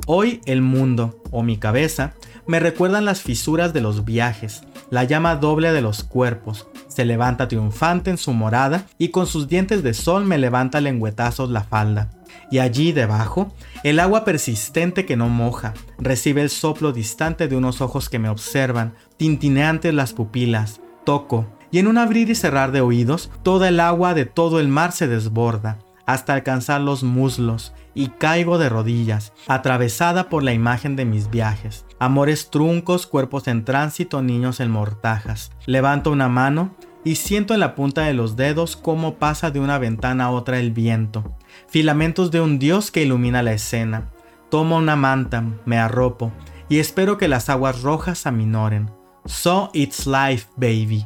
Hoy 0.10 0.39
el 0.45 0.62
mundo, 0.62 1.22
o 1.32 1.43
mi 1.43 1.58
cabeza, 1.58 2.14
me 2.45 2.62
recuerdan 2.62 3.03
las 3.03 3.22
fisuras 3.22 3.74
de 3.74 3.82
los 3.82 4.05
viajes, 4.05 4.64
la 4.89 5.03
llama 5.03 5.36
doble 5.36 5.74
de 5.74 5.82
los 5.82 6.05
cuerpos. 6.05 6.66
Se 6.88 7.03
levanta 7.03 7.49
triunfante 7.49 8.10
en 8.10 8.18
su 8.18 8.32
morada 8.32 8.86
y 8.97 9.10
con 9.10 9.28
sus 9.28 9.49
dientes 9.49 9.84
de 9.84 9.93
sol 9.93 10.24
me 10.24 10.38
levanta 10.38 10.80
lengüetazos 10.80 11.49
la 11.49 11.66
falda. 11.66 12.10
Y 12.49 12.60
allí 12.60 12.93
debajo, 12.93 13.51
el 13.84 13.99
agua 13.99 14.24
persistente 14.24 15.05
que 15.05 15.18
no 15.18 15.28
moja, 15.28 15.74
recibe 15.97 16.41
el 16.41 16.49
soplo 16.49 16.93
distante 16.93 17.49
de 17.49 17.58
unos 17.58 17.82
ojos 17.82 18.08
que 18.08 18.18
me 18.18 18.30
observan, 18.30 18.93
tintineantes 19.18 19.93
las 19.93 20.14
pupilas, 20.14 20.80
toco, 21.03 21.47
y 21.70 21.80
en 21.80 21.88
un 21.88 21.97
abrir 21.97 22.30
y 22.30 22.36
cerrar 22.36 22.72
de 22.72 22.80
oídos, 22.80 23.30
toda 23.43 23.68
el 23.68 23.82
agua 23.82 24.14
de 24.14 24.24
todo 24.24 24.62
el 24.62 24.70
mar 24.70 24.93
se 24.93 25.10
desborda, 25.10 25.80
hasta 26.08 26.34
alcanzar 26.34 26.82
los 26.82 27.03
muslos, 27.03 27.74
y 27.93 28.08
caigo 28.08 28.58
de 28.58 28.70
rodillas, 28.70 29.34
atravesada 29.47 30.30
por 30.30 30.41
la 30.41 30.53
imagen 30.53 30.95
de 30.95 31.05
mis 31.05 31.30
viajes. 31.30 31.86
Amores 31.99 32.49
truncos, 32.49 33.05
cuerpos 33.05 33.47
en 33.47 33.66
tránsito, 33.66 34.24
niños 34.24 34.60
en 34.60 34.72
mortajas. 34.72 35.51
Levanto 35.66 36.12
una 36.12 36.30
mano 36.30 36.76
y 37.03 37.16
siento 37.16 37.53
en 37.53 37.60
la 37.60 37.76
punta 37.76 38.03
de 38.03 38.14
los 38.14 38.36
dedos 38.36 38.76
cómo 38.76 39.16
pasa 39.16 39.51
de 39.51 39.60
una 39.60 39.78
ventana 39.78 40.26
a 40.26 40.32
otra 40.32 40.60
el 40.60 40.72
viento. 40.72 41.36
Filamentos 41.68 42.32
de 42.32 42.41
un 42.41 42.60
dios 42.60 42.89
que 42.89 43.03
ilumina 43.03 43.43
la 43.43 43.53
escena. 43.53 44.10
Tomo 44.49 44.78
una 44.78 44.95
manta, 44.95 45.43
me 45.66 45.78
arropo 45.78 46.32
y 46.70 46.80
espero 46.80 47.18
que 47.18 47.28
las 47.28 47.49
aguas 47.49 47.82
rojas 47.82 48.26
aminoren. 48.28 48.91
So 49.26 49.70
it's 49.74 50.05
life, 50.05 50.47
baby. 50.55 51.05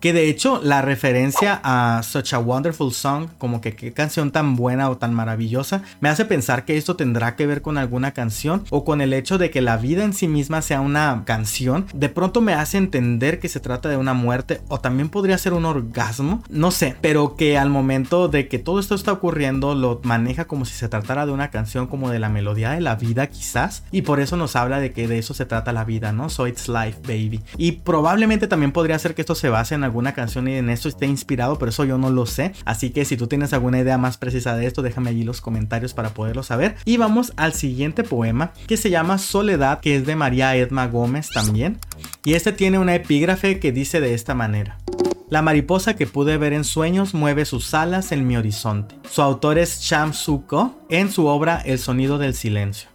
Que 0.00 0.12
de 0.12 0.28
hecho 0.28 0.60
la 0.62 0.82
referencia 0.82 1.60
a 1.64 2.02
Such 2.02 2.34
a 2.34 2.38
Wonderful 2.38 2.92
Song, 2.92 3.28
como 3.38 3.60
que 3.60 3.74
qué 3.74 3.92
canción 3.92 4.30
tan 4.30 4.56
buena 4.56 4.90
o 4.90 4.98
tan 4.98 5.14
maravillosa, 5.14 5.82
me 6.00 6.08
hace 6.08 6.24
pensar 6.24 6.64
que 6.64 6.76
esto 6.76 6.96
tendrá 6.96 7.36
que 7.36 7.46
ver 7.46 7.62
con 7.62 7.78
alguna 7.78 8.12
canción 8.12 8.64
o 8.70 8.84
con 8.84 9.00
el 9.00 9.12
hecho 9.12 9.38
de 9.38 9.50
que 9.50 9.62
la 9.62 9.76
vida 9.76 10.04
en 10.04 10.12
sí 10.12 10.28
misma 10.28 10.62
sea 10.62 10.80
una 10.80 11.22
canción. 11.24 11.86
De 11.94 12.08
pronto 12.08 12.40
me 12.40 12.54
hace 12.54 12.78
entender 12.78 13.40
que 13.40 13.48
se 13.48 13.60
trata 13.60 13.88
de 13.88 13.96
una 13.96 14.14
muerte 14.14 14.60
o 14.68 14.80
también 14.80 15.08
podría 15.08 15.38
ser 15.38 15.54
un 15.54 15.64
orgasmo, 15.64 16.42
no 16.50 16.70
sé, 16.70 16.96
pero 17.00 17.36
que 17.36 17.58
al 17.58 17.70
momento 17.70 18.28
de 18.28 18.48
que 18.48 18.58
todo 18.58 18.80
esto 18.80 18.94
está 18.94 19.12
ocurriendo 19.12 19.74
lo 19.74 20.00
maneja 20.04 20.46
como 20.46 20.64
si 20.64 20.74
se 20.74 20.88
tratara 20.88 21.26
de 21.26 21.32
una 21.32 21.50
canción 21.50 21.86
como 21.86 22.10
de 22.10 22.18
la 22.18 22.28
melodía 22.28 22.70
de 22.70 22.80
la 22.80 22.96
vida 22.96 23.26
quizás 23.28 23.82
y 23.90 24.02
por 24.02 24.20
eso 24.20 24.36
nos 24.36 24.56
habla 24.56 24.78
de 24.78 24.92
que 24.92 25.08
de 25.08 25.18
eso 25.18 25.34
se 25.34 25.46
trata 25.46 25.72
la 25.72 25.84
vida, 25.84 26.12
¿no? 26.12 26.28
So 26.28 26.46
it's 26.46 26.68
life, 26.68 26.98
baby. 27.02 27.42
Y 27.56 27.72
probablemente 27.72 28.46
también 28.46 28.72
podría 28.72 28.98
ser 28.98 29.14
que 29.14 29.22
esto 29.22 29.34
se 29.34 29.48
base 29.48 29.74
en 29.74 29.85
alguna 29.86 30.12
canción 30.12 30.46
y 30.48 30.56
en 30.56 30.68
esto 30.68 30.88
esté 30.88 31.06
inspirado, 31.06 31.58
pero 31.58 31.70
eso 31.70 31.84
yo 31.84 31.96
no 31.96 32.10
lo 32.10 32.26
sé. 32.26 32.52
Así 32.66 32.90
que 32.90 33.04
si 33.04 33.16
tú 33.16 33.26
tienes 33.26 33.52
alguna 33.54 33.78
idea 33.78 33.96
más 33.96 34.18
precisa 34.18 34.54
de 34.56 34.66
esto, 34.66 34.82
déjame 34.82 35.10
allí 35.10 35.24
los 35.24 35.40
comentarios 35.40 35.94
para 35.94 36.10
poderlo 36.10 36.42
saber. 36.42 36.76
Y 36.84 36.98
vamos 36.98 37.32
al 37.36 37.54
siguiente 37.54 38.04
poema 38.04 38.52
que 38.66 38.76
se 38.76 38.90
llama 38.90 39.18
Soledad, 39.18 39.80
que 39.80 39.96
es 39.96 40.06
de 40.06 40.16
María 40.16 40.54
Edma 40.54 40.86
Gómez 40.86 41.30
también. 41.30 41.78
Y 42.24 42.34
este 42.34 42.52
tiene 42.52 42.78
una 42.78 42.94
epígrafe 42.94 43.58
que 43.58 43.72
dice 43.72 44.00
de 44.00 44.12
esta 44.12 44.34
manera. 44.34 44.78
La 45.28 45.42
mariposa 45.42 45.96
que 45.96 46.06
pude 46.06 46.36
ver 46.36 46.52
en 46.52 46.62
sueños 46.62 47.12
mueve 47.12 47.44
sus 47.46 47.74
alas 47.74 48.12
en 48.12 48.26
mi 48.28 48.36
horizonte. 48.36 48.94
Su 49.10 49.22
autor 49.22 49.58
es 49.58 49.80
Sham 49.80 50.12
Suko 50.12 50.78
en 50.88 51.10
su 51.10 51.26
obra 51.26 51.60
El 51.64 51.80
sonido 51.80 52.18
del 52.18 52.34
silencio. 52.34 52.90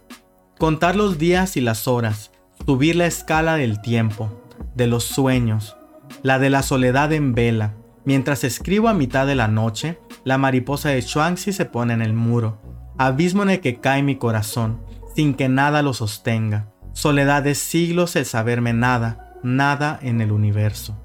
Contar 0.58 0.96
los 0.96 1.18
días 1.18 1.56
y 1.56 1.60
las 1.60 1.86
horas, 1.88 2.30
subir 2.64 2.96
la 2.96 3.06
escala 3.06 3.56
del 3.56 3.82
tiempo, 3.82 4.30
de 4.74 4.86
los 4.86 5.04
sueños, 5.04 5.76
la 6.22 6.38
de 6.38 6.50
la 6.50 6.62
soledad 6.62 7.12
en 7.12 7.34
vela. 7.34 7.74
Mientras 8.04 8.44
escribo 8.44 8.88
a 8.88 8.94
mitad 8.94 9.26
de 9.26 9.34
la 9.34 9.48
noche, 9.48 9.98
la 10.24 10.38
mariposa 10.38 10.90
de 10.90 11.02
Chuangxi 11.02 11.52
se 11.52 11.64
pone 11.64 11.94
en 11.94 12.02
el 12.02 12.12
muro, 12.12 12.60
abismo 12.98 13.42
en 13.42 13.50
el 13.50 13.60
que 13.60 13.80
cae 13.80 14.02
mi 14.02 14.16
corazón, 14.16 14.80
sin 15.14 15.34
que 15.34 15.48
nada 15.48 15.82
lo 15.82 15.94
sostenga. 15.94 16.72
Soledad 16.92 17.42
de 17.42 17.54
siglos 17.54 18.16
el 18.16 18.26
saberme 18.26 18.72
nada, 18.72 19.36
nada 19.42 19.98
en 20.02 20.20
el 20.20 20.32
universo. 20.32 21.01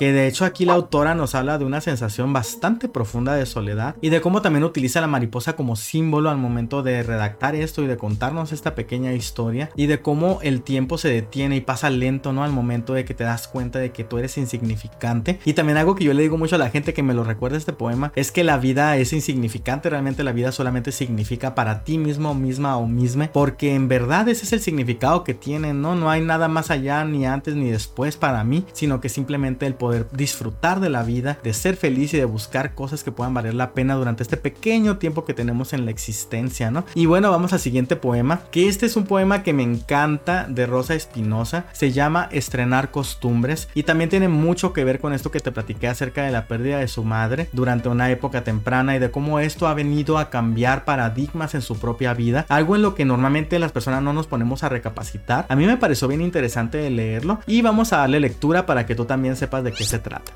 Que 0.00 0.14
de 0.14 0.26
hecho 0.26 0.46
aquí 0.46 0.64
la 0.64 0.72
autora 0.72 1.14
nos 1.14 1.34
habla 1.34 1.58
de 1.58 1.66
una 1.66 1.82
sensación 1.82 2.32
bastante 2.32 2.88
profunda 2.88 3.34
de 3.34 3.44
soledad 3.44 3.96
y 4.00 4.08
de 4.08 4.22
cómo 4.22 4.40
también 4.40 4.64
utiliza 4.64 5.02
la 5.02 5.06
mariposa 5.06 5.56
como 5.56 5.76
símbolo 5.76 6.30
al 6.30 6.38
momento 6.38 6.82
de 6.82 7.02
redactar 7.02 7.54
esto 7.54 7.82
y 7.82 7.86
de 7.86 7.98
contarnos 7.98 8.52
esta 8.52 8.74
pequeña 8.74 9.12
historia 9.12 9.68
y 9.76 9.88
de 9.88 10.00
cómo 10.00 10.38
el 10.40 10.62
tiempo 10.62 10.96
se 10.96 11.10
detiene 11.10 11.56
y 11.56 11.60
pasa 11.60 11.90
lento, 11.90 12.32
¿no? 12.32 12.44
Al 12.44 12.50
momento 12.50 12.94
de 12.94 13.04
que 13.04 13.12
te 13.12 13.24
das 13.24 13.46
cuenta 13.46 13.78
de 13.78 13.92
que 13.92 14.02
tú 14.02 14.16
eres 14.16 14.38
insignificante. 14.38 15.38
Y 15.44 15.52
también 15.52 15.76
algo 15.76 15.94
que 15.94 16.04
yo 16.04 16.14
le 16.14 16.22
digo 16.22 16.38
mucho 16.38 16.54
a 16.54 16.58
la 16.58 16.70
gente 16.70 16.94
que 16.94 17.02
me 17.02 17.12
lo 17.12 17.22
recuerda 17.22 17.58
este 17.58 17.74
poema 17.74 18.10
es 18.16 18.32
que 18.32 18.42
la 18.42 18.56
vida 18.56 18.96
es 18.96 19.12
insignificante, 19.12 19.90
realmente 19.90 20.24
la 20.24 20.32
vida 20.32 20.50
solamente 20.50 20.92
significa 20.92 21.54
para 21.54 21.84
ti 21.84 21.98
mismo, 21.98 22.34
misma 22.34 22.78
o 22.78 22.86
misma, 22.86 23.28
porque 23.34 23.74
en 23.74 23.88
verdad 23.88 24.30
ese 24.30 24.46
es 24.46 24.54
el 24.54 24.60
significado 24.60 25.24
que 25.24 25.34
tiene, 25.34 25.74
¿no? 25.74 25.94
No 25.94 26.08
hay 26.08 26.22
nada 26.22 26.48
más 26.48 26.70
allá 26.70 27.04
ni 27.04 27.26
antes 27.26 27.54
ni 27.54 27.70
después 27.70 28.16
para 28.16 28.42
mí, 28.44 28.64
sino 28.72 29.02
que 29.02 29.10
simplemente 29.10 29.66
el 29.66 29.74
poder 29.74 29.89
disfrutar 30.12 30.80
de 30.80 30.90
la 30.90 31.02
vida, 31.02 31.38
de 31.42 31.52
ser 31.52 31.76
feliz 31.76 32.14
y 32.14 32.18
de 32.18 32.24
buscar 32.24 32.74
cosas 32.74 33.04
que 33.04 33.12
puedan 33.12 33.34
valer 33.34 33.54
la 33.54 33.72
pena 33.72 33.94
durante 33.94 34.22
este 34.22 34.36
pequeño 34.36 34.98
tiempo 34.98 35.24
que 35.24 35.34
tenemos 35.34 35.72
en 35.72 35.84
la 35.84 35.90
existencia, 35.90 36.70
¿no? 36.70 36.84
Y 36.94 37.06
bueno, 37.06 37.30
vamos 37.30 37.52
al 37.52 37.60
siguiente 37.60 37.96
poema, 37.96 38.40
que 38.50 38.68
este 38.68 38.86
es 38.86 38.96
un 38.96 39.04
poema 39.04 39.42
que 39.42 39.52
me 39.52 39.62
encanta 39.62 40.46
de 40.48 40.66
Rosa 40.66 40.94
Espinosa, 40.94 41.64
se 41.72 41.92
llama 41.92 42.28
Estrenar 42.32 42.90
costumbres 42.90 43.68
y 43.74 43.82
también 43.82 44.10
tiene 44.10 44.28
mucho 44.28 44.72
que 44.72 44.84
ver 44.84 45.00
con 45.00 45.12
esto 45.12 45.30
que 45.30 45.40
te 45.40 45.52
platiqué 45.52 45.88
acerca 45.88 46.22
de 46.22 46.30
la 46.30 46.46
pérdida 46.46 46.78
de 46.78 46.88
su 46.88 47.04
madre 47.04 47.48
durante 47.52 47.88
una 47.88 48.10
época 48.10 48.44
temprana 48.44 48.96
y 48.96 48.98
de 48.98 49.10
cómo 49.10 49.40
esto 49.40 49.68
ha 49.68 49.74
venido 49.74 50.18
a 50.18 50.30
cambiar 50.30 50.84
paradigmas 50.84 51.54
en 51.54 51.62
su 51.62 51.78
propia 51.78 52.14
vida, 52.14 52.46
algo 52.48 52.76
en 52.76 52.82
lo 52.82 52.94
que 52.94 53.04
normalmente 53.04 53.58
las 53.58 53.72
personas 53.72 54.02
no 54.02 54.12
nos 54.12 54.26
ponemos 54.26 54.62
a 54.62 54.68
recapacitar. 54.68 55.46
A 55.48 55.56
mí 55.56 55.66
me 55.66 55.76
pareció 55.76 56.08
bien 56.08 56.20
interesante 56.20 56.88
leerlo 56.90 57.40
y 57.46 57.62
vamos 57.62 57.92
a 57.92 57.98
darle 57.98 58.20
lectura 58.20 58.66
para 58.66 58.86
que 58.86 58.94
tú 58.94 59.04
también 59.04 59.36
sepas 59.36 59.64
de 59.64 59.72
qué 59.72 59.79
se 59.84 59.98
trata. 59.98 60.32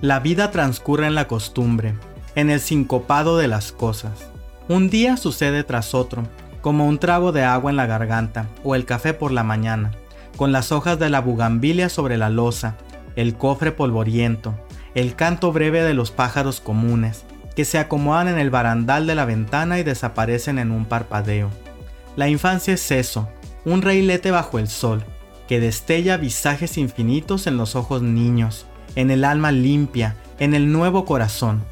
La 0.00 0.20
vida 0.20 0.50
transcurre 0.50 1.06
en 1.06 1.14
la 1.14 1.28
costumbre, 1.28 1.94
en 2.34 2.50
el 2.50 2.60
sincopado 2.60 3.38
de 3.38 3.48
las 3.48 3.72
cosas. 3.72 4.30
Un 4.68 4.90
día 4.90 5.16
sucede 5.16 5.64
tras 5.64 5.94
otro, 5.94 6.24
como 6.60 6.86
un 6.86 6.98
trago 6.98 7.32
de 7.32 7.44
agua 7.44 7.70
en 7.70 7.76
la 7.76 7.86
garganta 7.86 8.48
o 8.64 8.74
el 8.74 8.84
café 8.84 9.14
por 9.14 9.32
la 9.32 9.44
mañana, 9.44 9.92
con 10.36 10.52
las 10.52 10.72
hojas 10.72 10.98
de 10.98 11.08
la 11.08 11.20
bugambilia 11.20 11.88
sobre 11.88 12.18
la 12.18 12.28
losa, 12.28 12.76
el 13.14 13.36
cofre 13.36 13.72
polvoriento, 13.72 14.54
el 14.94 15.14
canto 15.14 15.52
breve 15.52 15.82
de 15.82 15.94
los 15.94 16.10
pájaros 16.10 16.60
comunes, 16.60 17.24
que 17.54 17.64
se 17.64 17.78
acomodan 17.78 18.28
en 18.28 18.38
el 18.38 18.50
barandal 18.50 19.06
de 19.06 19.14
la 19.14 19.24
ventana 19.24 19.78
y 19.78 19.82
desaparecen 19.82 20.58
en 20.58 20.70
un 20.70 20.84
parpadeo. 20.84 21.50
La 22.16 22.28
infancia 22.28 22.74
es 22.74 22.90
eso, 22.90 23.28
un 23.64 23.80
reilete 23.80 24.30
bajo 24.30 24.58
el 24.58 24.68
sol, 24.68 25.04
que 25.48 25.60
destella 25.60 26.16
visajes 26.16 26.78
infinitos 26.78 27.46
en 27.46 27.56
los 27.56 27.76
ojos 27.76 28.02
niños, 28.02 28.66
en 28.94 29.10
el 29.10 29.24
alma 29.24 29.52
limpia, 29.52 30.16
en 30.38 30.54
el 30.54 30.72
nuevo 30.72 31.04
corazón. 31.04 31.62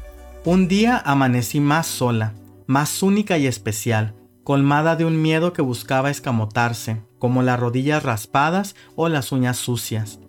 Un 0.45 0.67
día 0.67 1.01
amanecí 1.03 1.59
más 1.59 1.87
sola, 1.87 2.33
más 2.67 3.03
única 3.03 3.37
y 3.37 3.47
especial, 3.47 4.13
colmada 4.43 4.95
de 4.95 5.05
un 5.05 5.21
miedo 5.21 5.53
que 5.53 5.61
buscaba 5.61 6.11
escamotarse, 6.11 7.01
como 7.19 7.41
las 7.41 7.59
rodillas 7.59 8.03
raspadas 8.03 8.75
o 8.95 9.09
las 9.09 9.31
uñas 9.31 9.57
sucias. 9.57 10.19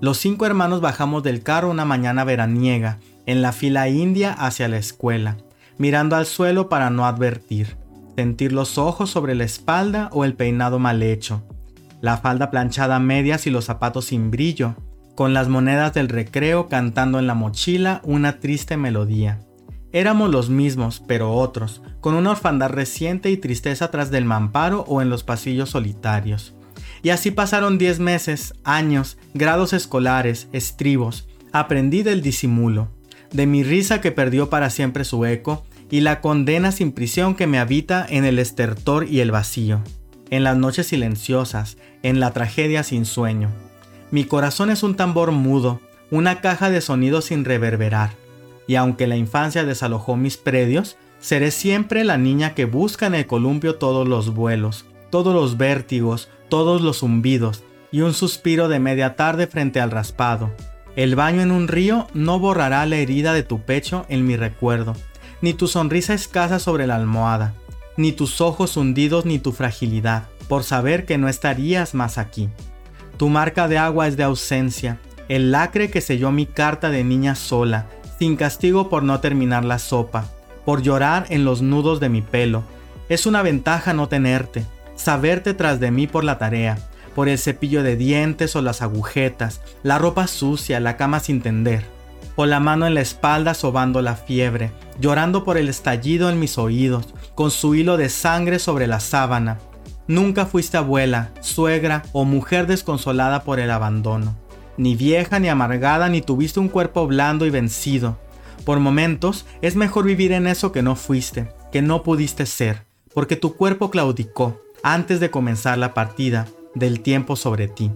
Los 0.00 0.18
cinco 0.18 0.46
hermanos 0.46 0.80
bajamos 0.80 1.22
del 1.22 1.42
carro 1.42 1.70
una 1.70 1.84
mañana 1.84 2.24
veraniega, 2.24 2.98
en 3.26 3.42
la 3.42 3.52
fila 3.52 3.88
india 3.88 4.32
hacia 4.32 4.68
la 4.68 4.78
escuela, 4.78 5.36
mirando 5.76 6.16
al 6.16 6.24
suelo 6.24 6.68
para 6.70 6.88
no 6.88 7.04
advertir, 7.04 7.76
sentir 8.16 8.52
los 8.52 8.78
ojos 8.78 9.10
sobre 9.10 9.34
la 9.34 9.44
espalda 9.44 10.08
o 10.12 10.24
el 10.24 10.34
peinado 10.34 10.78
mal 10.78 11.02
hecho, 11.02 11.42
la 12.00 12.18
falda 12.18 12.50
planchada 12.50 12.96
a 12.96 13.00
medias 13.00 13.46
y 13.46 13.50
los 13.50 13.64
zapatos 13.64 14.06
sin 14.06 14.30
brillo, 14.30 14.74
con 15.14 15.34
las 15.34 15.48
monedas 15.48 15.94
del 15.94 16.08
recreo 16.08 16.68
cantando 16.68 17.18
en 17.18 17.26
la 17.26 17.34
mochila 17.34 18.00
una 18.04 18.38
triste 18.38 18.76
melodía. 18.76 19.40
Éramos 19.92 20.30
los 20.30 20.50
mismos, 20.50 21.02
pero 21.06 21.32
otros, 21.34 21.82
con 22.00 22.14
una 22.14 22.32
orfandad 22.32 22.70
reciente 22.70 23.30
y 23.30 23.36
tristeza 23.36 23.90
tras 23.90 24.10
del 24.10 24.24
mamparo 24.24 24.84
o 24.86 25.02
en 25.02 25.10
los 25.10 25.24
pasillos 25.24 25.70
solitarios. 25.70 26.54
Y 27.02 27.10
así 27.10 27.30
pasaron 27.30 27.78
diez 27.78 27.98
meses, 27.98 28.54
años, 28.64 29.18
grados 29.34 29.72
escolares, 29.72 30.48
estribos. 30.52 31.28
Aprendí 31.52 32.02
del 32.02 32.22
disimulo, 32.22 32.88
de 33.32 33.46
mi 33.46 33.62
risa 33.62 34.00
que 34.00 34.12
perdió 34.12 34.50
para 34.50 34.70
siempre 34.70 35.04
su 35.04 35.24
eco, 35.24 35.64
y 35.90 36.00
la 36.00 36.20
condena 36.20 36.70
sin 36.70 36.92
prisión 36.92 37.34
que 37.34 37.46
me 37.46 37.58
habita 37.58 38.06
en 38.08 38.24
el 38.24 38.38
estertor 38.38 39.08
y 39.08 39.20
el 39.20 39.30
vacío, 39.30 39.80
en 40.30 40.44
las 40.44 40.56
noches 40.56 40.86
silenciosas, 40.86 41.76
en 42.02 42.20
la 42.20 42.32
tragedia 42.32 42.82
sin 42.82 43.04
sueño. 43.04 43.50
Mi 44.10 44.24
corazón 44.24 44.70
es 44.70 44.82
un 44.82 44.94
tambor 44.94 45.32
mudo, 45.32 45.80
una 46.10 46.40
caja 46.40 46.70
de 46.70 46.80
sonidos 46.80 47.26
sin 47.26 47.44
reverberar, 47.44 48.10
y 48.66 48.76
aunque 48.76 49.06
la 49.06 49.16
infancia 49.16 49.64
desalojó 49.64 50.16
mis 50.16 50.36
predios, 50.36 50.96
seré 51.18 51.50
siempre 51.50 52.04
la 52.04 52.18
niña 52.18 52.54
que 52.54 52.64
busca 52.64 53.06
en 53.06 53.14
el 53.14 53.26
columpio 53.26 53.76
todos 53.76 54.06
los 54.06 54.34
vuelos, 54.34 54.86
todos 55.10 55.34
los 55.34 55.56
vértigos, 55.56 56.28
todos 56.48 56.80
los 56.80 56.98
zumbidos, 56.98 57.64
y 57.90 58.02
un 58.02 58.14
suspiro 58.14 58.68
de 58.68 58.78
media 58.78 59.16
tarde 59.16 59.46
frente 59.46 59.80
al 59.80 59.90
raspado. 59.90 60.50
El 60.96 61.16
baño 61.16 61.42
en 61.42 61.50
un 61.50 61.68
río 61.68 62.06
no 62.12 62.38
borrará 62.38 62.84
la 62.86 62.96
herida 62.96 63.32
de 63.32 63.42
tu 63.42 63.60
pecho 63.60 64.04
en 64.08 64.26
mi 64.26 64.36
recuerdo, 64.36 64.94
ni 65.40 65.54
tu 65.54 65.68
sonrisa 65.68 66.14
escasa 66.14 66.58
sobre 66.58 66.86
la 66.86 66.96
almohada, 66.96 67.54
ni 67.98 68.12
tus 68.12 68.40
ojos 68.40 68.76
hundidos 68.76 69.26
ni 69.26 69.40
tu 69.40 69.52
fragilidad, 69.52 70.28
por 70.48 70.62
saber 70.62 71.04
que 71.04 71.18
no 71.18 71.28
estarías 71.28 71.94
más 71.94 72.16
aquí. 72.16 72.48
Tu 73.18 73.28
marca 73.28 73.66
de 73.66 73.76
agua 73.76 74.06
es 74.06 74.16
de 74.16 74.22
ausencia, 74.22 74.98
el 75.28 75.50
lacre 75.50 75.90
que 75.90 76.00
selló 76.00 76.30
mi 76.30 76.46
carta 76.46 76.90
de 76.90 77.02
niña 77.02 77.34
sola, 77.34 77.86
sin 78.18 78.36
castigo 78.36 78.88
por 78.88 79.02
no 79.02 79.18
terminar 79.18 79.64
la 79.64 79.80
sopa, 79.80 80.26
por 80.64 80.80
llorar 80.80 81.26
en 81.28 81.44
los 81.44 81.60
nudos 81.60 81.98
de 81.98 82.08
mi 82.08 82.22
pelo. 82.22 82.62
Es 83.08 83.26
una 83.26 83.42
ventaja 83.42 83.92
no 83.92 84.08
tenerte, 84.08 84.64
saberte 84.94 85.52
tras 85.52 85.80
de 85.80 85.90
mí 85.90 86.06
por 86.06 86.22
la 86.22 86.38
tarea, 86.38 86.78
por 87.16 87.28
el 87.28 87.36
cepillo 87.36 87.82
de 87.82 87.96
dientes 87.96 88.54
o 88.54 88.62
las 88.62 88.80
agujetas, 88.80 89.60
la 89.82 89.98
ropa 89.98 90.28
sucia, 90.28 90.78
la 90.78 90.96
cama 90.96 91.18
sin 91.18 91.42
tender, 91.42 91.84
o 92.38 92.46
la 92.46 92.58
mano 92.58 92.86
en 92.86 92.94
la 92.94 93.02
espalda 93.02 93.52
sobando 93.52 94.00
la 94.00 94.16
fiebre, 94.16 94.72
llorando 94.98 95.44
por 95.44 95.58
el 95.58 95.68
estallido 95.68 96.30
en 96.30 96.40
mis 96.40 96.56
oídos, 96.56 97.12
con 97.34 97.50
su 97.50 97.74
hilo 97.74 97.98
de 97.98 98.08
sangre 98.08 98.58
sobre 98.58 98.86
la 98.86 99.00
sábana, 99.00 99.58
Nunca 100.08 100.46
fuiste 100.46 100.78
abuela, 100.78 101.32
suegra 101.42 102.02
o 102.12 102.24
mujer 102.24 102.66
desconsolada 102.66 103.44
por 103.44 103.60
el 103.60 103.70
abandono. 103.70 104.34
Ni 104.78 104.96
vieja 104.96 105.38
ni 105.38 105.50
amargada 105.50 106.08
ni 106.08 106.22
tuviste 106.22 106.58
un 106.60 106.68
cuerpo 106.68 107.06
blando 107.06 107.44
y 107.44 107.50
vencido. 107.50 108.16
Por 108.64 108.80
momentos 108.80 109.44
es 109.60 109.76
mejor 109.76 110.06
vivir 110.06 110.32
en 110.32 110.46
eso 110.46 110.72
que 110.72 110.82
no 110.82 110.96
fuiste, 110.96 111.52
que 111.70 111.82
no 111.82 112.02
pudiste 112.02 112.46
ser, 112.46 112.84
porque 113.12 113.36
tu 113.36 113.54
cuerpo 113.54 113.90
claudicó 113.90 114.62
antes 114.82 115.20
de 115.20 115.30
comenzar 115.30 115.76
la 115.76 115.92
partida 115.92 116.46
del 116.74 117.00
tiempo 117.00 117.36
sobre 117.36 117.68
ti. 117.68 117.90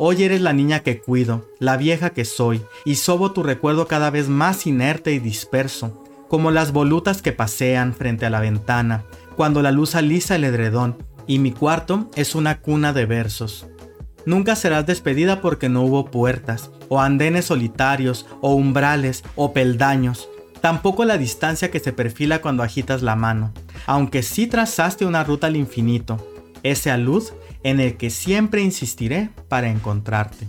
Hoy 0.00 0.22
eres 0.22 0.40
la 0.40 0.52
niña 0.52 0.84
que 0.84 1.00
cuido, 1.00 1.50
la 1.58 1.76
vieja 1.76 2.10
que 2.10 2.24
soy, 2.24 2.62
y 2.84 2.94
sobo 2.94 3.32
tu 3.32 3.42
recuerdo 3.42 3.88
cada 3.88 4.10
vez 4.10 4.28
más 4.28 4.64
inerte 4.64 5.10
y 5.10 5.18
disperso, 5.18 6.04
como 6.28 6.52
las 6.52 6.70
volutas 6.70 7.20
que 7.20 7.32
pasean 7.32 7.92
frente 7.94 8.24
a 8.24 8.30
la 8.30 8.38
ventana, 8.38 9.06
cuando 9.34 9.60
la 9.60 9.72
luz 9.72 9.96
alisa 9.96 10.36
el 10.36 10.44
edredón 10.44 11.02
y 11.26 11.40
mi 11.40 11.50
cuarto 11.50 12.08
es 12.14 12.36
una 12.36 12.60
cuna 12.60 12.92
de 12.92 13.06
versos. 13.06 13.66
Nunca 14.24 14.54
serás 14.54 14.86
despedida 14.86 15.40
porque 15.40 15.68
no 15.68 15.82
hubo 15.82 16.12
puertas, 16.12 16.70
o 16.88 17.00
andenes 17.00 17.46
solitarios, 17.46 18.24
o 18.40 18.54
umbrales, 18.54 19.24
o 19.34 19.52
peldaños. 19.52 20.28
Tampoco 20.60 21.04
la 21.06 21.18
distancia 21.18 21.72
que 21.72 21.80
se 21.80 21.92
perfila 21.92 22.40
cuando 22.40 22.62
agitas 22.62 23.02
la 23.02 23.16
mano, 23.16 23.52
aunque 23.84 24.22
sí 24.22 24.46
trazaste 24.46 25.06
una 25.06 25.24
ruta 25.24 25.48
al 25.48 25.56
infinito, 25.56 26.24
ese 26.62 26.92
alud 26.92 27.24
en 27.62 27.80
el 27.80 27.96
que 27.96 28.10
siempre 28.10 28.60
insistiré 28.62 29.30
para 29.48 29.68
encontrarte. 29.68 30.46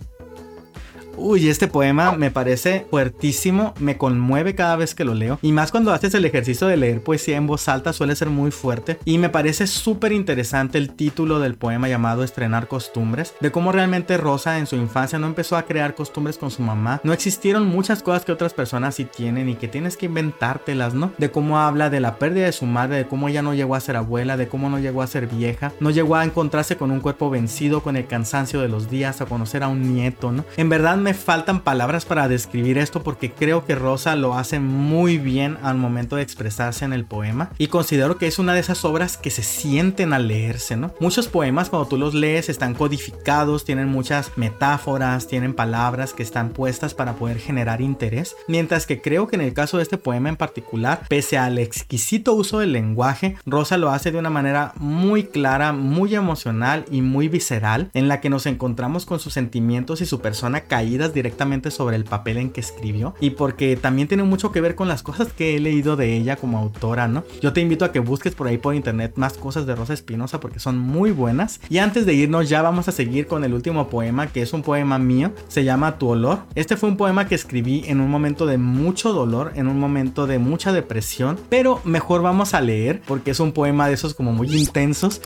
Uy, 1.22 1.50
este 1.50 1.68
poema 1.68 2.14
me 2.14 2.32
parece 2.32 2.88
fuertísimo, 2.90 3.74
me 3.80 3.98
conmueve 3.98 4.56
cada 4.56 4.78
vez 4.78 4.96
que 4.96 5.04
lo 5.04 5.14
leo. 5.14 5.38
Y 5.42 5.52
más 5.52 5.70
cuando 5.70 5.92
haces 5.92 6.14
el 6.14 6.24
ejercicio 6.24 6.66
de 6.68 6.78
leer 6.78 7.04
poesía 7.04 7.36
en 7.36 7.46
voz 7.46 7.68
alta 7.68 7.92
suele 7.92 8.16
ser 8.16 8.30
muy 8.30 8.52
fuerte. 8.52 9.00
Y 9.04 9.18
me 9.18 9.28
parece 9.28 9.68
súper 9.68 10.14
interesante 10.14 10.78
el 10.78 10.92
título 10.92 11.40
del 11.40 11.56
poema 11.56 11.90
llamado 11.90 12.24
Estrenar 12.24 12.70
costumbres. 12.70 13.34
De 13.42 13.52
cómo 13.52 13.74
realmente 13.74 14.16
Rosa 14.16 14.60
en 14.60 14.66
su 14.66 14.78
infancia 14.78 15.20
no 15.20 15.28
empezó 15.28 15.58
a 15.58 15.64
crear 15.64 15.94
costumbres 15.94 16.38
con 16.38 16.52
su 16.52 16.62
mamá. 16.62 17.02
No 17.04 17.12
existieron 17.12 17.68
muchas 17.68 18.02
cosas 18.02 18.24
que 18.24 18.32
otras 18.32 18.54
personas 18.54 18.96
sí 18.96 19.04
tienen 19.04 19.50
y 19.50 19.56
que 19.56 19.68
tienes 19.68 19.98
que 19.98 20.06
inventártelas, 20.06 20.94
¿no? 20.94 21.12
De 21.18 21.32
cómo 21.32 21.60
habla 21.60 21.90
de 21.90 22.00
la 22.00 22.16
pérdida 22.16 22.46
de 22.46 22.54
su 22.54 22.66
madre, 22.66 22.96
de 22.96 23.08
cómo 23.08 23.28
ella 23.28 23.42
no 23.42 23.54
llegó 23.54 23.76
a 23.76 23.82
ser 23.82 23.98
abuela, 23.98 24.38
de 24.38 24.48
cómo 24.48 24.70
no 24.70 24.80
llegó 24.80 25.02
a 25.02 25.08
ser 25.08 25.28
vieja. 25.28 25.74
No 25.82 25.90
llegó 25.90 26.16
a 26.16 26.24
encontrarse 26.24 26.78
con 26.78 26.92
un 26.92 27.02
cuerpo 27.02 27.30
vencido, 27.30 27.84
con 27.84 27.98
el 27.98 28.08
cansancio 28.08 28.62
de 28.62 28.70
los 28.70 28.90
días, 28.90 29.20
a 29.20 29.26
conocer 29.26 29.64
a 29.64 29.68
un 29.68 29.94
nieto, 29.94 30.32
¿no? 30.32 30.46
En 30.56 30.70
verdad 30.70 30.96
me 30.96 31.09
faltan 31.14 31.62
palabras 31.62 32.06
para 32.06 32.28
describir 32.28 32.78
esto 32.78 33.04
porque 33.04 33.32
creo 33.32 33.66
que 33.66 33.76
Rosa 33.76 34.16
lo 34.16 34.36
hace 34.36 34.60
muy 34.60 35.18
bien 35.18 35.58
al 35.64 35.78
momento 35.78 36.16
de 36.16 36.22
expresarse 36.22 36.86
en 36.86 36.94
el 36.94 37.06
poema 37.06 37.52
y 37.58 37.68
considero 37.68 38.18
que 38.18 38.28
es 38.28 38.40
una 38.40 38.54
de 38.54 38.60
esas 38.60 38.86
obras 38.86 39.18
que 39.18 39.30
se 39.30 39.44
sienten 39.44 40.14
al 40.14 40.28
leerse, 40.28 40.76
¿no? 40.76 40.94
Muchos 41.00 41.28
poemas 41.28 41.70
cuando 41.70 41.88
tú 41.88 41.98
los 41.98 42.14
lees 42.14 42.50
están 42.50 42.74
codificados, 42.74 43.66
tienen 43.66 43.88
muchas 43.88 44.32
metáforas, 44.38 45.28
tienen 45.28 45.54
palabras 45.54 46.14
que 46.14 46.24
están 46.24 46.50
puestas 46.50 46.94
para 46.94 47.14
poder 47.14 47.40
generar 47.40 47.82
interés, 47.82 48.36
mientras 48.48 48.86
que 48.86 49.02
creo 49.02 49.28
que 49.28 49.36
en 49.36 49.42
el 49.42 49.54
caso 49.54 49.78
de 49.78 49.84
este 49.84 49.98
poema 49.98 50.30
en 50.30 50.36
particular, 50.36 51.02
pese 51.10 51.38
al 51.38 51.58
exquisito 51.58 52.34
uso 52.34 52.60
del 52.60 52.74
lenguaje, 52.74 53.36
Rosa 53.46 53.78
lo 53.78 53.90
hace 53.90 54.12
de 54.12 54.18
una 54.18 54.30
manera 54.30 54.74
muy 54.78 55.26
clara, 55.26 55.74
muy 55.74 56.16
emocional 56.16 56.86
y 56.92 57.02
muy 57.02 57.28
visceral, 57.28 57.90
en 57.94 58.08
la 58.08 58.22
que 58.22 58.30
nos 58.30 58.46
encontramos 58.46 59.06
con 59.06 59.20
sus 59.20 59.34
sentimientos 59.34 60.02
y 60.02 60.06
su 60.06 60.22
persona 60.22 60.62
directamente 60.98 61.72
sobre 61.72 61.96
el 61.96 62.04
papel 62.04 62.38
en 62.38 62.50
que 62.50 62.62
escribió, 62.62 63.14
y 63.20 63.32
porque 63.32 63.76
también 63.76 64.08
tiene 64.08 64.24
mucho 64.24 64.52
que 64.52 64.62
ver 64.62 64.76
con 64.76 64.88
las 64.88 65.04
cosas 65.04 65.32
que 65.34 65.56
he 65.56 65.60
leído 65.60 65.96
de 65.96 66.16
ella 66.18 66.36
como 66.36 66.58
autora, 66.58 67.08
¿no? 67.08 67.24
Yo 67.42 67.54
te 67.54 67.62
invito 67.62 67.86
a 67.86 67.92
que 67.92 68.00
busques 68.00 68.36
por 68.36 68.48
ahí 68.48 68.58
por 68.58 68.76
internet 68.76 69.14
más 69.16 69.34
cosas 69.34 69.66
de 69.66 69.76
Rosa 69.76 69.94
Espinosa 69.94 70.40
porque 70.40 70.60
son 70.60 70.78
muy 70.78 71.12
buenas. 71.12 71.60
Y 71.70 71.78
antes 71.78 72.06
de 72.06 72.14
irnos 72.14 72.50
ya 72.50 72.62
vamos 72.62 72.88
a 72.88 72.92
seguir 72.92 73.28
con 73.28 73.44
el 73.44 73.54
último 73.54 73.90
poema, 73.90 74.28
que 74.28 74.42
es 74.42 74.54
un 74.54 74.62
poema 74.62 75.00
mío, 75.00 75.32
se 75.48 75.64
llama 75.64 75.98
Tu 75.98 76.08
olor. 76.08 76.40
Este 76.56 76.78
fue 76.78 76.90
un 76.90 76.98
poema 76.98 77.28
que 77.28 77.36
escribí 77.36 77.84
en 77.88 78.02
un 78.02 78.10
momento 78.10 78.46
de 78.46 78.58
mucho 78.58 79.14
dolor, 79.14 79.52
en 79.56 79.68
un 79.68 79.80
momento 79.80 80.28
de 80.28 80.40
mucha 80.40 80.72
depresión, 80.72 81.40
pero 81.50 81.82
mejor 81.84 82.22
vamos 82.22 82.54
a 82.54 82.62
leer 82.62 83.02
porque 83.08 83.32
es 83.32 83.40
un 83.40 83.52
poema 83.52 83.88
de 83.88 83.94
esos 83.94 84.14
como 84.14 84.34
muy 84.34 84.56
intensos. 84.56 85.22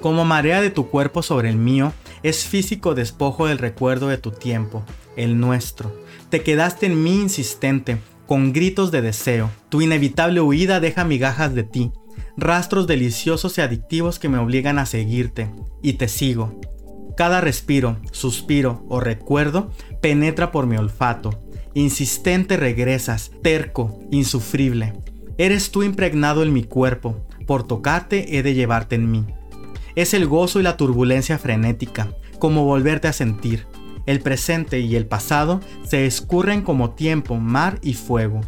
Como 0.00 0.24
marea 0.24 0.60
de 0.60 0.70
tu 0.70 0.88
cuerpo 0.88 1.22
sobre 1.22 1.48
el 1.48 1.56
mío, 1.56 1.92
es 2.22 2.44
físico 2.44 2.94
despojo 2.94 3.46
del 3.46 3.58
recuerdo 3.58 4.08
de 4.08 4.18
tu 4.18 4.30
tiempo, 4.30 4.84
el 5.16 5.40
nuestro. 5.40 5.94
Te 6.30 6.42
quedaste 6.42 6.86
en 6.86 7.02
mí 7.02 7.20
insistente, 7.20 7.98
con 8.26 8.52
gritos 8.52 8.90
de 8.90 9.02
deseo. 9.02 9.50
Tu 9.68 9.82
inevitable 9.82 10.40
huida 10.40 10.80
deja 10.80 11.04
migajas 11.04 11.54
de 11.54 11.64
ti, 11.64 11.92
rastros 12.36 12.86
deliciosos 12.86 13.58
y 13.58 13.60
adictivos 13.60 14.18
que 14.18 14.28
me 14.28 14.38
obligan 14.38 14.78
a 14.78 14.86
seguirte, 14.86 15.50
y 15.82 15.94
te 15.94 16.08
sigo. 16.08 16.60
Cada 17.16 17.40
respiro, 17.40 17.98
suspiro 18.10 18.86
o 18.88 19.00
recuerdo 19.00 19.70
penetra 20.00 20.50
por 20.50 20.66
mi 20.66 20.76
olfato. 20.76 21.42
Insistente 21.74 22.56
regresas, 22.56 23.32
terco, 23.42 24.00
insufrible. 24.10 24.94
Eres 25.38 25.70
tú 25.70 25.82
impregnado 25.82 26.42
en 26.42 26.52
mi 26.52 26.64
cuerpo, 26.64 27.26
por 27.46 27.66
tocarte 27.66 28.38
he 28.38 28.42
de 28.42 28.54
llevarte 28.54 28.94
en 28.94 29.10
mí. 29.10 29.26
Es 29.94 30.14
el 30.14 30.26
gozo 30.26 30.60
y 30.60 30.62
la 30.62 30.76
turbulencia 30.76 31.38
frenética, 31.38 32.14
como 32.38 32.64
volverte 32.64 33.08
a 33.08 33.12
sentir. 33.12 33.66
El 34.06 34.20
presente 34.20 34.80
y 34.80 34.96
el 34.96 35.06
pasado 35.06 35.60
se 35.84 36.06
escurren 36.06 36.62
como 36.62 36.90
tiempo, 36.90 37.36
mar 37.36 37.78
y 37.82 37.94
fuego. 37.94 38.40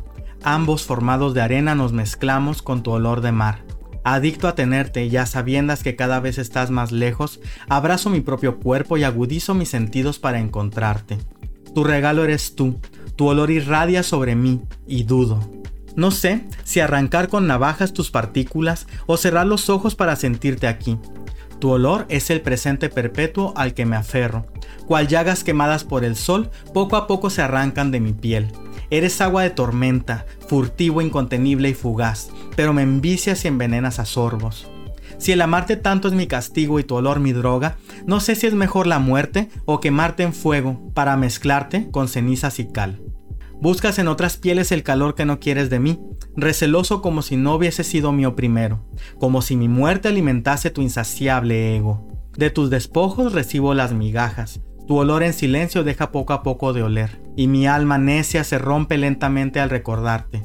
Ambos 0.42 0.82
formados 0.82 1.32
de 1.34 1.42
arena 1.42 1.74
nos 1.74 1.92
mezclamos 1.92 2.62
con 2.62 2.82
tu 2.82 2.90
olor 2.90 3.20
de 3.20 3.32
mar. 3.32 3.64
Adicto 4.05 4.49
a 4.49 4.55
tenerte, 4.55 5.09
ya 5.09 5.24
sabiendas 5.24 5.82
que 5.82 5.97
cada 5.97 6.20
vez 6.20 6.36
estás 6.36 6.70
más 6.70 6.92
lejos, 6.92 7.40
abrazo 7.68 8.11
mi 8.11 8.20
propio 8.20 8.59
cuerpo 8.59 8.99
y 8.99 9.05
agudizo 9.05 9.55
mis 9.55 9.70
sentidos 9.70 10.18
para 10.18 10.40
encontrarte. 10.40 11.18
Tu 11.74 11.84
regalo 11.84 12.24
eres 12.24 12.55
tú, 12.55 12.78
tu 13.16 13.26
olor 13.26 13.51
irradia 13.51 14.03
sobre 14.03 14.34
mí, 14.34 14.61
y 14.86 15.05
dudo. 15.05 15.40
No 15.97 16.11
sé 16.11 16.45
si 16.64 16.80
arrancar 16.80 17.28
con 17.28 17.47
navajas 17.47 17.92
tus 17.92 18.11
partículas 18.11 18.86
o 19.07 19.16
cerrar 19.16 19.47
los 19.47 19.70
ojos 19.70 19.95
para 19.95 20.16
sentirte 20.16 20.66
aquí. 20.66 20.99
Tu 21.65 21.71
olor 21.71 22.05
es 22.11 22.29
el 22.29 22.43
presente 22.43 22.91
perpetuo 22.91 23.55
al 23.57 23.73
que 23.73 23.87
me 23.87 23.97
aferro, 23.97 24.45
cual 24.87 25.09
llagas 25.09 25.45
quemadas 25.45 25.83
por 25.83 26.05
el 26.05 26.15
sol, 26.15 26.51
poco 26.75 26.95
a 26.95 27.07
poco 27.07 27.31
se 27.31 27.41
arrancan 27.41 27.91
de 27.91 28.01
mi 28.01 28.12
piel. 28.12 28.53
Eres 28.91 29.23
agua 29.23 29.45
de 29.45 29.49
tormenta, 29.49 30.27
furtivo, 30.47 31.01
incontenible 31.01 31.71
y 31.71 31.73
fugaz, 31.73 32.29
pero 32.55 32.75
me 32.75 32.83
envicias 32.83 33.47
y 33.47 33.49
envenenas 33.49 33.99
a 33.99 34.05
sorbos. 34.05 34.69
Si 35.17 35.33
el 35.33 35.41
amarte 35.41 35.79
tanto 35.79 36.09
es 36.09 36.12
mi 36.12 36.27
castigo 36.27 36.81
y 36.81 36.85
tu 36.85 36.97
olor 36.97 37.19
mi 37.19 37.33
droga, 37.33 37.79
no 38.05 38.21
sé 38.21 38.35
si 38.35 38.47
es 38.47 38.53
mejor 38.53 38.87
la 38.87 38.99
muerte 38.99 39.49
o 39.65 39.81
quemarte 39.81 40.23
en 40.23 40.35
fuego 40.35 40.93
para 40.93 41.17
mezclarte 41.17 41.91
con 41.91 42.09
cenizas 42.09 42.59
y 42.59 42.71
cal. 42.71 43.01
Buscas 43.59 43.99
en 43.99 44.09
otras 44.09 44.37
pieles 44.37 44.71
el 44.71 44.83
calor 44.83 45.15
que 45.15 45.25
no 45.25 45.41
quieres 45.41 45.71
de 45.71 45.79
mí, 45.79 45.99
receloso 46.37 47.03
como 47.03 47.22
si 47.22 47.37
no 47.37 47.55
hubiese 47.55 47.85
sido 47.85 48.12
mío 48.12 48.35
primero, 48.35 48.85
como 49.18 49.43
si 49.43 49.57
mi 49.57 49.68
muerte 49.68 50.09
alimentase 50.09 50.70
tu 50.70 50.82
insaciable 50.82 51.76
ego. 51.76 52.09
De 52.37 52.51
tus 52.51 52.70
despojos 52.70 53.32
recibo 53.32 53.74
las 53.74 53.93
migajas, 53.93 54.61
tu 54.87 54.97
olor 54.97 55.22
en 55.22 55.32
silencio 55.32 55.85
deja 55.85 56.12
poco 56.12 56.32
a 56.32 56.43
poco 56.43 56.72
de 56.72 56.82
oler, 56.82 57.22
y 57.37 57.47
mi 57.47 57.66
alma 57.66 57.97
necia 57.97 58.45
se 58.45 58.59
rompe 58.59 58.99
lentamente 58.99 59.61
al 59.61 59.70
recordarte. 59.70 60.45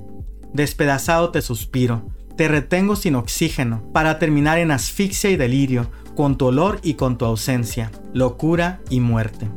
Despedazado 0.53 1.31
te 1.31 1.41
suspiro, 1.41 2.07
te 2.37 2.47
retengo 2.47 2.95
sin 2.95 3.15
oxígeno, 3.15 3.83
para 3.91 4.17
terminar 4.17 4.57
en 4.57 4.71
asfixia 4.71 5.29
y 5.29 5.35
delirio, 5.35 5.91
con 6.15 6.37
tu 6.37 6.45
olor 6.47 6.79
y 6.83 6.93
con 6.93 7.17
tu 7.17 7.25
ausencia, 7.25 7.91
locura 8.13 8.79
y 8.89 8.99
muerte. 8.99 9.49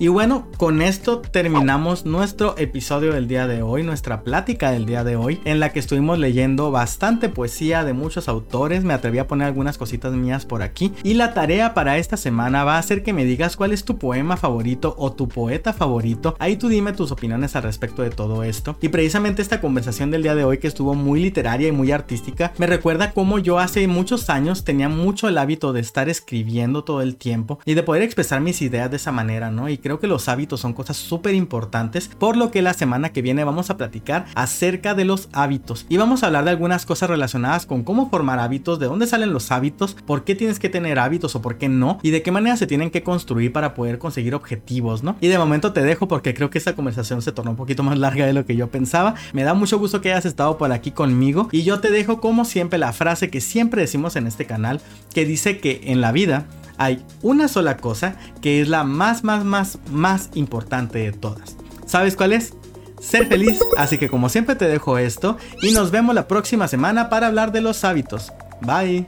Y 0.00 0.06
bueno, 0.06 0.46
con 0.58 0.80
esto 0.80 1.18
terminamos 1.18 2.06
nuestro 2.06 2.56
episodio 2.56 3.14
del 3.14 3.26
día 3.26 3.48
de 3.48 3.62
hoy, 3.62 3.82
nuestra 3.82 4.22
plática 4.22 4.70
del 4.70 4.86
día 4.86 5.02
de 5.02 5.16
hoy, 5.16 5.40
en 5.44 5.58
la 5.58 5.72
que 5.72 5.80
estuvimos 5.80 6.20
leyendo 6.20 6.70
bastante 6.70 7.28
poesía 7.28 7.82
de 7.82 7.94
muchos 7.94 8.28
autores. 8.28 8.84
Me 8.84 8.94
atreví 8.94 9.18
a 9.18 9.26
poner 9.26 9.48
algunas 9.48 9.76
cositas 9.76 10.12
mías 10.12 10.46
por 10.46 10.62
aquí. 10.62 10.92
Y 11.02 11.14
la 11.14 11.34
tarea 11.34 11.74
para 11.74 11.98
esta 11.98 12.16
semana 12.16 12.62
va 12.62 12.78
a 12.78 12.82
ser 12.84 13.02
que 13.02 13.12
me 13.12 13.24
digas 13.24 13.56
cuál 13.56 13.72
es 13.72 13.84
tu 13.84 13.98
poema 13.98 14.36
favorito 14.36 14.94
o 14.98 15.10
tu 15.10 15.26
poeta 15.26 15.72
favorito. 15.72 16.36
Ahí 16.38 16.56
tú 16.56 16.68
dime 16.68 16.92
tus 16.92 17.10
opiniones 17.10 17.56
al 17.56 17.64
respecto 17.64 18.02
de 18.02 18.10
todo 18.10 18.44
esto. 18.44 18.76
Y 18.80 18.90
precisamente 18.90 19.42
esta 19.42 19.60
conversación 19.60 20.12
del 20.12 20.22
día 20.22 20.36
de 20.36 20.44
hoy, 20.44 20.58
que 20.58 20.68
estuvo 20.68 20.94
muy 20.94 21.20
literaria 21.20 21.66
y 21.66 21.72
muy 21.72 21.90
artística, 21.90 22.52
me 22.58 22.68
recuerda 22.68 23.10
cómo 23.10 23.40
yo 23.40 23.58
hace 23.58 23.88
muchos 23.88 24.30
años 24.30 24.62
tenía 24.62 24.88
mucho 24.88 25.26
el 25.26 25.38
hábito 25.38 25.72
de 25.72 25.80
estar 25.80 26.08
escribiendo 26.08 26.84
todo 26.84 27.02
el 27.02 27.16
tiempo 27.16 27.58
y 27.64 27.74
de 27.74 27.82
poder 27.82 28.02
expresar 28.02 28.40
mis 28.40 28.62
ideas 28.62 28.92
de 28.92 28.98
esa 28.98 29.10
manera, 29.10 29.50
¿no? 29.50 29.68
Y 29.68 29.87
creo 29.88 30.00
que 30.00 30.06
los 30.06 30.28
hábitos 30.28 30.60
son 30.60 30.74
cosas 30.74 30.98
súper 30.98 31.34
importantes, 31.34 32.08
por 32.08 32.36
lo 32.36 32.50
que 32.50 32.60
la 32.60 32.74
semana 32.74 33.08
que 33.08 33.22
viene 33.22 33.42
vamos 33.42 33.70
a 33.70 33.78
platicar 33.78 34.26
acerca 34.34 34.94
de 34.94 35.06
los 35.06 35.30
hábitos 35.32 35.86
y 35.88 35.96
vamos 35.96 36.22
a 36.22 36.26
hablar 36.26 36.44
de 36.44 36.50
algunas 36.50 36.84
cosas 36.84 37.08
relacionadas 37.08 37.64
con 37.64 37.84
cómo 37.84 38.10
formar 38.10 38.38
hábitos, 38.38 38.78
de 38.78 38.84
dónde 38.84 39.06
salen 39.06 39.32
los 39.32 39.50
hábitos, 39.50 39.96
por 40.04 40.24
qué 40.24 40.34
tienes 40.34 40.58
que 40.58 40.68
tener 40.68 40.98
hábitos 40.98 41.34
o 41.36 41.40
por 41.40 41.56
qué 41.56 41.70
no 41.70 42.00
y 42.02 42.10
de 42.10 42.20
qué 42.20 42.30
manera 42.30 42.58
se 42.58 42.66
tienen 42.66 42.90
que 42.90 43.02
construir 43.02 43.50
para 43.50 43.72
poder 43.72 43.98
conseguir 43.98 44.34
objetivos, 44.34 45.02
¿no? 45.02 45.16
Y 45.22 45.28
de 45.28 45.38
momento 45.38 45.72
te 45.72 45.82
dejo 45.82 46.06
porque 46.06 46.34
creo 46.34 46.50
que 46.50 46.58
esta 46.58 46.74
conversación 46.74 47.22
se 47.22 47.32
tornó 47.32 47.52
un 47.52 47.56
poquito 47.56 47.82
más 47.82 47.96
larga 47.96 48.26
de 48.26 48.34
lo 48.34 48.44
que 48.44 48.56
yo 48.56 48.68
pensaba. 48.68 49.14
Me 49.32 49.42
da 49.42 49.54
mucho 49.54 49.78
gusto 49.78 50.02
que 50.02 50.12
hayas 50.12 50.26
estado 50.26 50.58
por 50.58 50.70
aquí 50.70 50.90
conmigo 50.90 51.48
y 51.50 51.62
yo 51.62 51.80
te 51.80 51.90
dejo 51.90 52.20
como 52.20 52.44
siempre 52.44 52.78
la 52.78 52.92
frase 52.92 53.30
que 53.30 53.40
siempre 53.40 53.80
decimos 53.80 54.16
en 54.16 54.26
este 54.26 54.44
canal 54.44 54.82
que 55.14 55.24
dice 55.24 55.60
que 55.60 55.80
en 55.84 56.02
la 56.02 56.12
vida 56.12 56.44
hay 56.78 57.04
una 57.22 57.48
sola 57.48 57.76
cosa 57.76 58.16
que 58.40 58.60
es 58.60 58.68
la 58.68 58.84
más, 58.84 59.24
más, 59.24 59.44
más, 59.44 59.78
más 59.90 60.30
importante 60.34 60.98
de 60.98 61.12
todas. 61.12 61.56
¿Sabes 61.86 62.16
cuál 62.16 62.32
es? 62.32 62.54
Ser 63.00 63.26
feliz, 63.26 63.60
así 63.76 63.98
que 63.98 64.08
como 64.08 64.28
siempre 64.28 64.56
te 64.56 64.66
dejo 64.66 64.98
esto 64.98 65.36
y 65.62 65.72
nos 65.72 65.90
vemos 65.90 66.14
la 66.14 66.26
próxima 66.26 66.66
semana 66.66 67.08
para 67.08 67.28
hablar 67.28 67.52
de 67.52 67.60
los 67.60 67.84
hábitos. 67.84 68.32
Bye. 68.60 69.06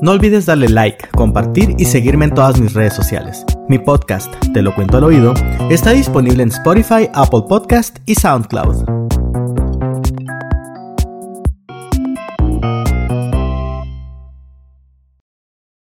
No 0.00 0.12
olvides 0.12 0.46
darle 0.46 0.68
like, 0.68 1.08
compartir 1.08 1.74
y 1.76 1.84
seguirme 1.84 2.26
en 2.26 2.34
todas 2.34 2.60
mis 2.60 2.72
redes 2.72 2.94
sociales. 2.94 3.44
Mi 3.68 3.78
podcast, 3.78 4.32
Te 4.54 4.62
lo 4.62 4.74
cuento 4.74 4.96
al 4.96 5.04
oído, 5.04 5.34
está 5.70 5.90
disponible 5.90 6.42
en 6.42 6.50
Spotify, 6.50 7.10
Apple 7.12 7.42
Podcast 7.48 7.98
y 8.06 8.14
SoundCloud. 8.14 9.07